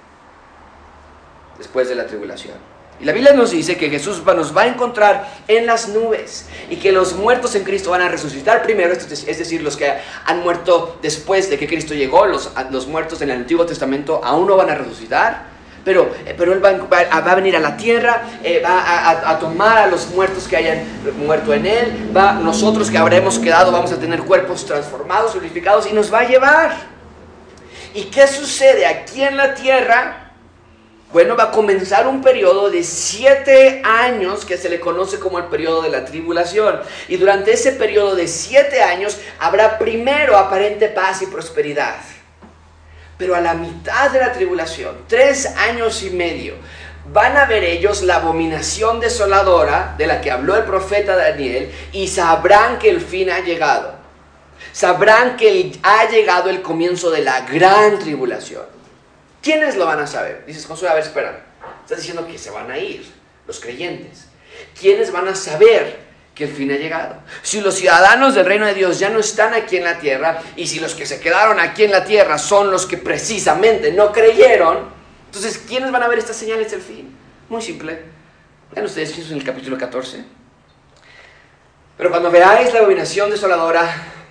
Después 1.58 1.90
de 1.90 1.94
la 1.94 2.06
tribulación. 2.06 2.73
Y 3.00 3.04
la 3.04 3.12
Biblia 3.12 3.32
nos 3.32 3.50
dice 3.50 3.76
que 3.76 3.90
Jesús 3.90 4.22
nos 4.24 4.56
va 4.56 4.62
a 4.62 4.66
encontrar 4.68 5.28
en 5.48 5.66
las 5.66 5.88
nubes 5.88 6.46
y 6.70 6.76
que 6.76 6.92
los 6.92 7.14
muertos 7.14 7.54
en 7.56 7.64
Cristo 7.64 7.90
van 7.90 8.02
a 8.02 8.08
resucitar 8.08 8.62
primero, 8.62 8.92
es 8.92 9.26
decir, 9.38 9.62
los 9.62 9.76
que 9.76 9.92
han 10.24 10.40
muerto 10.40 10.98
después 11.02 11.50
de 11.50 11.58
que 11.58 11.66
Cristo 11.66 11.94
llegó, 11.94 12.26
los, 12.26 12.52
los 12.70 12.86
muertos 12.86 13.20
en 13.22 13.30
el 13.30 13.38
Antiguo 13.38 13.66
Testamento 13.66 14.20
aún 14.22 14.46
no 14.46 14.56
van 14.56 14.70
a 14.70 14.76
resucitar, 14.76 15.54
pero, 15.84 16.08
eh, 16.24 16.34
pero 16.38 16.52
Él 16.52 16.64
va, 16.64 16.72
va, 16.72 17.32
a 17.32 17.34
venir 17.34 17.56
a 17.56 17.60
la 17.60 17.76
tierra, 17.76 18.22
eh, 18.42 18.62
va 18.64 18.80
a, 18.80 19.30
a, 19.30 19.38
tomar 19.38 19.78
a 19.78 19.86
los 19.88 20.08
muertos 20.10 20.48
que 20.48 20.56
hayan 20.56 20.84
muerto 21.18 21.52
en 21.52 21.66
Él, 21.66 22.10
va, 22.16 22.34
nosotros 22.34 22.90
que 22.90 22.96
habremos 22.96 23.38
quedado 23.38 23.72
vamos 23.72 23.92
a 23.92 23.98
tener 23.98 24.22
cuerpos 24.22 24.64
transformados, 24.64 25.32
glorificados 25.32 25.90
y 25.90 25.92
nos 25.92 26.12
va 26.12 26.20
a 26.20 26.28
llevar. 26.28 26.94
¿Y 27.92 28.04
qué 28.04 28.26
sucede 28.26 28.86
aquí 28.86 29.22
en 29.22 29.36
la 29.36 29.54
tierra? 29.54 30.23
Bueno, 31.14 31.36
va 31.36 31.44
a 31.44 31.50
comenzar 31.52 32.08
un 32.08 32.22
periodo 32.22 32.70
de 32.70 32.82
siete 32.82 33.82
años 33.84 34.44
que 34.44 34.56
se 34.56 34.68
le 34.68 34.80
conoce 34.80 35.20
como 35.20 35.38
el 35.38 35.44
periodo 35.44 35.80
de 35.82 35.88
la 35.88 36.04
tribulación. 36.04 36.80
Y 37.06 37.18
durante 37.18 37.52
ese 37.52 37.70
periodo 37.70 38.16
de 38.16 38.26
siete 38.26 38.82
años 38.82 39.18
habrá 39.38 39.78
primero 39.78 40.36
aparente 40.36 40.88
paz 40.88 41.22
y 41.22 41.26
prosperidad. 41.26 42.00
Pero 43.16 43.36
a 43.36 43.40
la 43.40 43.54
mitad 43.54 44.10
de 44.10 44.18
la 44.18 44.32
tribulación, 44.32 45.04
tres 45.06 45.46
años 45.46 46.02
y 46.02 46.10
medio, 46.10 46.54
van 47.12 47.36
a 47.36 47.44
ver 47.44 47.62
ellos 47.62 48.02
la 48.02 48.16
abominación 48.16 48.98
desoladora 48.98 49.94
de 49.96 50.08
la 50.08 50.20
que 50.20 50.32
habló 50.32 50.56
el 50.56 50.64
profeta 50.64 51.14
Daniel 51.14 51.70
y 51.92 52.08
sabrán 52.08 52.80
que 52.80 52.90
el 52.90 53.00
fin 53.00 53.30
ha 53.30 53.38
llegado. 53.38 53.94
Sabrán 54.72 55.36
que 55.36 55.78
ha 55.84 56.10
llegado 56.10 56.50
el 56.50 56.60
comienzo 56.60 57.12
de 57.12 57.22
la 57.22 57.42
gran 57.42 58.00
tribulación. 58.00 58.73
¿Quiénes 59.44 59.76
lo 59.76 59.84
van 59.84 60.00
a 60.00 60.06
saber? 60.06 60.44
Dices, 60.46 60.64
Josué, 60.64 60.88
a 60.88 60.94
ver, 60.94 61.02
espera. 61.02 61.44
Estás 61.82 61.98
diciendo 61.98 62.26
que 62.26 62.38
se 62.38 62.50
van 62.50 62.70
a 62.70 62.78
ir, 62.78 63.04
los 63.46 63.60
creyentes. 63.60 64.24
¿Quiénes 64.80 65.12
van 65.12 65.28
a 65.28 65.34
saber 65.34 66.00
que 66.34 66.44
el 66.44 66.50
fin 66.50 66.72
ha 66.72 66.76
llegado? 66.76 67.16
Si 67.42 67.60
los 67.60 67.74
ciudadanos 67.74 68.34
del 68.34 68.46
reino 68.46 68.64
de 68.64 68.72
Dios 68.72 68.98
ya 68.98 69.10
no 69.10 69.20
están 69.20 69.52
aquí 69.52 69.76
en 69.76 69.84
la 69.84 69.98
tierra 69.98 70.40
y 70.56 70.66
si 70.66 70.80
los 70.80 70.94
que 70.94 71.04
se 71.04 71.20
quedaron 71.20 71.60
aquí 71.60 71.84
en 71.84 71.90
la 71.90 72.04
tierra 72.04 72.38
son 72.38 72.70
los 72.70 72.86
que 72.86 72.96
precisamente 72.96 73.92
no 73.92 74.12
creyeron, 74.12 74.94
entonces, 75.26 75.58
¿quiénes 75.66 75.90
van 75.90 76.04
a 76.04 76.08
ver 76.08 76.20
estas 76.20 76.36
señales 76.36 76.70
del 76.70 76.80
fin? 76.80 77.14
Muy 77.48 77.60
simple. 77.60 77.98
Vean 78.72 78.86
ustedes 78.86 79.18
eso 79.18 79.32
en 79.32 79.40
el 79.40 79.44
capítulo 79.44 79.76
14. 79.76 80.24
Pero 81.98 82.08
cuando 82.08 82.30
veáis 82.30 82.72
la 82.72 82.78
abominación 82.78 83.30
desoladora 83.30 83.84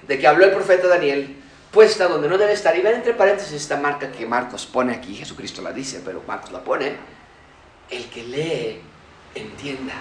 de 0.07 0.17
que 0.17 0.25
habló 0.25 0.45
el 0.45 0.51
profeta 0.51 0.87
Daniel, 0.87 1.42
puesta 1.73 2.07
donde 2.07 2.29
no 2.29 2.37
debe 2.37 2.53
estar. 2.53 2.77
Y 2.77 2.81
ven 2.81 2.95
entre 2.95 3.13
paréntesis 3.13 3.53
esta 3.53 3.75
marca 3.77 4.11
que 4.11 4.25
Marcos 4.25 4.65
pone 4.65 4.93
aquí, 4.93 5.15
Jesucristo 5.15 5.61
la 5.61 5.73
dice, 5.73 6.01
pero 6.05 6.23
Marcos 6.25 6.51
la 6.51 6.63
pone. 6.63 6.95
El 7.89 8.05
que 8.05 8.23
lee, 8.23 8.81
entienda. 9.35 9.93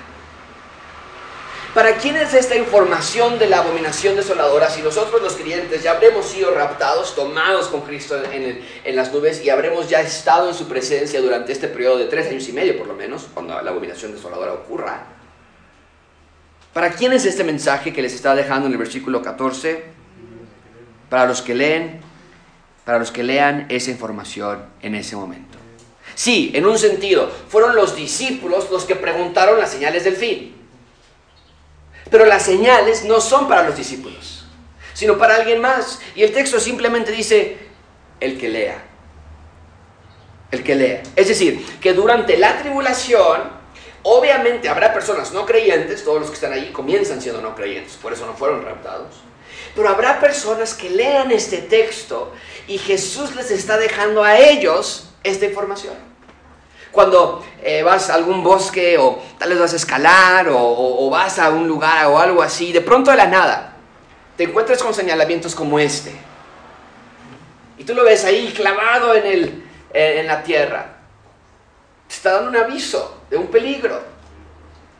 ¿Para 1.74 1.96
quién 1.96 2.16
es 2.16 2.35
esta 2.35 2.54
información 2.54 3.38
de 3.38 3.48
la 3.48 3.61
abominación 3.61 4.14
desoladora? 4.14 4.68
Si 4.68 4.82
nosotros 4.82 5.22
los 5.22 5.37
creyentes 5.37 5.82
ya 5.82 5.92
habremos 5.92 6.26
sido 6.26 6.50
raptados, 6.54 7.14
tomados 7.14 7.68
con 7.68 7.80
Cristo 7.80 8.14
en, 8.22 8.94
las 8.94 9.11
nubes 9.11 9.42
y 9.42 9.48
habremos 9.48 9.88
ya 9.88 10.02
estado 10.02 10.50
en 10.50 10.54
su 10.54 10.68
presencia 10.68 11.22
durante 11.22 11.50
este 11.50 11.68
periodo 11.68 11.96
de 11.96 12.04
tres 12.04 12.28
años 12.28 12.46
y 12.46 12.52
medio 12.52 12.76
por 12.76 12.87
lo 12.87 12.94
menos, 12.94 13.26
cuando 13.32 13.61
la 13.62 13.70
abominación 13.70 14.12
desoladora 14.12 14.52
ocurra. 14.52 15.06
¿Para 16.74 16.90
quién 16.90 17.14
es 17.14 17.24
este 17.24 17.42
mensaje 17.42 17.90
que 17.90 18.02
les 18.02 18.12
está 18.12 18.35
dejando 18.35 18.66
en 18.66 18.72
el 18.72 18.78
versículo 18.78 19.22
14? 19.22 20.02
Para 21.12 21.27
los 21.27 21.42
que 21.42 21.55
leen, 21.55 22.01
para 22.87 22.98
los 22.98 23.11
que 23.11 23.22
lean 23.22 23.66
esa 23.68 23.90
información 23.90 24.64
en 24.81 24.94
ese 24.94 25.14
momento. 25.14 25.59
Sí, 26.14 26.53
en 26.55 26.64
un 26.64 26.79
sentido, 26.79 27.31
fueron 27.51 27.77
los 27.77 27.94
discípulos 27.94 28.70
los 28.70 28.87
que 28.87 28.96
preguntaron 28.96 29.61
las 29.61 29.70
señales 29.70 30.05
del 30.05 30.16
fin. 30.16 30.57
Pero 32.11 32.25
las 32.25 32.42
señales 32.44 33.05
no 33.05 33.20
son 33.20 33.46
para 33.46 33.62
los 33.64 33.77
discípulos, 33.77 34.46
sino 34.94 35.18
para 35.18 35.35
alguien 35.35 35.61
más. 35.61 36.01
Y 36.14 36.22
el 36.22 36.33
texto 36.33 36.59
simplemente 36.59 37.12
dice, 37.12 37.59
el 38.18 38.38
que 38.38 38.48
lea. 38.48 38.83
El 40.51 40.62
que 40.62 40.75
lea. 40.75 41.03
Es 41.14 41.29
decir, 41.29 41.62
que 41.79 41.92
durante 41.92 42.38
la 42.38 42.57
tribulación, 42.59 43.51
obviamente 44.03 44.66
habrá 44.66 44.94
personas 44.94 45.31
no 45.33 45.44
creyentes, 45.44 46.05
todos 46.05 46.20
los 46.20 46.31
que 46.31 46.37
están 46.37 46.55
allí 46.55 46.72
comienzan 46.72 47.20
siendo 47.20 47.42
no 47.42 47.55
creyentes, 47.55 47.98
por 48.01 48.14
eso 48.14 48.25
no 48.25 48.33
fueron 48.33 48.64
raptados. 48.64 49.16
Pero 49.74 49.88
habrá 49.88 50.20
personas 50.20 50.74
que 50.74 50.90
lean 50.90 51.30
este 51.30 51.58
texto 51.58 52.32
y 52.68 52.78
Jesús 52.78 53.35
les 53.35 53.50
está 53.50 53.78
dejando 53.78 54.22
a 54.22 54.38
ellos 54.38 55.08
esta 55.24 55.46
información. 55.46 55.94
Cuando 56.90 57.42
eh, 57.62 57.82
vas 57.82 58.11
a 58.11 58.14
algún 58.14 58.44
bosque 58.44 58.98
o 58.98 59.18
tal 59.38 59.48
vez 59.48 59.58
vas 59.58 59.72
a 59.72 59.76
escalar 59.76 60.48
o, 60.50 61.08
vas 61.11 61.38
a 61.38 61.48
un 61.48 61.66
lugar 61.66 62.06
o 62.06 62.18
algo 62.18 62.42
así, 62.42 62.70
de 62.70 62.82
pronto 62.82 63.11
de 63.11 63.16
la 63.16 63.26
nada, 63.26 63.76
te 64.37 64.44
encuentras 64.44 64.82
con 64.82 64.92
señalamientos 64.92 65.54
como 65.54 65.78
este. 65.78 66.12
Y 67.78 67.85
tú 67.85 67.94
lo 67.94 68.04
ves 68.04 68.24
ahí 68.24 68.52
clavado 68.54 69.14
en, 69.14 69.64
en 69.94 70.26
la 70.26 70.42
tierra. 70.42 70.98
Te 72.08 72.14
está 72.14 72.32
dando 72.32 72.50
un 72.50 72.56
aviso 72.56 73.22
de 73.30 73.38
un 73.38 73.46
peligro. 73.46 74.12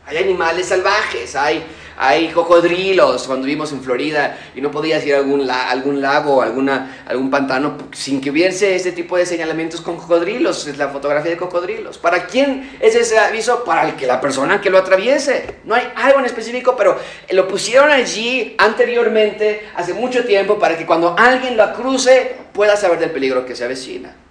Hay 0.07 0.17
animales 0.19 0.67
salvajes, 0.67 1.35
hay 1.37 1.65
hay 1.97 2.29
cocodrilos 2.29 3.27
cuando 3.27 3.47
vivimos 3.47 3.71
en 3.73 3.83
Florida 3.83 4.38
y 4.55 4.61
no 4.61 4.71
podías 4.71 5.05
ir 5.05 5.15
a 5.15 5.19
algún, 5.19 5.49
algún 5.49 6.01
lago 6.01 6.43
alguna, 6.43 7.05
algún 7.07 7.31
pantano 7.31 7.77
sin 7.93 8.21
que 8.21 8.31
hubiese 8.31 8.75
ese 8.75 8.93
tipo 8.93 9.17
de 9.17 9.27
señalamientos 9.27 9.81
con 9.81 9.97
cocodrilos, 9.97 10.67
es 10.67 10.79
la 10.79 10.88
fotografía 10.88 11.31
de 11.31 11.37
cocodrilos. 11.37 11.99
¿Para 11.99 12.27
quién 12.27 12.77
es 12.81 12.95
ese 12.95 13.19
aviso? 13.19 13.65
Para 13.65 13.88
el 13.88 13.97
que 13.97 14.07
la 14.07 14.21
persona 14.21 14.61
que 14.61 14.71
lo 14.71 14.79
atraviese. 14.79 15.57
No 15.65 15.75
hay 15.75 15.93
algo 15.97 16.19
en 16.19 16.25
específico, 16.25 16.75
pero 16.77 16.99
lo 17.31 17.47
pusieron 17.47 17.91
allí 17.91 18.55
anteriormente, 18.59 19.69
hace 19.77 19.95
mucho 19.95 20.25
tiempo, 20.25 20.59
para 20.59 20.77
que 20.77 20.87
cuando 20.87 21.15
alguien 21.19 21.57
lo 21.57 21.73
cruce 21.75 22.37
pueda 22.53 22.77
saber 22.77 22.99
del 22.99 23.11
peligro 23.11 23.45
que 23.45 23.55
se 23.55 23.65
avecina. 23.65 24.21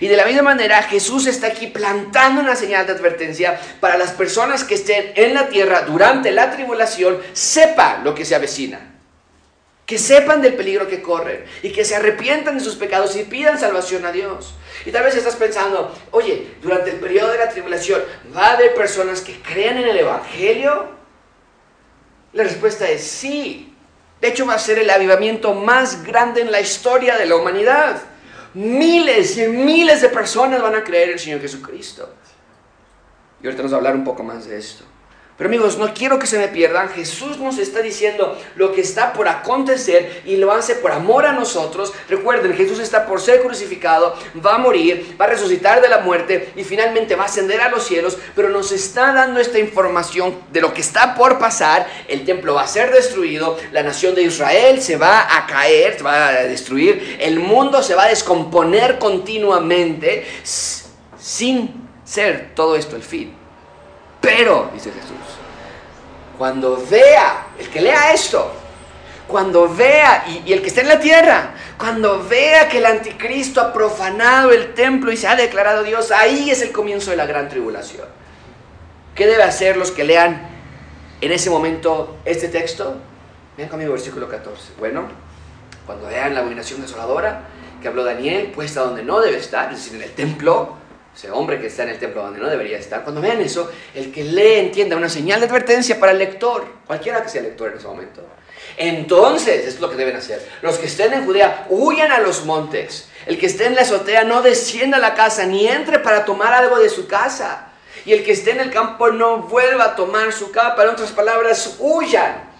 Y 0.00 0.08
de 0.08 0.16
la 0.16 0.24
misma 0.24 0.42
manera 0.42 0.82
Jesús 0.82 1.26
está 1.26 1.48
aquí 1.48 1.68
plantando 1.68 2.40
una 2.40 2.56
señal 2.56 2.86
de 2.86 2.92
advertencia 2.92 3.60
para 3.80 3.96
las 3.96 4.12
personas 4.12 4.64
que 4.64 4.74
estén 4.74 5.12
en 5.14 5.34
la 5.34 5.48
tierra 5.48 5.82
durante 5.82 6.30
la 6.32 6.50
tribulación, 6.50 7.20
sepan 7.32 8.04
lo 8.04 8.14
que 8.14 8.24
se 8.24 8.34
avecina. 8.34 8.92
Que 9.86 9.98
sepan 9.98 10.40
del 10.40 10.54
peligro 10.54 10.88
que 10.88 11.02
corren 11.02 11.44
y 11.62 11.70
que 11.70 11.84
se 11.84 11.94
arrepientan 11.94 12.56
de 12.56 12.64
sus 12.64 12.74
pecados 12.76 13.14
y 13.16 13.24
pidan 13.24 13.58
salvación 13.58 14.04
a 14.06 14.12
Dios. 14.12 14.54
Y 14.86 14.90
tal 14.90 15.04
vez 15.04 15.14
estás 15.14 15.36
pensando, 15.36 15.94
oye, 16.10 16.54
durante 16.62 16.90
el 16.90 16.96
periodo 16.96 17.30
de 17.32 17.38
la 17.38 17.50
tribulación, 17.50 18.02
¿va 18.34 18.46
a 18.46 18.52
haber 18.54 18.74
personas 18.74 19.20
que 19.20 19.40
crean 19.40 19.76
en 19.76 19.88
el 19.88 19.98
Evangelio? 19.98 20.88
La 22.32 22.44
respuesta 22.44 22.88
es 22.88 23.02
sí. 23.02 23.74
De 24.20 24.28
hecho, 24.28 24.46
va 24.46 24.54
a 24.54 24.58
ser 24.58 24.78
el 24.78 24.88
avivamiento 24.88 25.52
más 25.52 26.02
grande 26.02 26.40
en 26.40 26.50
la 26.50 26.60
historia 26.60 27.18
de 27.18 27.26
la 27.26 27.36
humanidad. 27.36 28.00
Miles 28.54 29.36
y 29.36 29.48
miles 29.48 30.00
de 30.00 30.08
personas 30.08 30.62
van 30.62 30.76
a 30.76 30.84
creer 30.84 31.08
en 31.08 31.14
el 31.14 31.18
Señor 31.18 31.40
Jesucristo. 31.40 32.08
Y 33.42 33.46
ahorita 33.46 33.62
nos 33.62 33.72
va 33.72 33.76
a 33.76 33.78
hablar 33.78 33.96
un 33.96 34.04
poco 34.04 34.22
más 34.22 34.46
de 34.46 34.56
esto. 34.56 34.84
Pero 35.36 35.48
amigos, 35.48 35.78
no 35.78 35.92
quiero 35.92 36.20
que 36.20 36.28
se 36.28 36.38
me 36.38 36.46
pierdan. 36.46 36.88
Jesús 36.90 37.38
nos 37.38 37.58
está 37.58 37.80
diciendo 37.80 38.40
lo 38.54 38.72
que 38.72 38.80
está 38.80 39.12
por 39.12 39.26
acontecer 39.26 40.22
y 40.24 40.36
lo 40.36 40.52
hace 40.52 40.76
por 40.76 40.92
amor 40.92 41.26
a 41.26 41.32
nosotros. 41.32 41.92
Recuerden, 42.08 42.54
Jesús 42.54 42.78
está 42.78 43.04
por 43.04 43.20
ser 43.20 43.42
crucificado, 43.42 44.14
va 44.44 44.54
a 44.54 44.58
morir, 44.58 45.16
va 45.20 45.24
a 45.24 45.28
resucitar 45.28 45.82
de 45.82 45.88
la 45.88 45.98
muerte 45.98 46.52
y 46.54 46.62
finalmente 46.62 47.16
va 47.16 47.24
a 47.24 47.26
ascender 47.26 47.60
a 47.60 47.68
los 47.68 47.84
cielos. 47.84 48.16
Pero 48.36 48.48
nos 48.48 48.70
está 48.70 49.12
dando 49.12 49.40
esta 49.40 49.58
información 49.58 50.38
de 50.52 50.60
lo 50.60 50.72
que 50.72 50.82
está 50.82 51.16
por 51.16 51.40
pasar. 51.40 51.88
El 52.06 52.24
templo 52.24 52.54
va 52.54 52.62
a 52.62 52.68
ser 52.68 52.92
destruido, 52.92 53.58
la 53.72 53.82
nación 53.82 54.14
de 54.14 54.22
Israel 54.22 54.80
se 54.80 54.96
va 54.96 55.36
a 55.36 55.46
caer, 55.48 55.96
se 55.96 56.04
va 56.04 56.28
a 56.28 56.32
destruir, 56.44 57.16
el 57.18 57.40
mundo 57.40 57.82
se 57.82 57.96
va 57.96 58.04
a 58.04 58.08
descomponer 58.08 59.00
continuamente 59.00 60.24
sin 61.18 61.88
ser 62.04 62.52
todo 62.54 62.76
esto 62.76 62.94
el 62.94 63.02
fin. 63.02 63.43
Pero, 64.24 64.70
dice 64.72 64.90
Jesús, 64.90 65.14
cuando 66.38 66.84
vea, 66.90 67.46
el 67.58 67.68
que 67.68 67.80
lea 67.80 68.12
esto, 68.12 68.52
cuando 69.26 69.72
vea, 69.72 70.24
y, 70.26 70.52
el 70.52 70.60
que 70.60 70.68
esté 70.68 70.82
en 70.82 70.88
la 70.88 71.00
tierra, 71.00 71.54
cuando 71.78 72.22
vea 72.26 72.68
que 72.68 72.78
el 72.78 72.86
anticristo 72.86 73.60
ha 73.60 73.72
profanado 73.72 74.50
el 74.50 74.74
templo 74.74 75.12
y 75.12 75.16
se 75.16 75.28
ha 75.28 75.36
declarado 75.36 75.82
Dios, 75.82 76.10
ahí 76.10 76.50
es 76.50 76.62
el 76.62 76.72
comienzo 76.72 77.10
de 77.10 77.16
la 77.16 77.26
gran 77.26 77.48
tribulación. 77.48 78.06
¿Qué 79.14 79.26
debe 79.26 79.44
hacer 79.44 79.76
los 79.76 79.90
que 79.90 80.04
lean 80.04 80.48
en 81.20 81.32
ese 81.32 81.50
momento 81.50 82.16
este 82.24 82.48
texto? 82.48 82.96
Vean 83.56 83.68
conmigo 83.68 83.92
versículo 83.92 84.28
14. 84.28 84.72
Bueno, 84.78 85.06
cuando 85.86 86.06
vean 86.08 86.34
la 86.34 86.40
abominación 86.40 86.82
desoladora 86.82 87.42
que 87.80 87.88
habló 87.88 88.04
Daniel, 88.04 88.50
puesta 88.54 88.80
donde 88.80 89.04
no 89.04 89.20
debe 89.20 89.38
estar, 89.38 89.72
es 89.72 89.84
decir, 89.84 89.96
en 89.96 90.02
el 90.02 90.14
templo, 90.14 90.76
ese 91.14 91.30
hombre 91.30 91.60
que 91.60 91.68
está 91.68 91.84
en 91.84 91.90
el 91.90 91.98
templo 91.98 92.22
donde 92.22 92.40
no 92.40 92.48
debería 92.48 92.78
estar, 92.78 93.02
cuando 93.04 93.20
vean 93.20 93.40
eso, 93.40 93.70
el 93.94 94.10
que 94.10 94.24
lee 94.24 94.54
entienda 94.54 94.96
una 94.96 95.08
señal 95.08 95.40
de 95.40 95.46
advertencia 95.46 96.00
para 96.00 96.12
el 96.12 96.18
lector, 96.18 96.66
cualquiera 96.86 97.22
que 97.22 97.28
sea 97.28 97.42
lector 97.42 97.70
en 97.70 97.78
ese 97.78 97.86
momento. 97.86 98.22
Entonces, 98.76 99.66
es 99.66 99.80
lo 99.80 99.88
que 99.88 99.96
deben 99.96 100.16
hacer. 100.16 100.44
Los 100.62 100.78
que 100.78 100.86
estén 100.86 101.12
en 101.12 101.24
Judea, 101.24 101.66
huyan 101.70 102.10
a 102.10 102.18
los 102.18 102.44
montes. 102.44 103.08
El 103.26 103.38
que 103.38 103.46
esté 103.46 103.66
en 103.66 103.76
la 103.76 103.82
azotea, 103.82 104.24
no 104.24 104.42
descienda 104.42 104.96
a 104.96 105.00
la 105.00 105.14
casa, 105.14 105.46
ni 105.46 105.68
entre 105.68 106.00
para 106.00 106.24
tomar 106.24 106.52
algo 106.52 106.80
de 106.80 106.88
su 106.88 107.06
casa. 107.06 107.68
Y 108.04 108.12
el 108.12 108.24
que 108.24 108.32
esté 108.32 108.50
en 108.50 108.60
el 108.60 108.70
campo, 108.70 109.10
no 109.10 109.38
vuelva 109.42 109.84
a 109.84 109.96
tomar 109.96 110.32
su 110.32 110.50
capa. 110.50 110.82
En 110.82 110.90
otras 110.90 111.12
palabras, 111.12 111.76
huyan. 111.78 112.52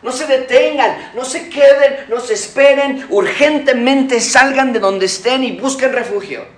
No 0.00 0.12
se 0.12 0.26
detengan, 0.26 1.12
no 1.16 1.24
se 1.24 1.50
queden, 1.50 2.06
no 2.08 2.20
se 2.20 2.34
esperen. 2.34 3.04
Urgentemente 3.10 4.20
salgan 4.20 4.72
de 4.72 4.78
donde 4.78 5.06
estén 5.06 5.42
y 5.42 5.58
busquen 5.58 5.92
refugio. 5.92 6.57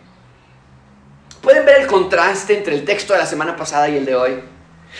¿Pueden 1.42 1.64
ver 1.64 1.80
el 1.80 1.86
contraste 1.86 2.56
entre 2.56 2.74
el 2.74 2.84
texto 2.84 3.14
de 3.14 3.18
la 3.18 3.26
semana 3.26 3.56
pasada 3.56 3.88
y 3.88 3.96
el 3.96 4.04
de 4.04 4.14
hoy? 4.14 4.40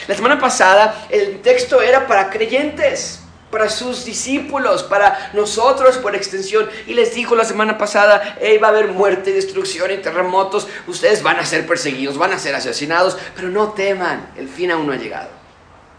La 0.08 0.14
semana 0.14 0.38
pasada 0.38 1.06
el 1.10 1.42
texto 1.42 1.82
era 1.82 2.06
para 2.06 2.30
creyentes, 2.30 3.20
para 3.50 3.68
sus 3.68 4.04
discípulos, 4.04 4.82
para 4.84 5.30
nosotros 5.34 5.98
por 5.98 6.14
extensión. 6.14 6.70
Y 6.86 6.94
les 6.94 7.14
dijo 7.14 7.34
la 7.34 7.44
semana 7.44 7.76
pasada, 7.76 8.38
hey, 8.40 8.56
va 8.56 8.68
a 8.68 8.70
haber 8.70 8.88
muerte, 8.88 9.32
destrucción 9.32 9.90
y 9.90 9.98
terremotos, 9.98 10.66
ustedes 10.86 11.22
van 11.22 11.38
a 11.38 11.44
ser 11.44 11.66
perseguidos, 11.66 12.16
van 12.16 12.32
a 12.32 12.38
ser 12.38 12.54
asesinados, 12.54 13.18
pero 13.34 13.48
no 13.48 13.72
teman, 13.72 14.30
el 14.38 14.48
fin 14.48 14.70
aún 14.70 14.86
no 14.86 14.92
ha 14.94 14.96
llegado. 14.96 15.28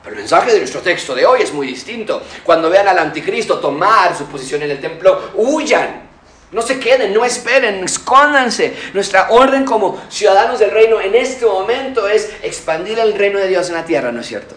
Pero 0.01 0.15
el 0.15 0.21
mensaje 0.21 0.53
de 0.53 0.59
nuestro 0.59 0.81
texto 0.81 1.13
de 1.13 1.25
hoy 1.25 1.43
es 1.43 1.53
muy 1.53 1.67
distinto. 1.67 2.23
Cuando 2.43 2.69
vean 2.71 2.87
al 2.87 2.97
anticristo 2.97 3.59
tomar 3.59 4.17
su 4.17 4.25
posición 4.25 4.63
en 4.63 4.71
el 4.71 4.81
templo, 4.81 5.31
huyan. 5.35 6.09
No 6.51 6.61
se 6.61 6.79
queden, 6.79 7.13
no 7.13 7.23
esperen, 7.23 7.83
escóndanse. 7.83 8.75
Nuestra 8.93 9.29
orden 9.29 9.63
como 9.63 10.01
ciudadanos 10.09 10.59
del 10.59 10.71
reino 10.71 10.99
en 10.99 11.15
este 11.15 11.45
momento 11.45 12.07
es 12.07 12.29
expandir 12.43 12.99
el 12.99 13.13
reino 13.13 13.39
de 13.39 13.47
Dios 13.47 13.69
en 13.69 13.75
la 13.75 13.85
tierra, 13.85 14.11
¿no 14.11 14.19
es 14.19 14.27
cierto? 14.27 14.55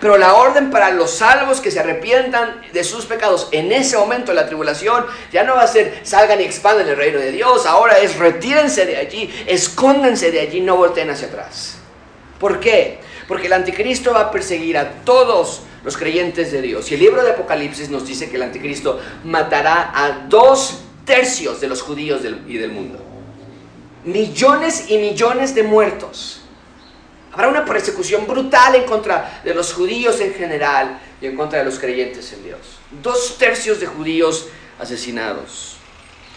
Pero 0.00 0.18
la 0.18 0.34
orden 0.34 0.70
para 0.70 0.90
los 0.90 1.10
salvos 1.10 1.60
que 1.60 1.70
se 1.70 1.80
arrepientan 1.80 2.62
de 2.72 2.84
sus 2.84 3.06
pecados 3.06 3.48
en 3.52 3.72
ese 3.72 3.96
momento 3.96 4.32
de 4.32 4.36
la 4.36 4.46
tribulación 4.46 5.06
ya 5.32 5.42
no 5.42 5.54
va 5.54 5.62
a 5.62 5.66
ser 5.66 6.00
salgan 6.02 6.40
y 6.40 6.44
expanden 6.44 6.88
el 6.88 6.96
reino 6.96 7.18
de 7.18 7.32
Dios. 7.32 7.66
Ahora 7.66 7.98
es 7.98 8.16
retírense 8.16 8.84
de 8.86 8.96
allí, 8.96 9.32
escóndanse 9.46 10.30
de 10.30 10.40
allí, 10.40 10.60
no 10.60 10.76
volteen 10.76 11.10
hacia 11.10 11.28
atrás. 11.28 11.76
¿Por 12.38 12.60
qué? 12.60 12.98
Porque 13.28 13.46
el 13.46 13.52
anticristo 13.54 14.12
va 14.12 14.20
a 14.20 14.30
perseguir 14.30 14.76
a 14.76 14.90
todos 15.04 15.62
los 15.82 15.96
creyentes 15.96 16.52
de 16.52 16.62
Dios. 16.62 16.90
Y 16.90 16.94
el 16.94 17.00
libro 17.00 17.22
de 17.22 17.30
Apocalipsis 17.30 17.88
nos 17.88 18.06
dice 18.06 18.28
que 18.28 18.36
el 18.36 18.42
anticristo 18.42 19.00
matará 19.24 19.92
a 19.94 20.26
dos 20.28 20.80
tercios 21.06 21.60
de 21.60 21.68
los 21.68 21.80
judíos 21.80 22.20
y 22.46 22.58
del 22.58 22.70
mundo. 22.70 22.98
Millones 24.04 24.90
y 24.90 24.98
millones 24.98 25.54
de 25.54 25.62
muertos. 25.62 26.42
Habrá 27.32 27.48
una 27.48 27.64
persecución 27.64 28.26
brutal 28.26 28.74
en 28.74 28.84
contra 28.84 29.40
de 29.44 29.54
los 29.54 29.72
judíos 29.72 30.20
en 30.20 30.34
general 30.34 31.00
y 31.20 31.26
en 31.26 31.36
contra 31.36 31.60
de 31.60 31.64
los 31.64 31.78
creyentes 31.78 32.32
en 32.32 32.44
Dios. 32.44 32.60
Dos 33.02 33.38
tercios 33.38 33.80
de 33.80 33.86
judíos 33.86 34.48
asesinados. 34.78 35.76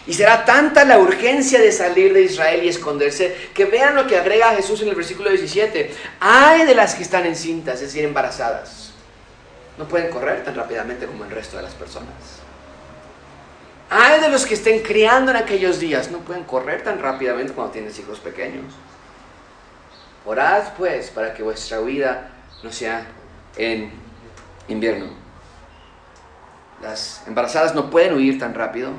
Y 0.06 0.14
será 0.14 0.44
tanta 0.44 0.84
la 0.84 0.98
urgencia 0.98 1.60
de 1.60 1.72
salir 1.72 2.12
de 2.12 2.22
Israel 2.22 2.64
y 2.64 2.68
esconderse 2.68 3.34
que 3.54 3.66
vean 3.66 3.94
lo 3.94 4.06
que 4.06 4.16
agrega 4.16 4.54
Jesús 4.54 4.82
en 4.82 4.88
el 4.88 4.94
versículo 4.94 5.30
17. 5.30 5.94
Hay 6.20 6.64
de 6.64 6.74
las 6.74 6.94
que 6.94 7.02
están 7.02 7.26
encintas, 7.26 7.76
es 7.76 7.88
decir, 7.88 8.04
embarazadas. 8.04 8.92
No 9.78 9.86
pueden 9.86 10.10
correr 10.10 10.42
tan 10.44 10.54
rápidamente 10.54 11.06
como 11.06 11.24
el 11.24 11.30
resto 11.30 11.56
de 11.56 11.62
las 11.62 11.74
personas. 11.74 12.39
Hay 13.92 14.20
de 14.20 14.28
los 14.28 14.46
que 14.46 14.54
estén 14.54 14.82
criando 14.82 15.32
en 15.32 15.36
aquellos 15.36 15.80
días, 15.80 16.12
no 16.12 16.18
pueden 16.18 16.44
correr 16.44 16.84
tan 16.84 17.00
rápidamente 17.00 17.52
cuando 17.52 17.72
tienes 17.72 17.98
hijos 17.98 18.20
pequeños. 18.20 18.72
Orad 20.24 20.74
pues 20.78 21.10
para 21.10 21.34
que 21.34 21.42
vuestra 21.42 21.80
huida 21.80 22.30
no 22.62 22.70
sea 22.70 23.08
en 23.56 23.90
invierno. 24.68 25.06
Las 26.80 27.26
embarazadas 27.26 27.74
no 27.74 27.90
pueden 27.90 28.14
huir 28.14 28.38
tan 28.38 28.54
rápido, 28.54 28.92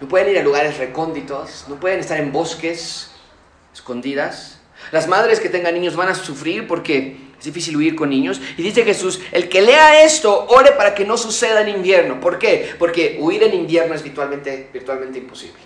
no 0.00 0.06
pueden 0.06 0.28
ir 0.28 0.38
a 0.38 0.42
lugares 0.42 0.78
recónditos, 0.78 1.64
no 1.68 1.74
pueden 1.80 1.98
estar 1.98 2.20
en 2.20 2.30
bosques 2.30 3.10
escondidas. 3.74 4.60
Las 4.92 5.08
madres 5.08 5.40
que 5.40 5.48
tengan 5.48 5.74
niños 5.74 5.96
van 5.96 6.08
a 6.08 6.14
sufrir 6.14 6.68
porque 6.68 7.31
es 7.42 7.46
difícil 7.46 7.76
huir 7.76 7.96
con 7.96 8.08
niños. 8.08 8.40
Y 8.56 8.62
dice 8.62 8.84
Jesús, 8.84 9.20
el 9.32 9.48
que 9.48 9.62
lea 9.62 10.04
esto, 10.04 10.46
ore 10.48 10.70
para 10.72 10.94
que 10.94 11.04
no 11.04 11.16
suceda 11.16 11.60
en 11.62 11.70
invierno. 11.70 12.20
¿Por 12.20 12.38
qué? 12.38 12.72
Porque 12.78 13.18
huir 13.20 13.42
en 13.42 13.52
invierno 13.52 13.96
es 13.96 14.02
virtualmente, 14.04 14.70
virtualmente 14.72 15.18
imposible. 15.18 15.58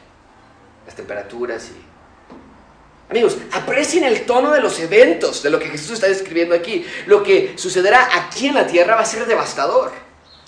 Las 0.86 0.96
temperaturas 0.96 1.70
y... 1.70 3.10
Amigos, 3.10 3.36
aprecien 3.52 4.04
el 4.04 4.22
tono 4.24 4.52
de 4.52 4.62
los 4.62 4.80
eventos, 4.80 5.42
de 5.42 5.50
lo 5.50 5.58
que 5.58 5.68
Jesús 5.68 5.90
está 5.90 6.08
describiendo 6.08 6.54
aquí. 6.54 6.86
Lo 7.04 7.22
que 7.22 7.52
sucederá 7.56 8.08
aquí 8.10 8.46
en 8.46 8.54
la 8.54 8.66
tierra 8.66 8.94
va 8.94 9.02
a 9.02 9.04
ser 9.04 9.26
devastador. 9.26 9.92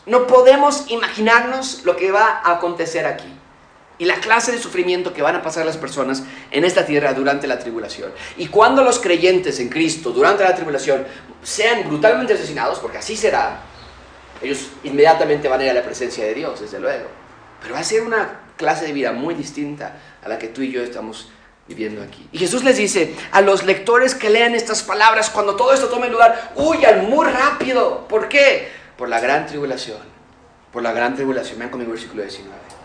No 0.06 0.26
podemos 0.26 0.90
imaginarnos 0.90 1.82
lo 1.84 1.94
que 1.94 2.10
va 2.10 2.40
a 2.42 2.52
acontecer 2.52 3.04
aquí 3.04 3.28
y 3.98 4.04
la 4.04 4.20
clase 4.20 4.52
de 4.52 4.58
sufrimiento 4.58 5.12
que 5.12 5.22
van 5.22 5.36
a 5.36 5.42
pasar 5.42 5.66
las 5.66 5.76
personas 5.76 6.22
en 6.50 6.64
esta 6.64 6.86
tierra 6.86 7.12
durante 7.12 7.46
la 7.46 7.58
tribulación. 7.58 8.12
Y 8.36 8.46
cuando 8.46 8.82
los 8.84 8.98
creyentes 9.00 9.58
en 9.60 9.68
Cristo 9.68 10.10
durante 10.10 10.44
la 10.44 10.54
tribulación 10.54 11.04
sean 11.42 11.86
brutalmente 11.88 12.34
asesinados, 12.34 12.78
porque 12.78 12.98
así 12.98 13.16
será, 13.16 13.60
ellos 14.40 14.68
inmediatamente 14.84 15.48
van 15.48 15.60
a 15.60 15.64
ir 15.64 15.70
a 15.70 15.74
la 15.74 15.82
presencia 15.82 16.24
de 16.24 16.34
Dios, 16.34 16.60
desde 16.60 16.78
luego. 16.78 17.08
Pero 17.60 17.74
va 17.74 17.80
a 17.80 17.84
ser 17.84 18.02
una 18.02 18.40
clase 18.56 18.86
de 18.86 18.92
vida 18.92 19.12
muy 19.12 19.34
distinta 19.34 19.96
a 20.22 20.28
la 20.28 20.38
que 20.38 20.48
tú 20.48 20.62
y 20.62 20.70
yo 20.70 20.82
estamos 20.82 21.30
viviendo 21.66 22.02
aquí. 22.02 22.28
Y 22.32 22.38
Jesús 22.38 22.64
les 22.64 22.76
dice 22.76 23.14
a 23.32 23.40
los 23.40 23.64
lectores 23.64 24.14
que 24.14 24.30
lean 24.30 24.54
estas 24.54 24.82
palabras, 24.82 25.28
cuando 25.30 25.56
todo 25.56 25.72
esto 25.72 25.88
tome 25.88 26.08
lugar, 26.08 26.52
huyan 26.56 27.10
muy 27.10 27.26
rápido. 27.26 28.06
¿Por 28.08 28.28
qué? 28.28 28.70
Por 28.96 29.08
la 29.08 29.20
gran 29.20 29.46
tribulación. 29.46 30.00
Por 30.72 30.82
la 30.82 30.92
gran 30.92 31.14
tribulación. 31.14 31.58
Vean 31.58 31.70
conmigo 31.70 31.90
el 31.90 31.96
versículo 31.96 32.22
19. 32.22 32.77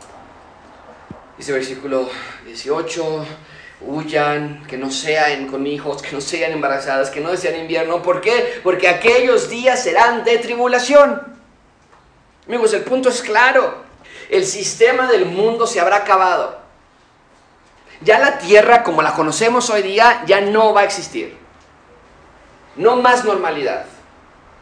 Dice 1.37 1.51
versículo 1.51 2.09
18, 2.45 3.25
huyan, 3.81 4.63
que 4.67 4.77
no 4.77 4.91
sean 4.91 5.47
con 5.47 5.65
hijos, 5.65 6.01
que 6.01 6.11
no 6.11 6.21
sean 6.21 6.51
embarazadas, 6.51 7.09
que 7.09 7.21
no 7.21 7.31
desean 7.31 7.59
invierno. 7.59 8.03
¿Por 8.03 8.21
qué? 8.21 8.59
Porque 8.63 8.87
aquellos 8.87 9.49
días 9.49 9.81
serán 9.81 10.23
de 10.23 10.37
tribulación. 10.37 11.21
Amigos, 12.47 12.73
el 12.73 12.83
punto 12.83 13.09
es 13.09 13.21
claro. 13.21 13.83
El 14.29 14.45
sistema 14.45 15.07
del 15.07 15.25
mundo 15.25 15.65
se 15.65 15.79
habrá 15.79 15.97
acabado. 15.97 16.59
Ya 18.01 18.19
la 18.19 18.37
tierra 18.37 18.83
como 18.83 19.01
la 19.01 19.13
conocemos 19.13 19.69
hoy 19.69 19.81
día 19.81 20.23
ya 20.27 20.41
no 20.41 20.73
va 20.73 20.81
a 20.81 20.85
existir. 20.85 21.35
No 22.75 22.97
más 22.97 23.25
normalidad. 23.25 23.85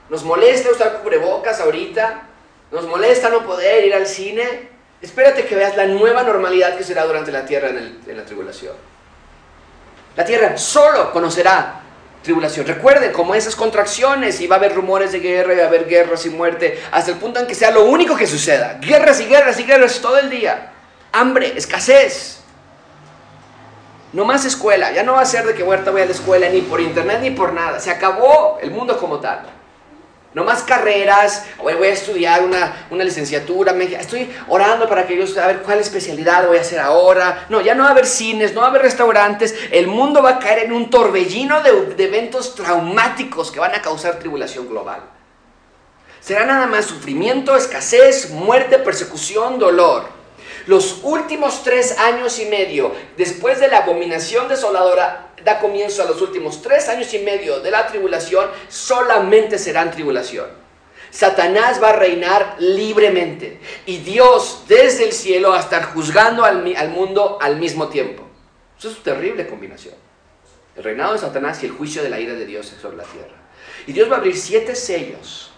Nos 0.09 0.23
molesta 0.23 0.71
usar 0.71 1.01
cubrebocas 1.01 1.59
ahorita. 1.59 2.23
Nos 2.71 2.85
molesta 2.87 3.29
no 3.29 3.45
poder 3.45 3.85
ir 3.85 3.93
al 3.93 4.07
cine. 4.07 4.70
Espérate 5.01 5.45
que 5.45 5.55
veas 5.55 5.75
la 5.75 5.85
nueva 5.85 6.21
normalidad 6.23 6.77
que 6.77 6.83
será 6.83 7.05
durante 7.05 7.31
la 7.31 7.43
tierra 7.43 7.69
en, 7.69 8.15
la 8.15 8.23
tribulación. 8.23 8.75
La 10.15 10.23
tierra 10.23 10.57
solo 10.57 11.11
conocerá 11.11 11.81
tribulación. 12.21 12.67
Recuerden, 12.67 13.11
como 13.11 13.33
esas 13.33 13.55
contracciones, 13.55 14.39
y 14.41 14.47
va 14.47 14.57
a 14.57 14.59
haber 14.59 14.75
rumores 14.75 15.11
de 15.11 15.19
guerra, 15.19 15.53
y 15.53 15.57
va 15.57 15.63
a 15.63 15.67
haber 15.67 15.87
guerras 15.87 16.25
y 16.27 16.29
muerte, 16.29 16.79
hasta 16.91 17.11
el 17.11 17.17
punto 17.17 17.39
en 17.39 17.47
que 17.47 17.55
sea 17.55 17.71
lo 17.71 17.85
único 17.85 18.15
que 18.15 18.27
suceda. 18.27 18.77
Guerras 18.79 19.19
y 19.21 19.25
guerras 19.25 19.59
y 19.59 19.63
guerras 19.63 19.99
todo 19.99 20.19
el 20.19 20.29
día. 20.29 20.71
Hambre, 21.11 21.53
escasez. 21.55 22.41
No 24.13 24.25
más 24.25 24.45
escuela. 24.45 24.91
Ya 24.91 25.01
no 25.01 25.13
va 25.13 25.21
a 25.21 25.25
ser 25.25 25.45
de 25.45 25.55
que 25.55 25.63
huerta 25.63 25.89
voy 25.89 26.01
a 26.01 26.05
la 26.05 26.11
escuela 26.11 26.47
ni 26.49 26.61
por 26.61 26.79
internet 26.79 27.19
ni 27.21 27.31
por 27.31 27.53
nada. 27.53 27.79
Se 27.79 27.89
acabó 27.89 28.59
el 28.61 28.69
mundo 28.69 28.97
como 28.99 29.19
tal. 29.19 29.60
No 30.33 30.45
más 30.45 30.63
carreras, 30.63 31.45
voy, 31.57 31.73
a 31.73 31.91
estudiar 31.91 32.41
una, 32.43 32.87
una 32.89 33.03
licenciatura, 33.03 33.73
estoy 33.73 34.31
orando 34.47 34.87
para 34.87 35.05
que 35.05 35.17
yo 35.17 35.41
a 35.41 35.47
ver 35.47 35.61
cuál 35.61 35.79
especialidad 35.79 36.47
voy 36.47 36.57
a 36.57 36.61
hacer 36.61 36.79
ahora. 36.79 37.47
No, 37.49 37.59
ya 37.59 37.75
no 37.75 37.83
va 37.83 37.89
a 37.89 37.91
haber 37.91 38.05
cines, 38.05 38.53
no 38.53 38.61
va 38.61 38.67
a 38.67 38.69
haber 38.69 38.83
restaurantes, 38.83 39.53
el 39.71 39.87
mundo 39.87 40.23
va 40.23 40.29
a 40.31 40.39
caer 40.39 40.59
en 40.59 40.71
un 40.71 40.89
torbellino 40.89 41.61
de, 41.61 41.95
de 41.95 42.03
eventos 42.05 42.55
traumáticos 42.55 43.51
que 43.51 43.59
van 43.59 43.75
a 43.75 43.81
causar 43.81 44.19
tribulación 44.19 44.69
global. 44.69 45.01
Será 46.21 46.45
nada 46.45 46.67
más 46.67 46.85
sufrimiento, 46.85 47.55
escasez, 47.55 48.29
muerte, 48.29 48.77
persecución, 48.77 49.59
dolor. 49.59 50.20
Los 50.71 50.99
últimos 51.03 51.63
tres 51.63 51.99
años 51.99 52.39
y 52.39 52.45
medio, 52.45 52.95
después 53.17 53.59
de 53.59 53.67
la 53.67 53.79
abominación 53.79 54.47
desoladora, 54.47 55.33
da 55.43 55.59
comienzo 55.59 56.01
a 56.01 56.05
los 56.05 56.21
últimos 56.21 56.61
tres 56.61 56.87
años 56.87 57.13
y 57.13 57.19
medio 57.19 57.59
de 57.59 57.71
la 57.71 57.87
tribulación, 57.87 58.49
solamente 58.69 59.57
serán 59.57 59.91
tribulación. 59.91 60.47
Satanás 61.09 61.83
va 61.83 61.89
a 61.89 61.97
reinar 61.97 62.55
libremente 62.59 63.59
y 63.85 63.97
Dios 63.97 64.63
desde 64.69 65.03
el 65.03 65.11
cielo 65.11 65.49
va 65.49 65.57
a 65.57 65.59
estar 65.59 65.83
juzgando 65.91 66.45
al, 66.45 66.63
mundo 66.87 67.37
al 67.41 67.57
mismo 67.57 67.89
tiempo. 67.89 68.23
Eso 68.79 68.91
es 68.91 68.95
una 68.95 69.03
terrible 69.03 69.47
combinación. 69.47 69.95
El 70.77 70.85
reinado 70.85 71.11
de 71.11 71.19
Satanás 71.19 71.61
y 71.61 71.65
el 71.65 71.73
juicio 71.73 72.01
de 72.01 72.09
la 72.09 72.21
ira 72.21 72.33
de 72.33 72.45
Dios 72.45 72.73
sobre 72.81 72.95
la 72.95 73.03
tierra. 73.03 73.35
Y 73.87 73.91
Dios 73.91 74.09
va 74.09 74.15
a 74.15 74.19
abrir 74.19 74.37
siete 74.37 74.73
sellos 74.75 75.51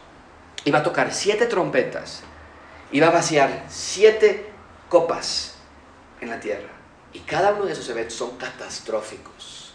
y 0.65 0.71
va 0.71 0.79
a 0.79 0.83
tocar 0.83 1.13
siete 1.13 1.45
trompetas 1.45 2.23
y 2.91 2.99
va 2.99 3.09
a 3.09 3.11
vaciar 3.11 3.65
siete 3.69 4.52
copas 4.93 5.55
en 6.21 6.29
la 6.29 6.39
tierra. 6.39 6.69
Y 7.13 7.19
cada 7.21 7.53
uno 7.53 7.65
de 7.65 7.73
esos 7.73 7.89
eventos 7.89 8.13
son 8.13 8.37
catastróficos. 8.37 9.73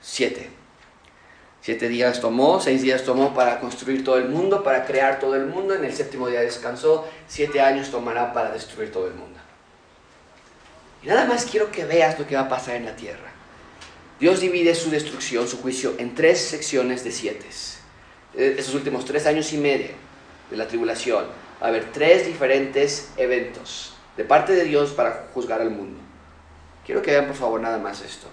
Siete. 0.00 0.50
Siete 1.62 1.88
días 1.88 2.20
tomó, 2.20 2.60
seis 2.60 2.82
días 2.82 3.04
tomó 3.04 3.32
para 3.32 3.60
construir 3.60 4.02
todo 4.02 4.16
el 4.16 4.28
mundo, 4.28 4.64
para 4.64 4.86
crear 4.86 5.20
todo 5.20 5.36
el 5.36 5.46
mundo. 5.46 5.72
En 5.74 5.84
el 5.84 5.94
séptimo 5.94 6.26
día 6.26 6.40
descansó. 6.40 7.08
Siete 7.28 7.60
años 7.60 7.92
tomará 7.92 8.32
para 8.32 8.50
destruir 8.50 8.90
todo 8.90 9.06
el 9.06 9.14
mundo. 9.14 9.38
Y 11.04 11.06
nada 11.06 11.26
más 11.26 11.44
quiero 11.44 11.70
que 11.70 11.84
veas 11.84 12.18
lo 12.18 12.26
que 12.26 12.34
va 12.34 12.42
a 12.42 12.48
pasar 12.48 12.74
en 12.74 12.86
la 12.86 12.96
tierra. 12.96 13.30
Dios 14.18 14.40
divide 14.40 14.74
su 14.74 14.90
destrucción, 14.90 15.46
su 15.46 15.62
juicio, 15.62 15.94
en 15.98 16.16
tres 16.16 16.40
secciones 16.40 17.04
de 17.04 17.12
siete. 17.12 17.46
Eh, 18.34 18.56
esos 18.58 18.74
últimos 18.74 19.04
tres 19.04 19.26
años 19.26 19.52
y 19.52 19.58
medio 19.58 19.92
de 20.50 20.56
la 20.56 20.66
tribulación 20.66 21.39
a 21.60 21.68
haber 21.68 21.92
tres 21.92 22.26
diferentes 22.26 23.10
eventos 23.16 23.94
de 24.16 24.24
parte 24.24 24.52
de 24.52 24.64
Dios 24.64 24.90
para 24.90 25.28
juzgar 25.32 25.60
al 25.60 25.70
mundo. 25.70 26.00
Quiero 26.84 27.02
que 27.02 27.10
vean 27.10 27.26
por 27.26 27.36
favor 27.36 27.60
nada 27.60 27.78
más 27.78 28.00
esto. 28.02 28.26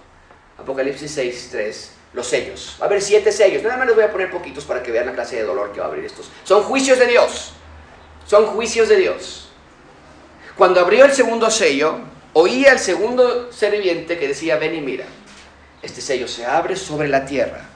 Apocalipsis 0.58 1.10
6, 1.12 1.48
3. 1.52 1.92
Los 2.14 2.26
sellos. 2.26 2.76
Va 2.80 2.86
a 2.86 2.88
haber 2.88 3.02
siete 3.02 3.30
sellos. 3.30 3.62
Nada 3.62 3.76
más 3.76 3.86
les 3.86 3.94
voy 3.94 4.04
a 4.04 4.10
poner 4.10 4.30
poquitos 4.30 4.64
para 4.64 4.82
que 4.82 4.90
vean 4.90 5.06
la 5.06 5.12
clase 5.12 5.36
de 5.36 5.44
dolor 5.44 5.72
que 5.72 5.80
va 5.80 5.86
a 5.86 5.88
abrir 5.88 6.04
estos. 6.04 6.30
Son 6.42 6.62
juicios 6.62 6.98
de 6.98 7.06
Dios. 7.06 7.52
Son 8.26 8.46
juicios 8.46 8.88
de 8.88 8.96
Dios. 8.96 9.50
Cuando 10.56 10.80
abrió 10.80 11.04
el 11.04 11.12
segundo 11.12 11.50
sello, 11.50 12.00
oía 12.32 12.72
al 12.72 12.78
segundo 12.78 13.52
ser 13.52 13.80
que 13.80 14.28
decía, 14.28 14.56
ven 14.56 14.74
y 14.74 14.80
mira. 14.80 15.04
Este 15.82 16.00
sello 16.00 16.26
se 16.26 16.44
abre 16.44 16.76
sobre 16.76 17.08
la 17.08 17.24
tierra. 17.24 17.68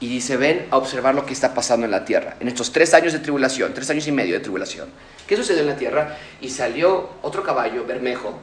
Y 0.00 0.08
dice, 0.08 0.36
ven 0.36 0.66
a 0.70 0.76
observar 0.76 1.14
lo 1.14 1.24
que 1.24 1.32
está 1.32 1.54
pasando 1.54 1.86
en 1.86 1.92
la 1.92 2.04
tierra. 2.04 2.36
En 2.40 2.48
estos 2.48 2.72
tres 2.72 2.92
años 2.94 3.12
de 3.12 3.20
tribulación, 3.20 3.72
tres 3.72 3.88
años 3.90 4.06
y 4.06 4.12
medio 4.12 4.34
de 4.34 4.40
tribulación. 4.40 4.88
¿Qué 5.26 5.36
sucedió 5.36 5.62
en 5.62 5.68
la 5.68 5.76
tierra? 5.76 6.16
Y 6.40 6.50
salió 6.50 7.10
otro 7.22 7.42
caballo, 7.42 7.84
Bermejo, 7.86 8.38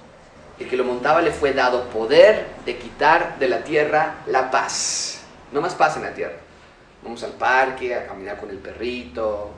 el 0.60 0.68
que 0.68 0.78
lo 0.78 0.84
montaba 0.84 1.22
le 1.22 1.32
fue 1.32 1.54
dado 1.54 1.90
poder 1.90 2.46
de 2.66 2.78
quitar 2.78 3.38
de 3.40 3.50
la 3.50 3.64
tierra 3.64 4.16
la 4.28 4.52
paz. 4.52 5.22
No 5.52 5.62
más 5.62 5.74
paz 5.76 5.98
en 5.98 6.04
la 6.04 6.14
tierra. 6.14 6.36
Vamos 7.04 7.24
al 7.24 7.32
parque 7.32 7.96
a 7.96 8.06
caminar 8.06 8.40
con 8.40 8.50
el 8.50 8.58
perrito, 8.58 9.52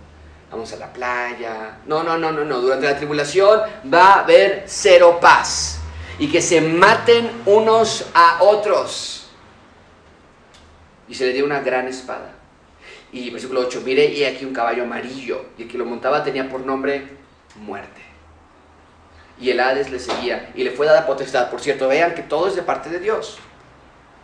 vamos 0.49 0.71
a 0.71 0.77
la 0.77 0.91
playa. 0.93 1.79
No, 1.85 2.03
no, 2.03 2.17
no, 2.17 2.31
no, 2.31 2.45
no. 2.45 2.61
Durante 2.61 2.85
la 2.85 2.95
tribulación 2.95 3.61
va 3.93 4.13
a 4.13 4.19
haber 4.21 4.63
cero 4.65 5.19
paz. 5.21 5.79
Y 6.19 6.31
que 6.31 6.41
se 6.41 6.61
maten 6.61 7.29
unos 7.45 8.07
a 8.13 8.37
otros. 8.41 9.22
Y 11.13 11.15
se 11.15 11.27
le 11.27 11.33
dio 11.33 11.45
una 11.45 11.59
gran 11.59 11.87
espada. 11.87 12.33
Y 13.11 13.29
versículo 13.29 13.59
8, 13.59 13.83
mire, 13.85 14.05
y 14.05 14.23
aquí 14.23 14.45
un 14.45 14.53
caballo 14.53 14.81
amarillo. 14.81 15.45
Y 15.59 15.61
el 15.61 15.67
que 15.67 15.77
lo 15.77 15.85
montaba 15.85 16.23
tenía 16.23 16.49
por 16.49 16.61
nombre 16.61 17.07
muerte 17.55 18.01
y 19.39 19.51
el 19.51 19.59
Hades 19.59 19.91
le 19.91 19.99
seguía 19.99 20.51
y 20.55 20.63
le 20.63 20.71
fue 20.71 20.85
dada 20.85 21.05
potestad. 21.05 21.49
Por 21.49 21.61
cierto, 21.61 21.87
vean 21.87 22.15
que 22.15 22.23
todo 22.23 22.47
es 22.47 22.55
de 22.55 22.63
parte 22.63 22.89
de 22.89 22.99
Dios. 22.99 23.37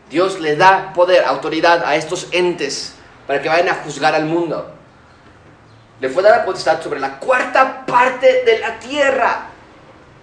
Dios 0.10 0.40
le 0.40 0.56
da 0.56 0.94
poder, 0.94 1.26
autoridad 1.26 1.84
a 1.86 1.96
estos 1.96 2.30
entes 2.32 2.96
para 3.28 3.42
que 3.42 3.50
vayan 3.50 3.70
a 3.70 3.76
juzgar 3.84 4.16
al 4.16 4.26
mundo. 4.26 4.74
Le 6.00 6.10
fue 6.10 6.24
dada 6.24 6.46
potestad 6.46 6.82
sobre 6.82 7.00
la 7.00 7.20
cuarta 7.20 7.86
parte 7.86 8.44
de 8.46 8.60
la 8.60 8.80
tierra 8.80 9.48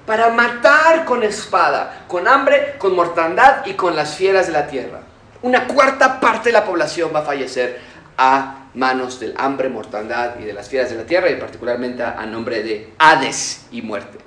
para 0.06 0.30
matar 0.30 1.04
con 1.04 1.22
espada, 1.22 2.04
con 2.08 2.26
hambre, 2.26 2.76
con 2.78 2.94
mortandad 2.94 3.66
y 3.66 3.74
con 3.74 3.94
las 3.94 4.16
fieras 4.16 4.46
de 4.46 4.52
la 4.52 4.66
tierra. 4.66 5.00
Una 5.46 5.68
cuarta 5.68 6.18
parte 6.18 6.48
de 6.48 6.54
la 6.54 6.64
población 6.64 7.12
va 7.14 7.20
a 7.20 7.22
fallecer 7.22 7.78
a 8.18 8.66
manos 8.74 9.20
del 9.20 9.32
hambre, 9.36 9.68
mortandad 9.68 10.40
y 10.40 10.44
de 10.44 10.52
las 10.52 10.68
fieras 10.68 10.90
de 10.90 10.96
la 10.96 11.04
tierra 11.04 11.30
y 11.30 11.36
particularmente 11.36 12.02
a 12.02 12.26
nombre 12.26 12.64
de 12.64 12.92
Hades 12.98 13.66
y 13.70 13.80
muerte. 13.80 14.18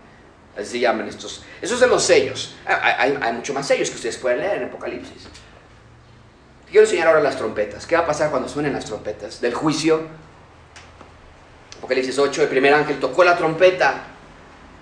Así 0.56 0.66
se 0.66 0.80
llaman 0.80 1.10
estos. 1.10 1.44
Esos 1.62 1.78
son 1.78 1.90
los 1.90 2.04
sellos. 2.04 2.56
Ah, 2.66 2.96
hay, 3.00 3.20
hay, 3.22 3.34
mucho 3.34 3.54
más 3.54 3.68
sellos 3.68 3.90
que 3.90 3.98
ustedes 3.98 4.16
pueden 4.16 4.40
leer 4.40 4.62
en 4.62 4.70
Apocalipsis. 4.70 5.28
Quiero 6.72 6.86
enseñar 6.86 7.10
ahora 7.10 7.20
las 7.20 7.36
trompetas. 7.36 7.86
¿Qué 7.86 7.98
va 7.98 8.04
a 8.04 8.08
pasar 8.08 8.30
cuando 8.30 8.48
suenen 8.48 8.72
las 8.72 8.86
trompetas? 8.86 9.42
Del 9.42 9.54
juicio. 9.54 10.04
Apocalipsis 11.80 12.18
8, 12.18 12.44
el 12.44 12.48
primer 12.48 12.74
ángel 12.74 12.98
tocó 12.98 13.26
la 13.26 13.36
trompeta. 13.36 14.04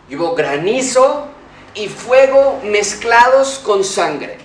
Y 0.08 0.16
hubo 0.16 0.36
granizo 0.36 1.30
y 1.74 1.88
fuego 1.88 2.62
mezclados 2.64 3.58
con 3.58 3.84
sangre. 3.84 4.38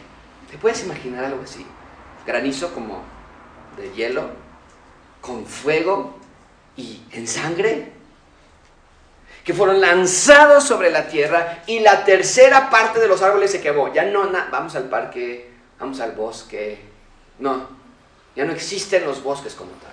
¿Te 0.50 0.56
puedes 0.56 0.82
imaginar 0.84 1.26
algo 1.26 1.42
así? 1.44 1.66
Granizo 2.26 2.72
como 2.72 3.02
de 3.76 3.92
hielo, 3.92 4.30
con 5.20 5.46
fuego 5.46 6.14
y 6.76 7.02
en 7.12 7.26
sangre 7.26 7.92
que 9.44 9.54
fueron 9.54 9.80
lanzados 9.80 10.64
sobre 10.64 10.90
la 10.90 11.08
tierra 11.08 11.62
y 11.66 11.80
la 11.80 12.04
tercera 12.04 12.70
parte 12.70 13.00
de 13.00 13.08
los 13.08 13.22
árboles 13.22 13.50
se 13.50 13.60
quemó. 13.60 13.92
Ya 13.92 14.04
no, 14.04 14.30
vamos 14.50 14.76
al 14.76 14.84
parque, 14.84 15.50
vamos 15.80 16.00
al 16.00 16.12
bosque. 16.12 16.78
No, 17.38 17.68
ya 18.36 18.44
no 18.44 18.52
existen 18.52 19.04
los 19.04 19.22
bosques 19.22 19.54
como 19.54 19.72
tal. 19.72 19.90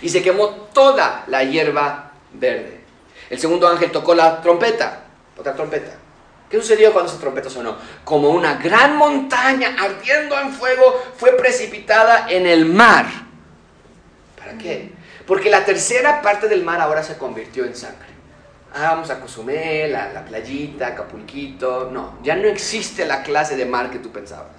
Y 0.00 0.08
se 0.08 0.22
quemó 0.22 0.48
toda 0.72 1.24
la 1.26 1.44
hierba 1.44 2.12
verde. 2.32 2.80
El 3.28 3.38
segundo 3.38 3.68
ángel 3.68 3.90
tocó 3.90 4.14
la 4.14 4.40
trompeta, 4.40 5.04
otra 5.36 5.54
trompeta. 5.54 5.92
¿Qué 6.52 6.60
sucedió 6.60 6.92
cuando 6.92 7.10
esa 7.10 7.20
trompeta 7.20 7.50
sonó? 7.50 7.76
Como 8.04 8.28
una 8.28 8.54
gran 8.54 8.96
montaña 8.96 9.74
ardiendo 9.76 10.38
en 10.38 10.52
fuego 10.52 11.02
fue 11.16 11.36
precipitada 11.36 12.26
en 12.28 12.46
el 12.46 12.66
mar. 12.66 13.06
¿Para 14.38 14.56
qué? 14.56 14.92
Porque 15.26 15.50
la 15.50 15.64
tercera 15.64 16.22
parte 16.22 16.46
del 16.46 16.62
mar 16.62 16.80
ahora 16.80 17.02
se 17.02 17.18
convirtió 17.18 17.64
en 17.64 17.74
sangre 17.74 18.12
ah, 18.74 18.90
vamos 18.90 19.10
a 19.10 19.20
Cozumel, 19.20 19.94
a 19.94 20.12
la 20.12 20.24
playita, 20.24 20.88
Acapulquito. 20.88 21.90
No, 21.90 22.18
ya 22.22 22.36
no 22.36 22.48
existe 22.48 23.04
la 23.06 23.22
clase 23.22 23.56
de 23.56 23.66
mar 23.66 23.90
que 23.90 23.98
tú 23.98 24.10
pensabas. 24.10 24.52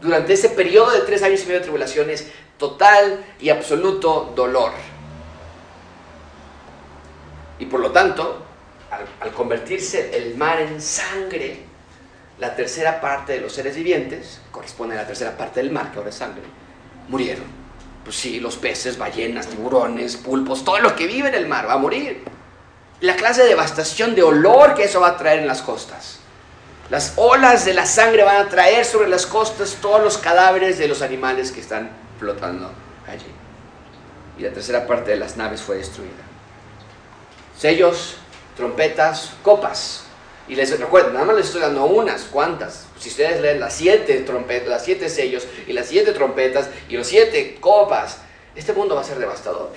Durante 0.00 0.34
ese 0.34 0.50
periodo 0.50 0.90
de 0.90 1.00
tres 1.00 1.22
años 1.22 1.42
y 1.42 1.44
medio 1.44 1.58
de 1.58 1.64
tribulaciones, 1.64 2.30
total 2.58 3.24
y 3.40 3.48
absoluto 3.48 4.32
dolor. 4.34 4.72
Y 7.58 7.66
por 7.66 7.80
lo 7.80 7.90
tanto, 7.92 8.45
al, 9.20 9.32
convertirse 9.32 10.16
el 10.16 10.36
mar 10.36 10.60
en 10.60 10.80
sangre, 10.80 11.60
la 12.38 12.54
tercera 12.54 13.00
parte 13.00 13.34
de 13.34 13.40
los 13.40 13.52
seres 13.52 13.76
vivientes, 13.76 14.40
corresponde 14.50 14.94
a 14.94 15.02
la 15.02 15.06
tercera 15.06 15.36
parte 15.36 15.60
del 15.60 15.70
mar, 15.70 15.90
que 15.90 15.98
ahora 15.98 16.10
es 16.10 16.16
sangre, 16.16 16.42
murieron. 17.08 17.44
Pues 18.04 18.16
sí, 18.16 18.38
los 18.38 18.56
peces, 18.56 18.98
ballenas, 18.98 19.48
tiburones, 19.48 20.16
pulpos, 20.16 20.64
todo 20.64 20.78
lo 20.78 20.94
que 20.94 21.06
vive 21.06 21.28
en 21.28 21.34
el 21.34 21.48
mar 21.48 21.68
va 21.68 21.72
a 21.72 21.78
morir 21.78 22.22
la 23.00 23.16
clase 23.16 23.42
de 23.42 23.48
devastación 23.48 24.14
de 24.14 24.22
olor 24.22 24.74
que 24.74 24.84
eso 24.84 25.00
va 25.00 25.08
a 25.08 25.16
traer 25.16 25.40
en 25.40 25.46
las 25.46 25.62
costas. 25.62 26.18
Las 26.88 27.14
olas 27.16 27.64
de 27.64 27.74
la 27.74 27.84
sangre 27.84 28.22
van 28.22 28.36
a 28.36 28.48
traer 28.48 28.84
sobre 28.84 29.08
las 29.08 29.26
costas 29.26 29.76
todos 29.80 30.02
los 30.02 30.18
cadáveres 30.18 30.78
de 30.78 30.88
los 30.88 31.02
animales 31.02 31.52
que 31.52 31.60
están 31.60 31.90
flotando 32.18 32.70
allí. 33.06 33.26
Y 34.38 34.42
la 34.42 34.52
tercera 34.52 34.86
parte 34.86 35.10
de 35.10 35.16
las 35.16 35.36
naves 35.36 35.62
fue 35.62 35.76
destruida. 35.76 36.12
Sellos, 37.58 38.16
trompetas, 38.56 39.32
copas. 39.42 40.04
Y 40.48 40.54
les 40.54 40.78
recuerdo, 40.78 41.12
nada 41.12 41.24
más 41.24 41.36
les 41.36 41.46
estoy 41.46 41.60
dando 41.60 41.84
unas 41.86 42.22
cuantas. 42.24 42.86
Si 42.98 43.08
ustedes 43.08 43.40
leen 43.40 43.60
las 43.60 43.74
siete 43.74 44.20
trompetas, 44.20 44.68
las 44.68 44.84
siete 44.84 45.08
sellos 45.08 45.46
y 45.66 45.72
las 45.72 45.86
siete 45.86 46.12
trompetas 46.12 46.68
y 46.88 46.96
los 46.96 47.06
siete 47.06 47.58
copas, 47.60 48.18
este 48.54 48.72
mundo 48.72 48.94
va 48.94 49.00
a 49.00 49.04
ser 49.04 49.18
devastador. 49.18 49.72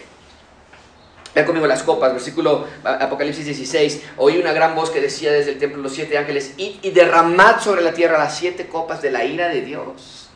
Vean 1.34 1.46
conmigo 1.46 1.68
las 1.68 1.84
copas, 1.84 2.14
versículo 2.14 2.68
Apocalipsis 2.84 3.46
16. 3.46 4.04
Oí 4.18 4.38
una 4.38 4.54
gran 4.54 4.76
voz 4.76 4.90
que 4.90 5.02
decía 5.02 5.32
desde 5.32 5.52
el 5.52 5.60
templo 5.60 5.82
los 5.82 5.94
siete 5.94 6.18
ángeles, 6.18 6.54
y, 6.58 6.80
y 6.82 6.92
derramad 6.92 7.60
sobre 7.62 7.82
la 7.82 7.94
tierra 7.94 8.18
las 8.18 8.38
siete 8.38 8.68
copas 8.68 9.02
de 9.02 9.12
la 9.12 9.26
ira 9.26 9.50
de 9.50 9.62
Dios. 9.62 10.30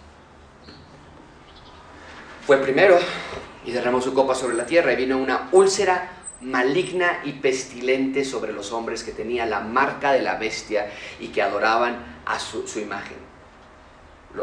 Fue 2.46 2.58
primero 2.58 3.00
y 3.66 3.72
derramó 3.72 4.02
su 4.02 4.14
copa 4.14 4.36
sobre 4.36 4.56
la 4.56 4.66
tierra 4.66 4.94
y 4.94 4.98
vino 4.98 5.18
una 5.18 5.48
úlcera 5.52 6.23
maligna 6.44 7.22
y 7.24 7.34
pestilente 7.34 8.26
sobre 8.26 8.54
los 8.54 8.72
hombres 8.72 9.04
que 9.04 9.12
tenía 9.12 9.46
la 9.46 9.62
marca 9.62 10.12
de 10.12 10.22
la 10.22 10.36
bestia 10.36 10.92
y 11.20 11.30
que 11.30 11.42
adoraban 11.42 12.22
a 12.26 12.40
su 12.40 12.80
imagen 12.80 13.24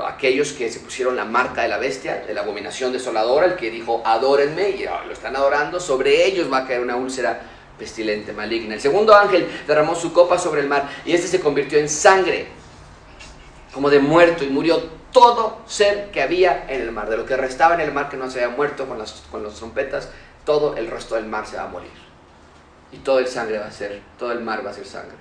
aquellos 0.07 0.53
que 0.53 0.71
se 0.71 0.81
pusieron 0.81 1.17
la 1.17 1.25
marca 1.25 1.63
de 1.63 1.69
la 1.69 1.79
bestia, 1.79 2.23
de 2.27 2.33
la 2.33 2.43
abominación 2.43 2.93
desoladora, 2.93 3.47
el 3.47 3.57
que 3.57 3.71
dijo, 3.71 4.03
adórenme, 4.05 4.71
y 4.71 4.85
lo 4.85 5.13
están 5.13 5.35
adorando, 5.35 5.81
sobre 5.81 6.27
ellos 6.27 6.51
va 6.53 6.59
a 6.59 6.67
caer 6.67 6.81
una 6.81 6.97
úlcera 6.97 7.41
pestilente, 7.79 8.33
maligna. 8.33 8.75
El 8.75 8.81
segundo 8.81 9.15
ángel 9.15 9.49
derramó 9.67 9.95
su 9.95 10.13
copa 10.13 10.39
sobre 10.39 10.61
el 10.61 10.69
mar 10.69 10.89
y 11.05 11.13
este 11.13 11.27
se 11.27 11.41
convirtió 11.41 11.79
en 11.79 11.89
sangre, 11.89 12.47
como 13.73 13.91
de 13.91 13.99
muerto, 13.99 14.45
y 14.45 14.49
murió 14.49 15.01
todo 15.13 15.63
ser 15.67 16.11
que 16.13 16.23
había 16.23 16.67
en 16.69 16.83
el 16.83 16.93
mar. 16.93 17.09
De 17.11 17.17
lo 17.17 17.27
que 17.27 17.37
restaba 17.37 17.75
en 17.75 17.81
el 17.81 17.93
mar 17.93 18.09
que 18.09 18.17
no 18.17 18.31
se 18.31 18.45
había 18.45 18.55
muerto 18.55 18.87
con 18.87 18.99
las, 18.99 19.25
con 19.31 19.43
las 19.43 19.55
trompetas, 19.55 20.11
todo 20.45 20.77
el 20.77 20.89
resto 20.89 21.15
del 21.15 21.27
mar 21.27 21.47
se 21.47 21.57
va 21.57 21.65
a 21.65 21.69
morir. 21.69 21.91
Y 22.93 22.99
todo 22.99 23.19
el 23.19 23.29
sangre 23.29 23.59
va 23.59 23.67
a 23.67 23.71
ser, 23.71 24.03
todo 24.19 24.33
el 24.33 24.41
mar 24.41 24.65
va 24.65 24.71
a 24.71 24.75
ser 24.75 24.87
sangre. 24.87 25.17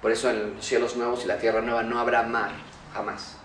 Por 0.00 0.12
eso 0.12 0.30
en 0.30 0.54
los 0.56 0.64
cielos 0.64 0.96
nuevos 0.96 1.24
y 1.24 1.26
la 1.26 1.38
tierra 1.38 1.60
nueva 1.60 1.82
no 1.82 1.98
habrá 1.98 2.22
mar, 2.22 2.52
jamás. 2.94 3.36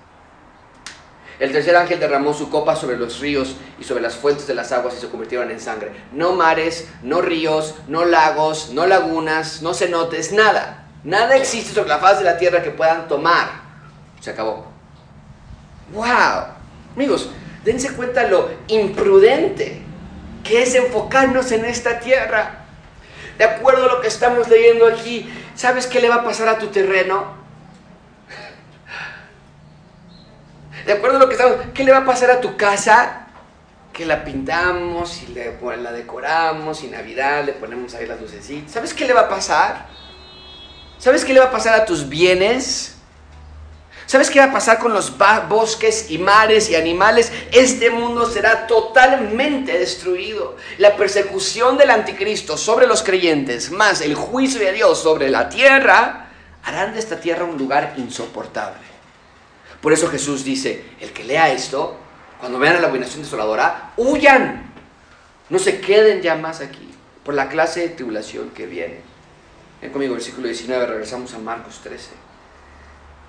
El 1.39 1.52
tercer 1.52 1.76
ángel 1.76 2.00
derramó 2.00 2.34
su 2.34 2.50
copa 2.50 2.76
sobre 2.76 2.98
los 2.98 3.20
ríos 3.20 3.56
y 3.80 3.84
sobre 3.84 4.04
las 4.04 4.16
fuentes 4.16 4.45
de 4.45 4.54
las 4.54 4.72
aguas 4.72 4.93
y 4.95 5.01
se 5.01 5.10
convirtieron 5.10 5.49
en 5.49 5.60
sangre. 5.60 5.91
No 6.14 6.34
mares, 6.34 6.89
no 7.01 7.22
ríos, 7.22 7.76
no 7.88 8.06
lagos, 8.06 8.70
no 8.72 8.86
lagunas, 8.86 9.62
no 9.62 9.74
cenotes, 9.74 10.32
nada. 10.32 10.88
Nada 11.04 11.36
existe 11.36 11.74
sobre 11.74 11.89
la 11.89 11.97
faz 11.97 12.20
de 12.20 12.26
la 12.26 12.38
tierra 12.38 12.62
que 12.62 12.70
puedan 12.70 13.08
tomar. 13.08 13.49
Se 14.22 14.30
acabó. 14.30 14.68
¡Wow! 15.91 16.45
Amigos, 16.95 17.30
dense 17.66 17.93
cuenta 17.93 18.28
lo 18.28 18.49
imprudente 18.68 19.82
que 20.44 20.62
es 20.64 20.76
enfocarnos 20.76 21.52
en 21.52 21.66
esta 21.66 22.00
tierra. 22.00 22.66
De 23.38 23.46
acuerdo 23.46 23.89
a 23.89 23.94
lo 23.94 24.02
que 24.02 24.08
estamos 24.08 24.48
leyendo 24.48 24.88
aquí, 24.88 25.28
¿sabes 25.56 25.88
qué 25.88 26.00
le 26.00 26.10
va 26.10 26.16
a 26.16 26.24
pasar 26.24 26.48
a 26.50 26.60
tu 26.60 26.68
terreno? 26.68 27.41
De 30.86 30.94
acuerdo 30.94 31.18
a 31.18 31.20
lo 31.20 31.28
que 31.28 31.36
estamos, 31.36 31.58
¿qué 31.74 31.84
le 31.84 31.91
va 31.91 32.00
a 32.00 32.06
pasar 32.06 32.30
a 32.30 32.41
tu 32.41 32.58
casa? 32.58 33.28
Que 33.94 34.06
la 34.06 34.24
pintamos 34.24 35.24
y 35.24 35.28
le, 35.28 35.58
la 35.78 35.91
decoramos 35.91 36.84
y 36.84 36.88
Navidad 36.88 37.46
le 37.46 37.54
ponemos 37.54 37.96
ahí 37.96 38.06
las 38.06 38.20
lucecitas. 38.20 38.72
¿Sabes 38.72 38.94
qué 38.94 39.06
le 39.06 39.14
va 39.14 39.22
a 39.22 39.30
pasar? 39.30 39.88
¿Sabes 41.00 41.24
qué 41.26 41.34
le 41.34 41.39
va 41.39 41.48
a 41.48 41.52
pasar 41.52 41.74
a 41.74 41.86
tus 41.86 42.10
bienes? 42.10 42.98
¿Sabes 44.06 44.30
qué 44.30 44.39
va 44.39 44.45
a 44.45 44.51
pasar 44.51 44.80
con 44.80 44.93
los 44.93 45.14
bosques 45.47 46.12
y 46.12 46.18
mares 46.18 46.70
y 46.70 46.76
animales? 46.76 47.32
Este 47.51 47.89
mundo 47.89 48.30
será 48.30 48.68
totalmente 48.68 49.78
destruido. 49.78 50.58
La 50.78 50.95
persecución 50.95 51.78
del 51.78 51.89
anticristo 51.89 52.58
sobre 52.58 52.86
los 52.86 53.01
creyentes, 53.01 53.72
más 53.72 54.01
el 54.01 54.16
juicio 54.16 54.60
de 54.60 54.74
Dios 54.74 55.01
sobre 55.01 55.30
la 55.30 55.49
tierra, 55.49 56.28
harán 56.64 56.93
de 56.93 56.99
esta 56.99 57.20
tierra 57.20 57.45
un 57.45 57.58
lugar 57.58 57.93
insoportable. 57.97 58.82
Por 59.82 59.93
eso 59.93 60.08
Jesús 60.10 60.43
dice, 60.43 60.84
el 60.99 61.12
que 61.12 61.24
lea 61.24 61.51
esto, 61.51 61.97
cuando 62.39 62.60
vean 62.60 62.76
a 62.76 62.80
la 62.80 62.88
abominación 62.88 63.24
desoladora, 63.24 63.93
huyan. 63.97 64.72
No 65.49 65.60
se 65.60 65.80
queden 65.82 66.22
ya 66.22 66.36
más 66.36 66.62
aquí 66.62 66.89
por 67.24 67.34
la 67.34 67.49
clase 67.49 67.82
de 67.82 67.89
tribulación 67.89 68.49
que 68.51 68.66
viene. 68.66 69.01
Ven 69.82 69.91
conmigo, 69.91 70.14
versículo 70.14 70.47
19, 70.47 70.86
regresamos 70.86 71.34
a 71.34 71.39
Marcos 71.39 71.80
13. 71.84 72.22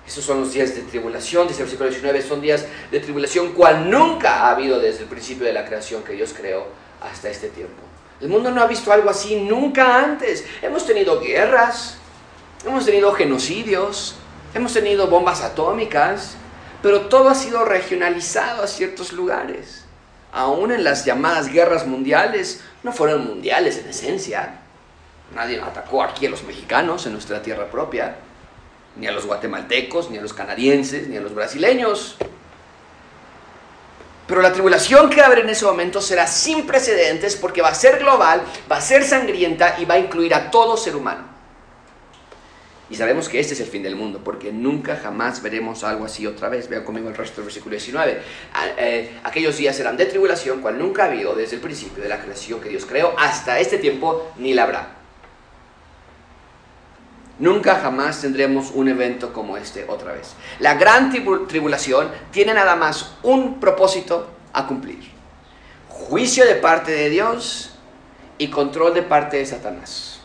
Esos 0.07 0.23
son 0.23 0.41
los 0.41 0.53
días 0.53 0.75
de 0.75 0.81
tribulación, 0.83 1.47
dice 1.47 1.63
el 1.63 1.65
versículo 1.65 1.89
19, 1.89 2.21
son 2.21 2.41
días 2.41 2.65
de 2.91 2.99
tribulación 2.99 3.53
cual 3.53 3.89
nunca 3.89 4.41
ha 4.41 4.51
habido 4.51 4.79
desde 4.79 5.01
el 5.01 5.09
principio 5.09 5.47
de 5.47 5.53
la 5.53 5.65
creación 5.65 6.03
que 6.03 6.13
Dios 6.13 6.33
creó 6.37 6.67
hasta 7.01 7.29
este 7.29 7.49
tiempo. 7.49 7.81
El 8.21 8.29
mundo 8.29 8.51
no 8.51 8.61
ha 8.61 8.67
visto 8.67 8.93
algo 8.93 9.09
así 9.09 9.35
nunca 9.35 9.99
antes. 9.99 10.45
Hemos 10.61 10.85
tenido 10.85 11.19
guerras, 11.19 11.97
hemos 12.65 12.85
tenido 12.85 13.11
genocidios, 13.13 14.15
hemos 14.53 14.73
tenido 14.73 15.07
bombas 15.07 15.41
atómicas, 15.41 16.35
pero 16.83 17.01
todo 17.07 17.29
ha 17.29 17.35
sido 17.35 17.65
regionalizado 17.65 18.61
a 18.61 18.67
ciertos 18.67 19.11
lugares. 19.11 19.85
Aún 20.31 20.71
en 20.71 20.83
las 20.83 21.03
llamadas 21.03 21.51
guerras 21.51 21.87
mundiales, 21.87 22.61
no 22.83 22.93
fueron 22.93 23.25
mundiales 23.25 23.79
en 23.79 23.89
esencia. 23.89 24.59
Nadie 25.33 25.59
atacó 25.59 26.03
aquí 26.03 26.27
a 26.27 26.29
los 26.29 26.43
mexicanos 26.43 27.07
en 27.07 27.13
nuestra 27.13 27.41
tierra 27.41 27.71
propia 27.71 28.15
ni 28.95 29.07
a 29.07 29.11
los 29.11 29.25
guatemaltecos, 29.25 30.09
ni 30.09 30.17
a 30.17 30.21
los 30.21 30.33
canadienses, 30.33 31.07
ni 31.07 31.17
a 31.17 31.21
los 31.21 31.33
brasileños. 31.35 32.17
Pero 34.27 34.41
la 34.41 34.51
tribulación 34.51 35.09
que 35.09 35.21
abre 35.21 35.41
en 35.41 35.49
ese 35.49 35.65
momento 35.65 36.01
será 36.01 36.25
sin 36.25 36.65
precedentes 36.65 37.35
porque 37.35 37.61
va 37.61 37.69
a 37.69 37.75
ser 37.75 37.99
global, 37.99 38.41
va 38.71 38.77
a 38.77 38.81
ser 38.81 39.03
sangrienta 39.03 39.75
y 39.79 39.85
va 39.85 39.95
a 39.95 39.99
incluir 39.99 40.33
a 40.33 40.49
todo 40.49 40.77
ser 40.77 40.95
humano. 40.95 41.35
Y 42.89 42.95
sabemos 42.95 43.29
que 43.29 43.39
este 43.39 43.55
es 43.55 43.59
el 43.61 43.67
fin 43.67 43.81
del 43.81 43.95
mundo, 43.95 44.21
porque 44.23 44.51
nunca 44.51 44.95
jamás 44.95 45.41
veremos 45.41 45.83
algo 45.83 46.05
así 46.05 46.27
otra 46.27 46.49
vez. 46.49 46.69
Vean 46.69 46.83
conmigo 46.83 47.09
el 47.09 47.15
resto 47.15 47.37
del 47.37 47.45
versículo 47.45 47.71
19. 47.71 48.21
Eh, 48.77 49.19
aquellos 49.23 49.57
días 49.57 49.75
serán 49.75 49.97
de 49.97 50.05
tribulación, 50.05 50.61
cual 50.61 50.77
nunca 50.77 51.03
ha 51.03 51.07
habido 51.07 51.35
desde 51.35 51.55
el 51.55 51.61
principio 51.61 52.03
de 52.03 52.09
la 52.09 52.21
creación 52.21 52.61
que 52.61 52.69
Dios 52.69 52.85
creó 52.85 53.15
hasta 53.17 53.59
este 53.59 53.79
tiempo, 53.79 54.31
ni 54.37 54.53
la 54.53 54.63
habrá. 54.63 55.04
Nunca 57.37 57.79
jamás 57.81 58.21
tendremos 58.21 58.71
un 58.73 58.87
evento 58.87 59.33
como 59.33 59.57
este 59.57 59.85
otra 59.89 60.13
vez. 60.13 60.35
La 60.59 60.75
gran 60.75 61.11
tribulación 61.47 62.09
tiene 62.31 62.53
nada 62.53 62.77
más 62.77 63.15
un 63.23 63.59
propósito 63.59 64.29
a 64.53 64.65
cumplir. 64.67 65.11
Juicio 65.89 66.45
de 66.45 66.55
parte 66.55 66.91
de 66.91 67.09
Dios 67.09 67.71
y 68.37 68.47
control 68.47 68.93
de 68.93 69.01
parte 69.01 69.37
de 69.37 69.45
Satanás. 69.45 70.21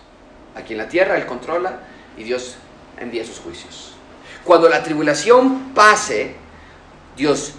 Aquí 0.54 0.74
en 0.74 0.78
la 0.78 0.88
tierra 0.88 1.16
Él 1.16 1.26
controla 1.26 1.80
y 2.16 2.22
Dios 2.22 2.56
envía 2.96 3.24
sus 3.24 3.40
juicios. 3.40 3.94
Cuando 4.44 4.68
la 4.68 4.82
tribulación 4.82 5.74
pase, 5.74 6.36
Dios 7.16 7.54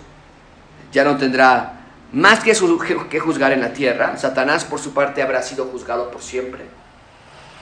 ya 0.93 1.03
no 1.03 1.17
tendrá 1.17 1.81
más 2.13 2.39
que 2.39 3.19
juzgar 3.19 3.51
en 3.51 3.61
la 3.61 3.73
tierra. 3.73 4.15
Satanás 4.17 4.63
por 4.63 4.79
su 4.79 4.93
parte 4.93 5.21
habrá 5.21 5.41
sido 5.41 5.65
juzgado 5.65 6.09
por 6.09 6.21
siempre 6.21 6.80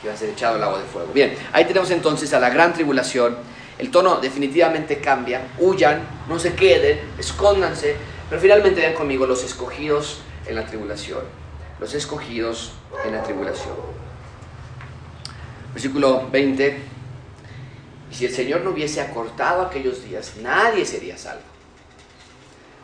va 0.07 0.13
a 0.13 0.17
ser 0.17 0.29
echado 0.29 0.55
al 0.55 0.63
agua 0.63 0.79
de 0.79 0.85
fuego. 0.85 1.11
Bien, 1.13 1.35
ahí 1.51 1.65
tenemos 1.65 1.91
entonces 1.91 2.33
a 2.33 2.39
la 2.39 2.49
gran 2.49 2.73
tribulación. 2.73 3.37
El 3.77 3.91
tono 3.91 4.19
definitivamente 4.19 4.99
cambia. 4.99 5.41
Huyan, 5.57 6.01
no 6.27 6.39
se 6.39 6.53
queden, 6.53 6.99
escóndanse. 7.17 7.95
Pero 8.29 8.41
finalmente 8.41 8.81
vean 8.81 8.93
conmigo 8.93 9.25
los 9.25 9.43
escogidos 9.43 10.21
en 10.45 10.55
la 10.55 10.65
tribulación. 10.65 11.21
Los 11.79 11.93
escogidos 11.93 12.73
en 13.05 13.13
la 13.13 13.23
tribulación. 13.23 13.75
Versículo 15.73 16.27
20. 16.29 16.79
Y 18.11 18.15
si 18.15 18.25
el 18.25 18.33
Señor 18.33 18.61
no 18.61 18.71
hubiese 18.71 19.01
acortado 19.01 19.61
aquellos 19.61 20.03
días, 20.03 20.33
nadie 20.41 20.85
sería 20.85 21.17
salvo. 21.17 21.43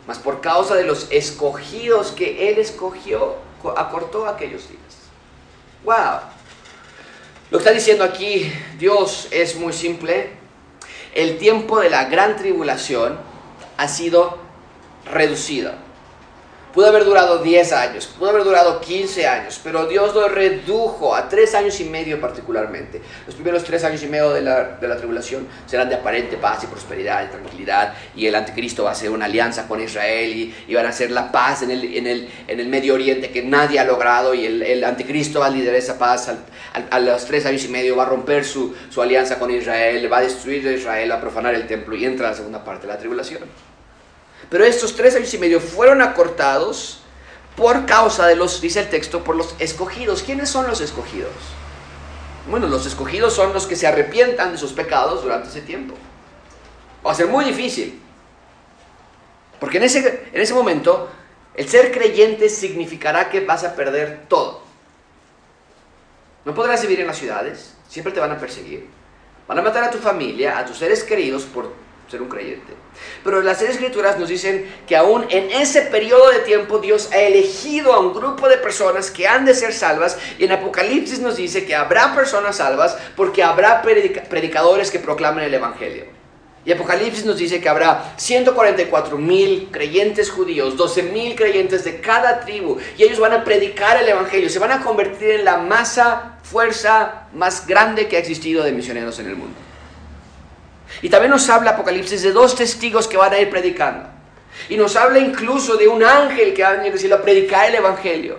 Mas 0.06 0.18
por 0.18 0.40
causa 0.40 0.74
de 0.74 0.84
los 0.84 1.08
escogidos 1.10 2.12
que 2.12 2.48
Él 2.48 2.58
escogió, 2.58 3.36
acortó 3.76 4.26
aquellos 4.26 4.68
días. 4.68 4.80
¡Wow! 5.84 6.35
Lo 7.50 7.58
que 7.58 7.62
está 7.62 7.72
diciendo 7.72 8.02
aquí 8.02 8.52
Dios 8.78 9.28
es 9.30 9.54
muy 9.56 9.72
simple. 9.72 10.30
El 11.14 11.38
tiempo 11.38 11.78
de 11.78 11.90
la 11.90 12.06
gran 12.06 12.36
tribulación 12.36 13.18
ha 13.76 13.88
sido 13.88 14.38
reducido. 15.12 15.85
Pudo 16.76 16.88
haber 16.88 17.06
durado 17.06 17.38
10 17.38 17.72
años, 17.72 18.06
pudo 18.18 18.28
haber 18.28 18.44
durado 18.44 18.82
15 18.82 19.26
años, 19.26 19.58
pero 19.64 19.86
Dios 19.86 20.14
lo 20.14 20.28
redujo 20.28 21.14
a 21.14 21.26
3 21.26 21.54
años 21.54 21.80
y 21.80 21.84
medio 21.86 22.20
particularmente. 22.20 23.00
Los 23.24 23.34
primeros 23.34 23.64
3 23.64 23.84
años 23.84 24.02
y 24.02 24.08
medio 24.08 24.34
de 24.34 24.42
la, 24.42 24.96
tribulación 24.98 25.48
serán 25.64 25.88
de 25.88 25.94
aparente 25.94 26.36
paz 26.36 26.64
y 26.64 26.66
prosperidad 26.66 27.24
y 27.24 27.28
tranquilidad, 27.28 27.94
y 28.14 28.26
el 28.26 28.34
anticristo 28.34 28.84
va 28.84 28.90
a 28.90 28.92
hacer 28.92 29.08
una 29.08 29.24
alianza 29.24 29.66
con 29.66 29.80
Israel 29.80 30.52
y, 30.68 30.74
van 30.74 30.84
a 30.84 30.90
hacer 30.90 31.10
la 31.12 31.32
paz 31.32 31.62
en 31.62 31.70
el, 31.70 31.96
en, 31.96 32.06
el, 32.06 32.28
en 32.46 32.60
el, 32.60 32.68
Medio 32.68 32.92
Oriente 32.92 33.30
que 33.30 33.42
nadie 33.42 33.78
ha 33.78 33.84
logrado, 33.86 34.34
y 34.34 34.44
el, 34.44 34.84
anticristo 34.84 35.40
va 35.40 35.46
a 35.46 35.50
liderar 35.50 35.76
esa 35.76 35.98
paz. 35.98 36.30
a 36.90 37.00
los 37.00 37.24
3 37.24 37.46
años 37.46 37.64
y 37.64 37.68
medio 37.68 37.96
va 37.96 38.02
a 38.02 38.10
romper 38.10 38.44
su, 38.44 38.76
su 38.90 39.00
alianza 39.00 39.38
con 39.38 39.50
Israel, 39.50 40.12
va 40.12 40.18
a 40.18 40.20
destruir 40.20 40.68
a 40.68 40.72
Israel, 40.72 41.10
va 41.10 41.14
a 41.14 41.20
profanar 41.22 41.54
el 41.54 41.66
templo 41.66 41.96
y 41.96 42.04
entra 42.04 42.28
la 42.28 42.36
segunda 42.36 42.62
parte 42.62 42.86
de 42.86 42.92
la 42.92 42.98
tribulación. 42.98 43.75
Pero 44.50 44.64
estos 44.64 44.94
tres 44.94 45.16
años 45.16 45.32
y 45.34 45.38
medio 45.38 45.60
fueron 45.60 46.02
acortados 46.02 47.00
por 47.56 47.86
causa 47.86 48.26
de 48.26 48.36
los, 48.36 48.60
dice 48.60 48.80
el 48.80 48.88
texto, 48.88 49.24
por 49.24 49.34
los 49.34 49.54
escogidos. 49.58 50.22
¿Quiénes 50.22 50.48
son 50.48 50.66
los 50.66 50.80
escogidos? 50.80 51.32
Bueno, 52.48 52.68
los 52.68 52.86
escogidos 52.86 53.32
son 53.34 53.52
los 53.52 53.66
que 53.66 53.76
se 53.76 53.86
arrepientan 53.86 54.52
de 54.52 54.58
sus 54.58 54.72
pecados 54.72 55.22
durante 55.22 55.48
ese 55.48 55.62
tiempo. 55.62 55.94
Va 57.04 57.12
a 57.12 57.14
ser 57.14 57.26
muy 57.26 57.44
difícil. 57.44 58.00
Porque 59.58 59.78
en 59.78 59.84
ese, 59.84 60.28
en 60.32 60.40
ese 60.40 60.54
momento, 60.54 61.08
el 61.54 61.68
ser 61.68 61.90
creyente 61.90 62.48
significará 62.48 63.30
que 63.30 63.40
vas 63.40 63.64
a 63.64 63.74
perder 63.74 64.26
todo. 64.28 64.62
No 66.44 66.54
podrás 66.54 66.82
vivir 66.82 67.00
en 67.00 67.08
las 67.08 67.18
ciudades, 67.18 67.74
siempre 67.88 68.12
te 68.12 68.20
van 68.20 68.30
a 68.30 68.38
perseguir. 68.38 68.86
Van 69.48 69.58
a 69.58 69.62
matar 69.62 69.84
a 69.84 69.90
tu 69.90 69.98
familia, 69.98 70.58
a 70.58 70.66
tus 70.66 70.78
seres 70.78 71.02
queridos 71.02 71.44
por 71.44 71.72
ser 72.08 72.22
un 72.22 72.28
creyente. 72.28 72.72
Pero 73.24 73.42
las 73.42 73.60
escrituras 73.62 74.18
nos 74.18 74.28
dicen 74.28 74.66
que 74.86 74.96
aún 74.96 75.26
en 75.28 75.50
ese 75.50 75.82
periodo 75.82 76.30
de 76.30 76.40
tiempo 76.40 76.78
Dios 76.78 77.10
ha 77.12 77.18
elegido 77.18 77.92
a 77.92 78.00
un 78.00 78.14
grupo 78.14 78.48
de 78.48 78.58
personas 78.58 79.10
que 79.10 79.26
han 79.26 79.44
de 79.44 79.54
ser 79.54 79.72
salvas 79.72 80.16
y 80.38 80.44
en 80.44 80.52
Apocalipsis 80.52 81.20
nos 81.20 81.36
dice 81.36 81.66
que 81.66 81.74
habrá 81.74 82.14
personas 82.14 82.56
salvas 82.56 82.96
porque 83.16 83.42
habrá 83.42 83.82
predicadores 83.82 84.90
que 84.90 84.98
proclamen 84.98 85.44
el 85.44 85.54
Evangelio. 85.54 86.16
Y 86.64 86.72
Apocalipsis 86.72 87.24
nos 87.24 87.38
dice 87.38 87.60
que 87.60 87.68
habrá 87.68 88.14
144 88.16 89.16
mil 89.18 89.68
creyentes 89.70 90.30
judíos, 90.30 90.76
12 90.76 91.04
mil 91.04 91.36
creyentes 91.36 91.84
de 91.84 92.00
cada 92.00 92.40
tribu, 92.40 92.78
y 92.98 93.04
ellos 93.04 93.20
van 93.20 93.32
a 93.34 93.44
predicar 93.44 94.02
el 94.02 94.08
Evangelio, 94.08 94.50
se 94.50 94.58
van 94.58 94.72
a 94.72 94.82
convertir 94.82 95.30
en 95.30 95.44
la 95.44 95.58
masa, 95.58 96.38
fuerza 96.42 97.28
más 97.34 97.68
grande 97.68 98.08
que 98.08 98.16
ha 98.16 98.18
existido 98.18 98.64
de 98.64 98.72
misioneros 98.72 99.16
en 99.20 99.28
el 99.28 99.36
mundo. 99.36 99.65
Y 101.02 101.08
también 101.08 101.30
nos 101.30 101.48
habla 101.48 101.72
Apocalipsis 101.72 102.22
de 102.22 102.32
dos 102.32 102.54
testigos 102.54 103.06
que 103.06 103.16
van 103.16 103.32
a 103.32 103.38
ir 103.38 103.50
predicando. 103.50 104.08
Y 104.68 104.76
nos 104.76 104.96
habla 104.96 105.18
incluso 105.18 105.76
de 105.76 105.88
un 105.88 106.02
ángel 106.02 106.54
que 106.54 106.62
va 106.62 106.70
a 106.70 106.72
venir 106.76 107.12
a 107.12 107.22
predicar 107.22 107.68
el 107.68 107.74
Evangelio. 107.76 108.38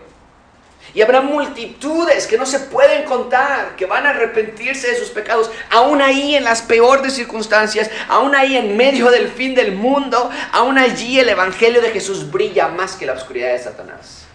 Y 0.93 1.01
habrá 1.01 1.22
multitudes 1.22 2.26
que 2.26 2.38
no 2.38 2.45
se 2.45 2.60
pueden 2.60 3.03
contar, 3.05 3.76
que 3.76 3.86
van 3.86 4.08
a 4.08 4.12
arrepentirse 4.12 4.88
de 4.88 4.97
sus 4.97 5.10
pecados, 5.10 5.51
aún 5.70 6.01
ahí 6.01 6.36
en 6.36 6.43
las 6.43 6.64
peores 6.64 7.14
circunstancias, 7.14 7.91
aún 8.08 8.34
ahí 8.34 8.58
en 8.58 8.76
medio 8.76 9.12
del 9.12 9.28
fin 9.28 9.53
del 9.53 9.74
mundo, 9.74 10.32
aún 10.51 10.78
allí 10.78 11.20
el 11.20 11.30
Evangelio 11.30 11.82
de 11.82 11.91
Jesús 11.91 12.32
brilla 12.32 12.70
más 12.70 12.95
que 12.95 13.05
la 13.05 13.14
oscuridad 13.14 13.51
de 13.51 13.60
Satanás. 13.60 14.26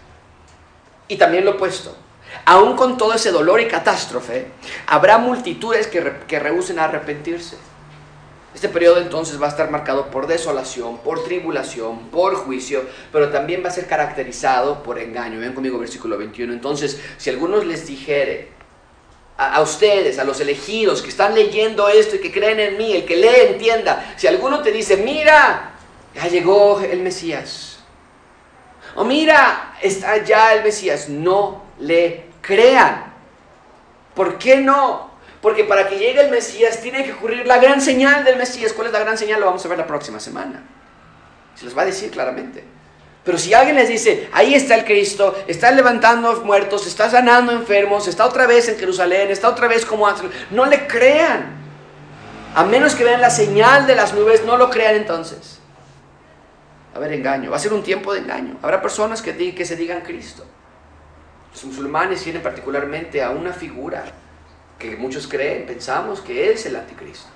Y 1.09 1.17
también 1.17 1.43
lo 1.43 1.51
opuesto, 1.51 1.97
aún 2.45 2.77
con 2.77 2.97
todo 2.97 3.13
ese 3.13 3.31
dolor 3.31 3.59
y 3.59 3.67
catástrofe, 3.67 4.47
habrá 4.87 5.17
multitudes 5.17 5.87
que, 5.87 6.13
que 6.27 6.39
rehúsen 6.39 6.79
a 6.79 6.85
arrepentirse. 6.85 7.57
Este 8.53 8.69
periodo 8.69 8.97
entonces 8.97 9.41
va 9.41 9.47
a 9.47 9.49
estar 9.49 9.71
marcado 9.71 10.11
por 10.11 10.27
desolación, 10.27 10.99
por 10.99 11.23
tribulación, 11.23 12.09
por 12.09 12.35
juicio, 12.35 12.83
pero 13.11 13.29
también 13.29 13.63
va 13.63 13.69
a 13.69 13.71
ser 13.71 13.87
caracterizado 13.87 14.83
por 14.83 14.99
engaño. 14.99 15.39
Ven 15.39 15.53
conmigo 15.53 15.79
versículo 15.79 16.17
21. 16.17 16.53
Entonces, 16.53 16.99
si 17.17 17.29
algunos 17.29 17.65
les 17.65 17.87
dijere 17.87 18.49
a, 19.37 19.61
ustedes, 19.61 20.19
a 20.19 20.23
los 20.23 20.39
elegidos 20.39 21.01
que 21.01 21.09
están 21.09 21.33
leyendo 21.33 21.89
esto 21.89 22.15
y 22.15 22.19
que 22.19 22.31
creen 22.31 22.59
en 22.59 22.77
mí, 22.77 22.93
el 22.93 23.05
que 23.05 23.15
lee 23.15 23.53
entienda, 23.53 24.13
si 24.15 24.27
alguno 24.27 24.61
te 24.61 24.71
dice, 24.71 24.97
mira, 24.97 25.73
ya 26.13 26.27
llegó 26.27 26.79
el 26.79 26.99
Mesías, 26.99 27.79
o 28.95 29.03
mira, 29.03 29.75
está 29.81 30.23
ya 30.23 30.53
el 30.53 30.63
Mesías, 30.63 31.09
no 31.09 31.63
le 31.79 32.25
crean. 32.41 33.13
¿Por 34.13 34.37
qué 34.37 34.57
no? 34.57 35.12
Porque 35.43 35.65
para 35.65 35.89
que 35.89 35.97
llegue 35.97 36.21
el 36.21 36.31
Mesías 36.31 36.79
tiene 36.79 37.03
que 37.03 37.11
ocurrir 37.11 37.45
la 37.45 37.57
gran 37.57 37.81
señal 37.81 38.23
del 38.23 38.37
Mesías. 38.37 38.71
¿Cuál 38.71 38.87
es 38.87 38.93
la 38.93 38.99
gran 38.99 39.17
señal? 39.17 39.41
Lo 39.41 39.47
vamos 39.47 39.63
a 39.65 39.67
ver 39.67 39.77
la 39.77 39.85
próxima 39.85 40.17
semana. 40.17 40.63
Se 41.53 41.65
los 41.65 41.77
va 41.77 41.81
a 41.81 41.85
decir 41.85 42.09
claramente. 42.11 42.63
Pero 43.25 43.37
si 43.37 43.53
alguien 43.53 43.75
les 43.75 43.89
dice, 43.89 44.29
ahí 44.31 44.55
está 44.55 44.75
el 44.75 44.85
Cristo, 44.85 45.35
está 45.45 45.69
levantando 45.71 46.33
muertos, 46.45 46.87
está 46.87 47.09
sanando 47.09 47.51
enfermos, 47.51 48.07
está 48.07 48.25
otra 48.25 48.47
vez 48.47 48.69
en 48.69 48.77
Jerusalén, 48.77 49.31
está 49.31 49.49
otra 49.49 49.67
vez 49.67 49.85
como 49.85 50.07
antes, 50.07 50.23
no 50.49 50.65
le 50.65 50.87
crean. 50.87 51.57
A 52.55 52.63
menos 52.63 52.95
que 52.95 53.03
vean 53.03 53.19
la 53.19 53.29
señal 53.29 53.85
de 53.85 53.95
las 53.95 54.13
nubes, 54.13 54.45
no 54.45 54.55
lo 54.55 54.69
crean 54.69 54.95
entonces. 54.95 55.59
A 56.95 56.99
ver, 56.99 57.11
engaño. 57.11 57.51
Va 57.51 57.57
a 57.57 57.59
ser 57.59 57.73
un 57.73 57.83
tiempo 57.83 58.13
de 58.13 58.19
engaño. 58.19 58.59
Habrá 58.61 58.81
personas 58.81 59.21
que, 59.21 59.53
que 59.53 59.65
se 59.65 59.75
digan 59.75 60.03
Cristo. 60.03 60.45
Los 61.51 61.65
musulmanes 61.65 62.23
tienen 62.23 62.41
particularmente 62.41 63.21
a 63.21 63.31
una 63.31 63.51
figura 63.51 64.05
que 64.77 64.95
muchos 64.95 65.27
creen, 65.27 65.65
pensamos 65.65 66.21
que 66.21 66.51
es 66.51 66.65
el 66.65 66.75
anticristo. 66.75 67.27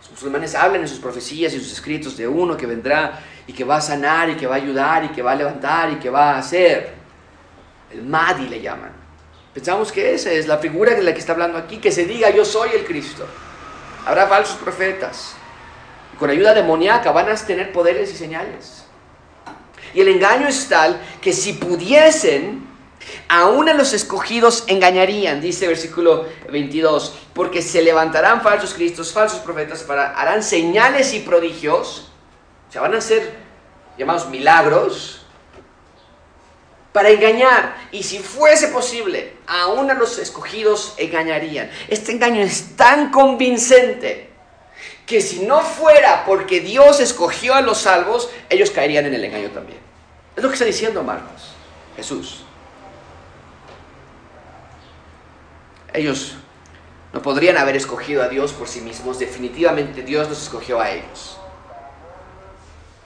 Los 0.00 0.10
musulmanes 0.10 0.54
hablan 0.54 0.82
en 0.82 0.88
sus 0.88 1.00
profecías 1.00 1.52
y 1.54 1.58
sus 1.58 1.72
escritos 1.72 2.16
de 2.16 2.28
uno 2.28 2.56
que 2.56 2.66
vendrá 2.66 3.20
y 3.46 3.52
que 3.52 3.64
va 3.64 3.76
a 3.76 3.80
sanar 3.80 4.30
y 4.30 4.36
que 4.36 4.46
va 4.46 4.54
a 4.54 4.58
ayudar 4.58 5.04
y 5.04 5.08
que 5.08 5.22
va 5.22 5.32
a 5.32 5.34
levantar 5.34 5.92
y 5.92 5.96
que 5.96 6.10
va 6.10 6.32
a 6.32 6.38
hacer. 6.38 6.94
El 7.90 8.02
Mahdi 8.02 8.48
le 8.48 8.60
llaman. 8.60 8.92
Pensamos 9.52 9.90
que 9.90 10.14
esa 10.14 10.30
es 10.30 10.46
la 10.46 10.58
figura 10.58 10.94
de 10.94 11.02
la 11.02 11.12
que 11.12 11.18
está 11.18 11.32
hablando 11.32 11.58
aquí, 11.58 11.78
que 11.78 11.90
se 11.90 12.04
diga 12.04 12.30
yo 12.30 12.44
soy 12.44 12.70
el 12.74 12.84
Cristo. 12.84 13.26
Habrá 14.06 14.26
falsos 14.26 14.56
profetas. 14.56 15.34
Y 16.14 16.16
con 16.16 16.30
ayuda 16.30 16.54
demoníaca 16.54 17.10
van 17.10 17.28
a 17.28 17.34
tener 17.34 17.72
poderes 17.72 18.12
y 18.12 18.16
señales. 18.16 18.84
Y 19.94 20.00
el 20.00 20.08
engaño 20.08 20.46
es 20.46 20.68
tal 20.68 21.00
que 21.20 21.32
si 21.32 21.54
pudiesen, 21.54 22.67
Aún 23.28 23.68
a 23.68 23.74
los 23.74 23.92
escogidos 23.92 24.64
engañarían, 24.66 25.40
dice 25.40 25.66
versículo 25.66 26.26
22, 26.50 27.14
porque 27.32 27.62
se 27.62 27.82
levantarán 27.82 28.42
falsos 28.42 28.74
cristos, 28.74 29.12
falsos 29.12 29.40
profetas, 29.40 29.86
harán 29.88 30.42
señales 30.42 31.14
y 31.14 31.20
prodigios, 31.20 32.10
o 32.68 32.72
sea, 32.72 32.82
van 32.82 32.94
a 32.94 33.00
ser 33.00 33.32
llamados 33.96 34.28
milagros, 34.28 35.18
para 36.92 37.10
engañar. 37.10 37.76
Y 37.92 38.02
si 38.02 38.18
fuese 38.18 38.68
posible, 38.68 39.34
aún 39.46 39.90
a 39.90 39.94
los 39.94 40.18
escogidos 40.18 40.94
engañarían. 40.96 41.70
Este 41.88 42.12
engaño 42.12 42.42
es 42.42 42.76
tan 42.76 43.10
convincente 43.10 44.30
que 45.06 45.20
si 45.20 45.46
no 45.46 45.60
fuera 45.60 46.24
porque 46.26 46.60
Dios 46.60 46.98
escogió 47.00 47.54
a 47.54 47.60
los 47.60 47.78
salvos, 47.78 48.30
ellos 48.50 48.70
caerían 48.70 49.06
en 49.06 49.14
el 49.14 49.24
engaño 49.24 49.50
también. 49.50 49.78
Es 50.36 50.42
lo 50.42 50.48
que 50.48 50.54
está 50.54 50.64
diciendo 50.64 51.02
Marcos, 51.02 51.52
Jesús. 51.96 52.42
Ellos 55.92 56.36
no 57.12 57.22
podrían 57.22 57.56
haber 57.56 57.76
escogido 57.76 58.22
a 58.22 58.28
Dios 58.28 58.52
por 58.52 58.68
sí 58.68 58.80
mismos, 58.80 59.18
definitivamente 59.18 60.02
Dios 60.02 60.28
los 60.28 60.42
escogió 60.42 60.80
a 60.80 60.90
ellos. 60.90 61.38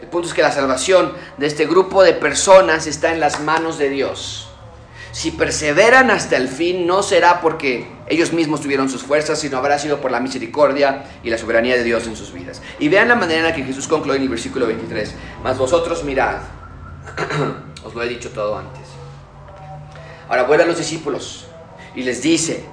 El 0.00 0.08
punto 0.08 0.26
es 0.26 0.34
que 0.34 0.42
la 0.42 0.50
salvación 0.50 1.12
de 1.36 1.46
este 1.46 1.66
grupo 1.66 2.02
de 2.02 2.12
personas 2.12 2.88
está 2.88 3.12
en 3.12 3.20
las 3.20 3.40
manos 3.40 3.78
de 3.78 3.88
Dios. 3.88 4.48
Si 5.12 5.30
perseveran 5.30 6.10
hasta 6.10 6.36
el 6.36 6.48
fin, 6.48 6.86
no 6.86 7.04
será 7.04 7.40
porque 7.40 7.86
ellos 8.08 8.32
mismos 8.32 8.62
tuvieron 8.62 8.88
sus 8.88 9.02
fuerzas, 9.02 9.38
sino 9.38 9.58
habrá 9.58 9.78
sido 9.78 10.00
por 10.00 10.10
la 10.10 10.18
misericordia 10.18 11.04
y 11.22 11.30
la 11.30 11.38
soberanía 11.38 11.76
de 11.76 11.84
Dios 11.84 12.06
en 12.06 12.16
sus 12.16 12.32
vidas. 12.32 12.62
Y 12.80 12.88
vean 12.88 13.08
la 13.08 13.14
manera 13.14 13.40
en 13.40 13.46
la 13.46 13.54
que 13.54 13.62
Jesús 13.62 13.86
concluye 13.86 14.16
en 14.16 14.22
el 14.22 14.28
versículo 14.28 14.66
23. 14.66 15.14
Mas 15.44 15.56
vosotros 15.58 16.02
mirad, 16.02 16.38
os 17.84 17.94
lo 17.94 18.02
he 18.02 18.08
dicho 18.08 18.30
todo 18.30 18.58
antes. 18.58 18.82
Ahora 20.28 20.44
vuelven 20.44 20.66
los 20.66 20.78
discípulos 20.78 21.46
y 21.95 22.03
les 22.03 22.22
dice, 22.22 22.64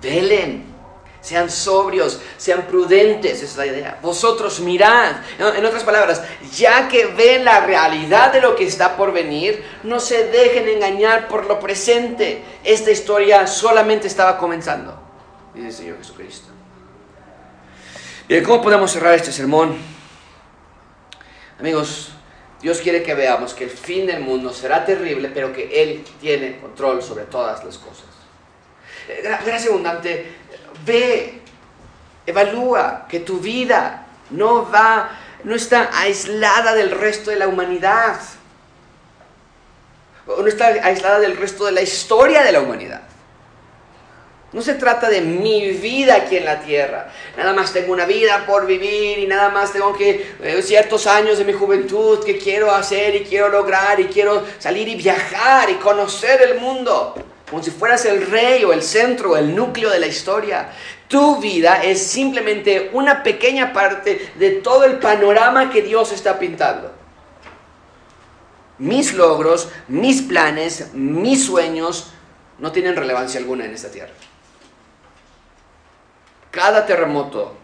velen, 0.00 0.72
sean 1.20 1.50
sobrios, 1.50 2.20
sean 2.36 2.62
prudentes, 2.62 3.34
esa 3.34 3.44
es 3.44 3.56
la 3.56 3.66
idea. 3.66 3.98
Vosotros 4.02 4.58
mirad, 4.60 5.16
en 5.38 5.64
otras 5.64 5.84
palabras, 5.84 6.22
ya 6.56 6.88
que 6.88 7.06
ven 7.06 7.44
la 7.44 7.64
realidad 7.64 8.32
de 8.32 8.40
lo 8.40 8.56
que 8.56 8.66
está 8.66 8.96
por 8.96 9.12
venir, 9.12 9.64
no 9.84 10.00
se 10.00 10.26
dejen 10.26 10.68
engañar 10.68 11.28
por 11.28 11.46
lo 11.46 11.60
presente. 11.60 12.42
Esta 12.64 12.90
historia 12.90 13.46
solamente 13.46 14.08
estaba 14.08 14.36
comenzando, 14.36 15.00
dice 15.54 15.68
el 15.68 15.72
Señor 15.72 15.98
Jesucristo. 15.98 16.48
¿Y 18.28 18.42
cómo 18.42 18.62
podemos 18.62 18.90
cerrar 18.90 19.14
este 19.14 19.30
sermón? 19.30 19.76
Amigos, 21.60 22.12
Dios 22.62 22.78
quiere 22.78 23.02
que 23.02 23.14
veamos 23.14 23.54
que 23.54 23.64
el 23.64 23.70
fin 23.70 24.06
del 24.06 24.20
mundo 24.20 24.52
será 24.52 24.84
terrible, 24.84 25.30
pero 25.34 25.52
que 25.52 25.82
Él 25.82 26.04
tiene 26.20 26.60
control 26.60 27.02
sobre 27.02 27.24
todas 27.24 27.64
las 27.64 27.76
cosas. 27.76 28.06
Eh, 29.08 29.20
gracia 29.44 29.68
abundante, 29.68 30.32
ve, 30.86 31.40
evalúa 32.24 33.06
que 33.08 33.18
tu 33.18 33.40
vida 33.40 34.06
no 34.30 34.70
va, 34.70 35.10
no 35.42 35.56
está 35.56 35.90
aislada 35.92 36.74
del 36.74 36.92
resto 36.92 37.32
de 37.32 37.36
la 37.36 37.48
humanidad. 37.48 38.20
No 40.26 40.46
está 40.46 40.66
aislada 40.66 41.18
del 41.18 41.36
resto 41.36 41.64
de 41.64 41.72
la 41.72 41.82
historia 41.82 42.44
de 42.44 42.52
la 42.52 42.60
humanidad. 42.60 43.02
No 44.52 44.60
se 44.60 44.74
trata 44.74 45.08
de 45.08 45.22
mi 45.22 45.70
vida 45.70 46.14
aquí 46.16 46.36
en 46.36 46.44
la 46.44 46.60
tierra. 46.60 47.10
Nada 47.38 47.54
más 47.54 47.72
tengo 47.72 47.92
una 47.92 48.04
vida 48.04 48.44
por 48.46 48.66
vivir 48.66 49.18
y 49.18 49.26
nada 49.26 49.48
más 49.48 49.72
tengo 49.72 49.94
que 49.94 50.34
eh, 50.42 50.60
ciertos 50.62 51.06
años 51.06 51.38
de 51.38 51.44
mi 51.44 51.54
juventud 51.54 52.22
que 52.22 52.36
quiero 52.36 52.70
hacer 52.70 53.14
y 53.16 53.24
quiero 53.24 53.48
lograr 53.48 53.98
y 53.98 54.04
quiero 54.04 54.44
salir 54.58 54.88
y 54.88 54.94
viajar 54.96 55.70
y 55.70 55.74
conocer 55.74 56.42
el 56.42 56.60
mundo 56.60 57.14
como 57.52 57.62
si 57.62 57.70
fueras 57.70 58.06
el 58.06 58.26
rey 58.26 58.64
o 58.64 58.72
el 58.72 58.82
centro 58.82 59.32
o 59.32 59.36
el 59.36 59.54
núcleo 59.54 59.90
de 59.90 59.98
la 59.98 60.06
historia. 60.06 60.70
Tu 61.06 61.38
vida 61.38 61.82
es 61.84 62.02
simplemente 62.02 62.88
una 62.94 63.22
pequeña 63.22 63.74
parte 63.74 64.32
de 64.38 64.52
todo 64.52 64.84
el 64.84 64.98
panorama 64.98 65.70
que 65.70 65.82
Dios 65.82 66.12
está 66.12 66.38
pintando. 66.38 66.90
Mis 68.78 69.12
logros, 69.12 69.68
mis 69.86 70.22
planes, 70.22 70.94
mis 70.94 71.44
sueños 71.44 72.14
no 72.58 72.72
tienen 72.72 72.96
relevancia 72.96 73.38
alguna 73.38 73.66
en 73.66 73.74
esta 73.74 73.90
tierra. 73.90 74.14
Cada 76.52 76.86
terremoto 76.86 77.56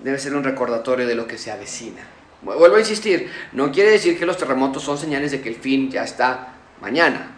debe 0.00 0.18
ser 0.18 0.34
un 0.34 0.44
recordatorio 0.44 1.06
de 1.06 1.14
lo 1.14 1.26
que 1.26 1.38
se 1.38 1.50
avecina. 1.50 2.02
Vuelvo 2.42 2.76
a 2.76 2.80
insistir, 2.80 3.32
no 3.52 3.72
quiere 3.72 3.92
decir 3.92 4.18
que 4.18 4.26
los 4.26 4.36
terremotos 4.36 4.82
son 4.82 4.98
señales 4.98 5.30
de 5.30 5.40
que 5.40 5.48
el 5.48 5.54
fin 5.54 5.90
ya 5.90 6.04
está 6.04 6.48
mañana. 6.82 7.30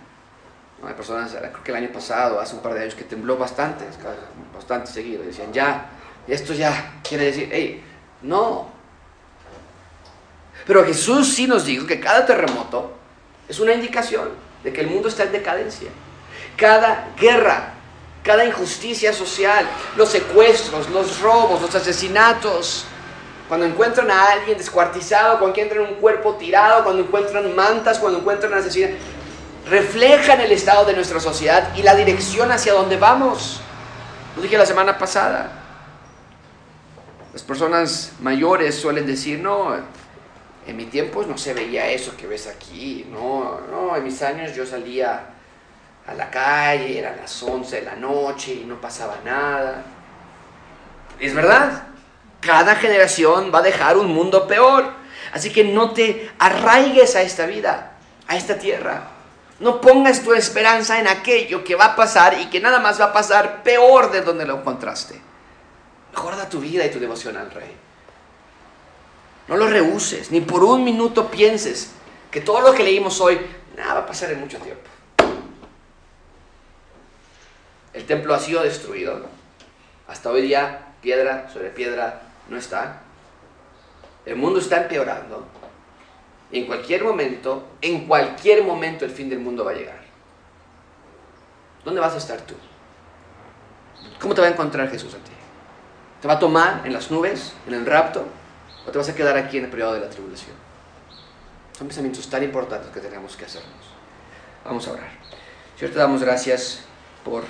Hay 0.85 0.95
personas, 0.95 1.33
creo 1.33 1.63
que 1.63 1.71
el 1.71 1.77
año 1.77 1.93
pasado, 1.93 2.41
hace 2.41 2.57
un 2.57 2.63
par 2.63 2.75
de 2.75 2.81
años, 2.81 2.95
que 2.95 3.05
tembló 3.05 3.37
bastante, 3.37 3.85
bastante 4.55 4.91
seguido. 4.91 5.23
Decían, 5.23 5.53
ya, 5.53 5.91
esto 6.27 6.55
ya 6.55 7.01
quiere 7.07 7.27
decir, 7.27 7.49
hey, 7.53 7.85
no. 8.23 8.69
Pero 10.67 10.85
Jesús 10.85 11.35
sí 11.35 11.47
nos 11.47 11.65
dijo 11.65 11.87
que 11.87 12.01
cada 12.01 12.27
terremoto 12.27 12.95
es 13.49 13.61
una 13.61 13.75
indicación 13.75 14.31
de 14.65 14.73
que 14.73 14.81
el 14.81 14.89
mundo 14.89 15.09
está 15.09 15.25
en 15.25 15.33
decadencia. 15.33 15.91
Cada 16.57 17.09
guerra, 17.17 17.75
cada 18.27 18.45
injusticia 18.45 19.13
social, 19.13 19.65
los 19.97 20.11
secuestros, 20.11 20.91
los 20.91 21.21
robos, 21.21 21.63
los 21.63 21.75
asesinatos, 21.75 22.85
cuando 23.49 23.65
encuentran 23.65 24.11
a 24.11 24.33
alguien 24.33 24.59
descuartizado, 24.59 25.39
cuando 25.39 25.57
encuentran 25.57 25.95
un 25.95 26.01
cuerpo 26.01 26.35
tirado, 26.35 26.83
cuando 26.83 27.05
encuentran 27.05 27.55
mantas, 27.55 28.01
cuando 28.01 28.19
encuentran 28.19 28.53
asesinatos, 28.53 28.99
reflejan 29.71 30.41
el 30.41 30.51
estado 30.51 30.85
de 30.85 30.95
nuestra 30.95 31.21
sociedad 31.21 31.73
y 31.77 31.83
la 31.83 31.95
dirección 31.95 32.51
hacia 32.51 32.73
donde 32.73 32.97
vamos. 32.97 33.61
Lo 34.35 34.43
dije 34.43 34.59
la 34.59 34.67
semana 34.67 34.99
pasada. 34.99 35.63
Las 37.33 37.43
personas 37.43 38.13
mayores 38.21 38.75
suelen 38.75 39.07
decir, 39.07 39.39
no, 39.39 39.77
en 40.67 40.77
mi 40.77 40.87
tiempo 40.87 41.23
no 41.23 41.39
se 41.39 41.55
veía 41.55 41.89
eso 41.91 42.17
que 42.17 42.27
ves 42.27 42.49
aquí, 42.49 43.07
no, 43.09 43.61
no, 43.71 43.95
en 43.95 44.03
mis 44.03 44.21
años 44.23 44.53
yo 44.57 44.67
salía 44.67 45.36
a 46.07 46.15
la 46.15 46.31
calle, 46.31 46.99
eran 46.99 47.17
las 47.17 47.43
11 47.43 47.77
de 47.77 47.83
la 47.83 47.97
noche 47.97 48.55
y 48.55 48.65
no 48.65 48.81
pasaba 48.81 49.17
nada. 49.25 49.83
Es 51.19 51.35
verdad, 51.35 51.85
cada 52.41 52.77
generación 52.77 53.51
va 53.53 53.59
a 53.59 53.63
dejar 53.63 53.97
un 53.97 54.13
mundo 54.13 54.47
peor, 54.47 54.93
así 55.33 55.53
que 55.53 55.65
no 55.65 55.93
te 55.93 56.31
arraigues 56.39 57.17
a 57.17 57.23
esta 57.23 57.47
vida, 57.47 57.93
a 58.29 58.37
esta 58.37 58.59
tierra. 58.59 59.09
No 59.59 59.81
pongas 59.81 60.23
tu 60.23 60.35
esperanza 60.35 61.01
en 61.01 61.09
aquello 61.09 61.65
que 61.65 61.75
va 61.75 61.87
a 61.87 61.97
pasar 61.97 62.39
y 62.39 62.47
que 62.47 62.61
nada 62.61 62.79
más 62.79 63.01
va 63.01 63.07
a 63.07 63.13
pasar 63.13 63.63
peor 63.63 64.11
de 64.11 64.21
donde 64.21 64.45
lo 64.45 64.59
encontraste. 64.59 65.21
Mejora 66.13 66.49
tu 66.49 66.61
vida 66.61 66.85
y 66.85 66.91
tu 66.91 67.01
devoción 67.01 67.37
al 67.37 67.51
Rey. 67.51 67.75
No 69.49 69.57
lo 69.57 69.67
rehuses, 69.67 70.31
ni 70.31 70.41
por 70.41 70.63
un 70.63 70.85
minuto 70.85 71.31
pienses 71.31 71.91
que 72.31 72.41
todo 72.41 72.61
lo 72.61 72.75
que 72.75 72.83
leímos 72.83 73.21
hoy, 73.21 73.41
nada 73.77 73.95
va 73.95 74.01
a 74.01 74.07
pasar 74.07 74.31
en 74.31 74.41
mucho 74.41 74.59
tiempo. 74.59 74.96
El 77.97 78.05
templo 78.05 78.35
ha 78.35 78.39
sido 78.39 78.63
destruido. 78.63 79.23
Hasta 80.07 80.31
hoy 80.31 80.43
día, 80.43 80.89
piedra 81.01 81.49
sobre 81.51 81.71
piedra 81.71 82.21
no 82.51 82.59
está. 82.59 83.01
El 84.27 84.37
mundo 84.37 84.61
está 84.61 84.83
empeorando. 84.83 85.47
Y 86.53 86.59
en 86.59 86.67
cualquier 86.67 87.03
momento, 87.03 87.67
en 87.81 88.07
cualquier 88.07 88.63
momento 88.63 89.07
el 89.07 89.11
fin 89.11 89.31
del 89.31 89.39
mundo 89.39 89.65
va 89.65 89.71
a 89.71 89.75
llegar. 89.75 90.01
¿Dónde 91.87 92.03
vas 92.03 92.13
a 92.13 92.19
estar 92.19 92.39
tú? 92.43 92.55
¿Cómo 94.21 94.35
te 94.35 94.43
va 94.43 94.49
a 94.49 94.51
encontrar 94.51 94.91
Jesús 94.91 95.15
a 95.15 95.19
ti? 95.19 95.33
¿Te 96.21 96.29
va 96.29 96.35
a 96.35 96.39
tomar 96.39 96.83
en 96.85 96.93
las 96.93 97.11
nubes, 97.11 97.55
en 97.67 97.73
el 97.73 97.87
rapto? 97.87 98.27
¿O 98.87 98.91
te 98.91 98.99
vas 98.99 99.09
a 99.09 99.15
quedar 99.15 99.39
aquí 99.39 99.57
en 99.57 99.65
el 99.65 99.71
periodo 99.71 99.95
de 99.95 100.01
la 100.01 100.11
tribulación? 100.11 100.55
Son 101.73 101.87
pensamientos 101.87 102.29
tan 102.29 102.43
importantes 102.43 102.91
que 102.91 103.01
tenemos 103.01 103.35
que 103.39 103.47
hacernos. 103.47 103.87
Vamos 104.67 104.87
a 104.87 104.93
orar. 104.93 105.09
Señor, 105.79 105.95
te 105.95 105.99
damos 105.99 106.21
gracias 106.21 106.83
por 107.25 107.45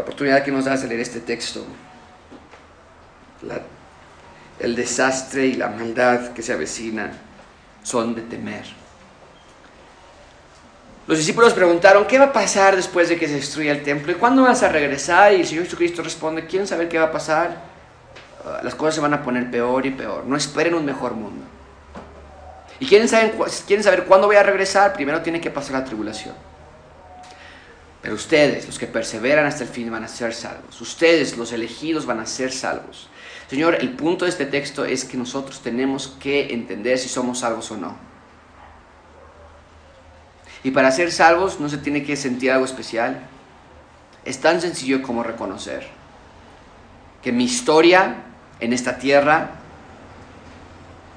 la 0.00 0.04
oportunidad 0.04 0.42
que 0.42 0.50
nos 0.50 0.64
das 0.64 0.80
de 0.80 0.88
leer 0.88 1.00
este 1.00 1.20
texto. 1.20 1.62
el 4.58 4.74
desastre 4.74 5.46
y 5.46 5.54
la 5.54 5.68
maldad 5.68 6.32
que 6.32 6.42
se 6.42 6.54
avecina 6.54 7.12
son 7.82 8.14
de 8.14 8.22
temer. 8.22 8.64
Los 11.06 11.18
discípulos 11.18 11.52
preguntaron, 11.52 12.06
¿qué 12.06 12.18
va 12.18 12.26
a 12.26 12.32
pasar 12.32 12.76
después 12.76 13.10
de 13.10 13.18
que 13.18 13.26
se 13.26 13.34
destruya 13.34 13.72
el 13.72 13.82
templo? 13.82 14.12
¿Y 14.12 14.14
cuándo 14.14 14.42
vas 14.42 14.62
a 14.62 14.68
regresar? 14.68 15.32
Y 15.34 15.40
el 15.40 15.46
Señor 15.46 15.64
Jesucristo 15.64 16.02
responde, 16.02 16.46
¿quieren 16.46 16.66
saber 16.66 16.88
qué 16.88 16.98
va 16.98 17.06
a 17.06 17.12
pasar? 17.12 17.56
Ah, 18.44 18.60
las 18.62 18.74
cosas 18.74 18.94
se 18.94 19.00
van 19.00 19.12
a 19.12 19.22
poner 19.22 19.50
peor 19.50 19.84
y 19.84 19.90
peor. 19.90 20.24
No 20.24 20.36
esperen 20.36 20.74
un 20.74 20.84
mejor 20.84 21.12
mundo. 21.12 21.44
¿Y 22.78 22.86
quieren 22.86 23.08
saber, 23.08 23.34
quieren 23.66 23.84
saber 23.84 24.04
cuándo 24.04 24.28
voy 24.28 24.36
a 24.36 24.42
regresar? 24.42 24.94
Primero 24.94 25.20
tiene 25.20 25.40
que 25.40 25.50
pasar 25.50 25.72
la 25.72 25.84
tribulación. 25.84 26.34
Pero 28.02 28.14
ustedes, 28.14 28.66
los 28.66 28.78
que 28.78 28.86
perseveran 28.86 29.44
hasta 29.46 29.64
el 29.64 29.68
fin, 29.68 29.90
van 29.90 30.04
a 30.04 30.08
ser 30.08 30.32
salvos. 30.32 30.80
Ustedes, 30.80 31.36
los 31.36 31.52
elegidos, 31.52 32.06
van 32.06 32.20
a 32.20 32.26
ser 32.26 32.50
salvos. 32.50 33.08
Señor, 33.48 33.76
el 33.80 33.90
punto 33.90 34.24
de 34.24 34.30
este 34.30 34.46
texto 34.46 34.84
es 34.84 35.04
que 35.04 35.16
nosotros 35.16 35.60
tenemos 35.60 36.16
que 36.20 36.54
entender 36.54 36.98
si 36.98 37.08
somos 37.08 37.40
salvos 37.40 37.70
o 37.70 37.76
no. 37.76 37.96
Y 40.62 40.70
para 40.70 40.90
ser 40.92 41.10
salvos 41.10 41.60
no 41.60 41.68
se 41.68 41.78
tiene 41.78 42.04
que 42.04 42.16
sentir 42.16 42.52
algo 42.52 42.64
especial. 42.64 43.20
Es 44.24 44.40
tan 44.40 44.60
sencillo 44.60 45.02
como 45.02 45.22
reconocer 45.22 45.88
que 47.22 47.32
mi 47.32 47.44
historia 47.44 48.16
en 48.60 48.72
esta 48.72 48.98
tierra, 48.98 49.50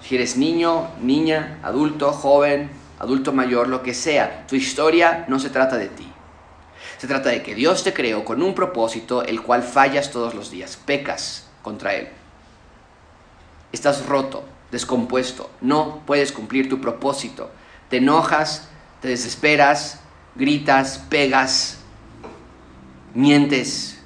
si 0.02 0.16
eres 0.16 0.38
niño, 0.38 0.90
niña, 1.02 1.60
adulto, 1.64 2.12
joven, 2.12 2.70
adulto 3.00 3.34
mayor, 3.34 3.68
lo 3.68 3.84
que 3.84 3.94
sea, 3.94 4.46
tu 4.48 4.56
historia 4.56 5.26
no 5.28 5.40
se 5.40 5.50
trata 5.50 5.78
de 5.78 5.88
ti. 5.88 6.13
Se 7.04 7.08
trata 7.10 7.32
de 7.32 7.44
que 7.44 7.54
Dios 7.54 7.84
te 7.84 7.94
creó 7.94 8.24
con 8.24 8.42
un 8.42 8.56
propósito 8.56 9.24
el 9.24 9.42
cual 9.42 9.62
fallas 9.62 10.10
todos 10.10 10.34
los 10.34 10.50
días, 10.50 10.78
pecas 10.78 11.50
contra 11.62 11.96
Él. 11.96 12.08
Estás 13.74 14.06
roto, 14.06 14.46
descompuesto, 14.72 15.52
no 15.60 16.02
puedes 16.06 16.32
cumplir 16.32 16.70
tu 16.70 16.80
propósito. 16.80 17.52
Te 17.90 17.98
enojas, 17.98 18.70
te 19.02 19.10
desesperas, 19.10 20.00
gritas, 20.36 20.98
pegas, 21.10 21.80
mientes. 23.14 24.02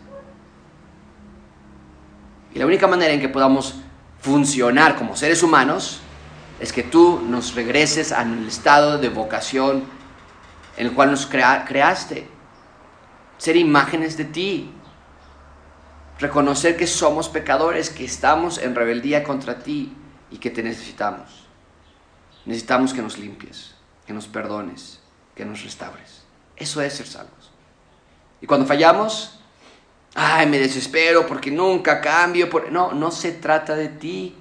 Y 2.55 2.57
la 2.57 2.65
única 2.65 2.87
manera 2.87 3.13
en 3.13 3.21
que 3.21 3.29
podamos 3.29 3.75
funcionar 4.21 4.95
como 4.95 5.15
seres 5.15 5.43
humanos 5.43 5.99
es 6.59 6.73
que 6.73 6.81
tú 6.81 7.21
nos 7.29 7.53
regreses 7.53 8.11
al 8.11 8.47
estado 8.47 8.97
de 8.97 9.09
vocación 9.09 9.83
en 10.77 10.87
el 10.87 10.93
cual 10.93 11.11
nos 11.11 11.27
creaste 11.27 12.36
ser 13.37 13.55
imágenes 13.55 14.17
de 14.17 14.25
ti, 14.25 14.71
reconocer 16.19 16.77
que 16.77 16.87
somos 16.87 17.29
pecadores, 17.29 17.89
que 17.89 18.05
estamos 18.05 18.57
en 18.57 18.75
rebeldía 18.75 19.23
contra 19.23 19.59
ti 19.59 19.93
y 20.31 20.37
que 20.37 20.49
te 20.49 20.63
necesitamos. 20.63 21.47
Necesitamos 22.45 22.93
que 22.93 23.01
nos 23.01 23.17
limpies, 23.17 23.75
que 24.05 24.13
nos 24.13 24.27
perdones, 24.27 24.99
que 25.35 25.45
nos 25.45 25.63
restaures. 25.63 26.23
Eso 26.55 26.81
es 26.81 26.93
ser 26.93 27.07
salvos. 27.07 27.51
Y 28.41 28.47
cuando 28.47 28.65
fallamos, 28.65 29.39
ay, 30.15 30.47
me 30.47 30.59
desespero 30.59 31.27
porque 31.27 31.51
nunca 31.51 32.01
cambio. 32.01 32.49
No, 32.71 32.93
no 32.93 33.11
se 33.11 33.33
trata 33.33 33.75
de 33.75 33.89
ti. 33.89 34.35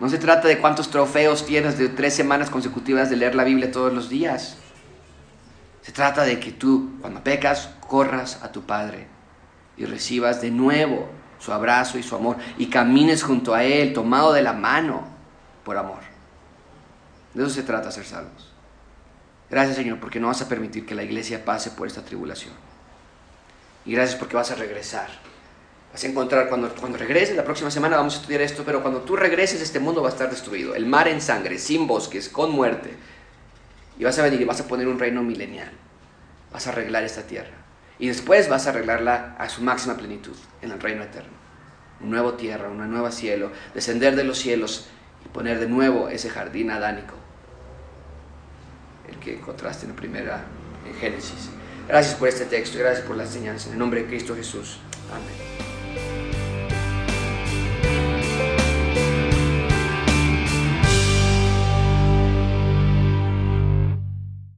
No 0.00 0.08
se 0.08 0.18
trata 0.18 0.46
de 0.46 0.58
cuántos 0.58 0.90
trofeos 0.90 1.44
tienes 1.44 1.76
de 1.76 1.88
tres 1.88 2.14
semanas 2.14 2.50
consecutivas 2.50 3.10
de 3.10 3.16
leer 3.16 3.34
la 3.34 3.44
Biblia 3.44 3.72
todos 3.72 3.92
los 3.92 4.08
días. 4.08 4.58
Se 5.88 5.94
trata 5.94 6.24
de 6.24 6.38
que 6.38 6.52
tú, 6.52 6.98
cuando 7.00 7.24
pecas, 7.24 7.70
corras 7.80 8.42
a 8.42 8.52
tu 8.52 8.66
Padre 8.66 9.06
y 9.74 9.86
recibas 9.86 10.42
de 10.42 10.50
nuevo 10.50 11.08
su 11.38 11.50
abrazo 11.50 11.96
y 11.96 12.02
su 12.02 12.14
amor 12.14 12.36
y 12.58 12.66
camines 12.66 13.22
junto 13.22 13.54
a 13.54 13.64
Él, 13.64 13.94
tomado 13.94 14.34
de 14.34 14.42
la 14.42 14.52
mano 14.52 15.04
por 15.64 15.78
amor. 15.78 16.00
De 17.32 17.42
eso 17.42 17.54
se 17.54 17.62
trata 17.62 17.90
ser 17.90 18.04
salvos. 18.04 18.52
Gracias 19.48 19.76
Señor 19.76 19.98
porque 19.98 20.20
no 20.20 20.26
vas 20.26 20.42
a 20.42 20.48
permitir 20.50 20.84
que 20.84 20.94
la 20.94 21.04
iglesia 21.04 21.42
pase 21.42 21.70
por 21.70 21.86
esta 21.86 22.04
tribulación. 22.04 22.52
Y 23.86 23.92
gracias 23.92 24.18
porque 24.18 24.36
vas 24.36 24.50
a 24.50 24.56
regresar. 24.56 25.08
Vas 25.90 26.04
a 26.04 26.06
encontrar, 26.06 26.50
cuando, 26.50 26.68
cuando 26.74 26.98
regreses, 26.98 27.34
la 27.34 27.44
próxima 27.44 27.70
semana 27.70 27.96
vamos 27.96 28.16
a 28.16 28.20
estudiar 28.20 28.42
esto, 28.42 28.62
pero 28.62 28.82
cuando 28.82 29.00
tú 29.00 29.16
regreses 29.16 29.62
este 29.62 29.80
mundo 29.80 30.02
va 30.02 30.10
a 30.10 30.12
estar 30.12 30.28
destruido. 30.28 30.74
El 30.74 30.84
mar 30.84 31.08
en 31.08 31.22
sangre, 31.22 31.58
sin 31.58 31.86
bosques, 31.86 32.28
con 32.28 32.50
muerte 32.50 32.94
y 33.98 34.04
vas 34.04 34.18
a 34.18 34.22
venir 34.22 34.40
y 34.40 34.44
vas 34.44 34.60
a 34.60 34.68
poner 34.68 34.86
un 34.86 34.98
reino 34.98 35.22
milenial. 35.22 35.70
Vas 36.52 36.66
a 36.66 36.70
arreglar 36.70 37.02
esta 37.04 37.22
tierra. 37.22 37.50
Y 37.98 38.08
después 38.08 38.48
vas 38.48 38.66
a 38.66 38.70
arreglarla 38.70 39.34
a 39.38 39.48
su 39.48 39.62
máxima 39.62 39.96
plenitud, 39.96 40.36
en 40.62 40.70
el 40.70 40.80
reino 40.80 41.02
eterno. 41.02 41.36
Un 42.00 42.10
nuevo 42.10 42.34
tierra, 42.34 42.68
un 42.68 42.90
nuevo 42.90 43.10
cielo, 43.10 43.50
descender 43.74 44.14
de 44.14 44.22
los 44.22 44.38
cielos 44.38 44.86
y 45.24 45.28
poner 45.28 45.58
de 45.58 45.66
nuevo 45.66 46.08
ese 46.08 46.30
jardín 46.30 46.70
adánico, 46.70 47.14
el 49.08 49.18
que 49.18 49.34
encontraste 49.34 49.86
en 49.86 49.92
la 49.92 49.96
primera, 49.96 50.44
en 50.86 50.94
Génesis. 50.94 51.50
Gracias 51.88 52.14
por 52.14 52.28
este 52.28 52.44
texto, 52.44 52.78
gracias 52.78 53.04
por 53.04 53.16
la 53.16 53.24
enseñanza. 53.24 53.66
En 53.66 53.72
el 53.72 53.78
nombre 53.80 54.02
de 54.02 54.06
Cristo 54.06 54.36
Jesús. 54.36 54.78
Amén. 55.10 55.67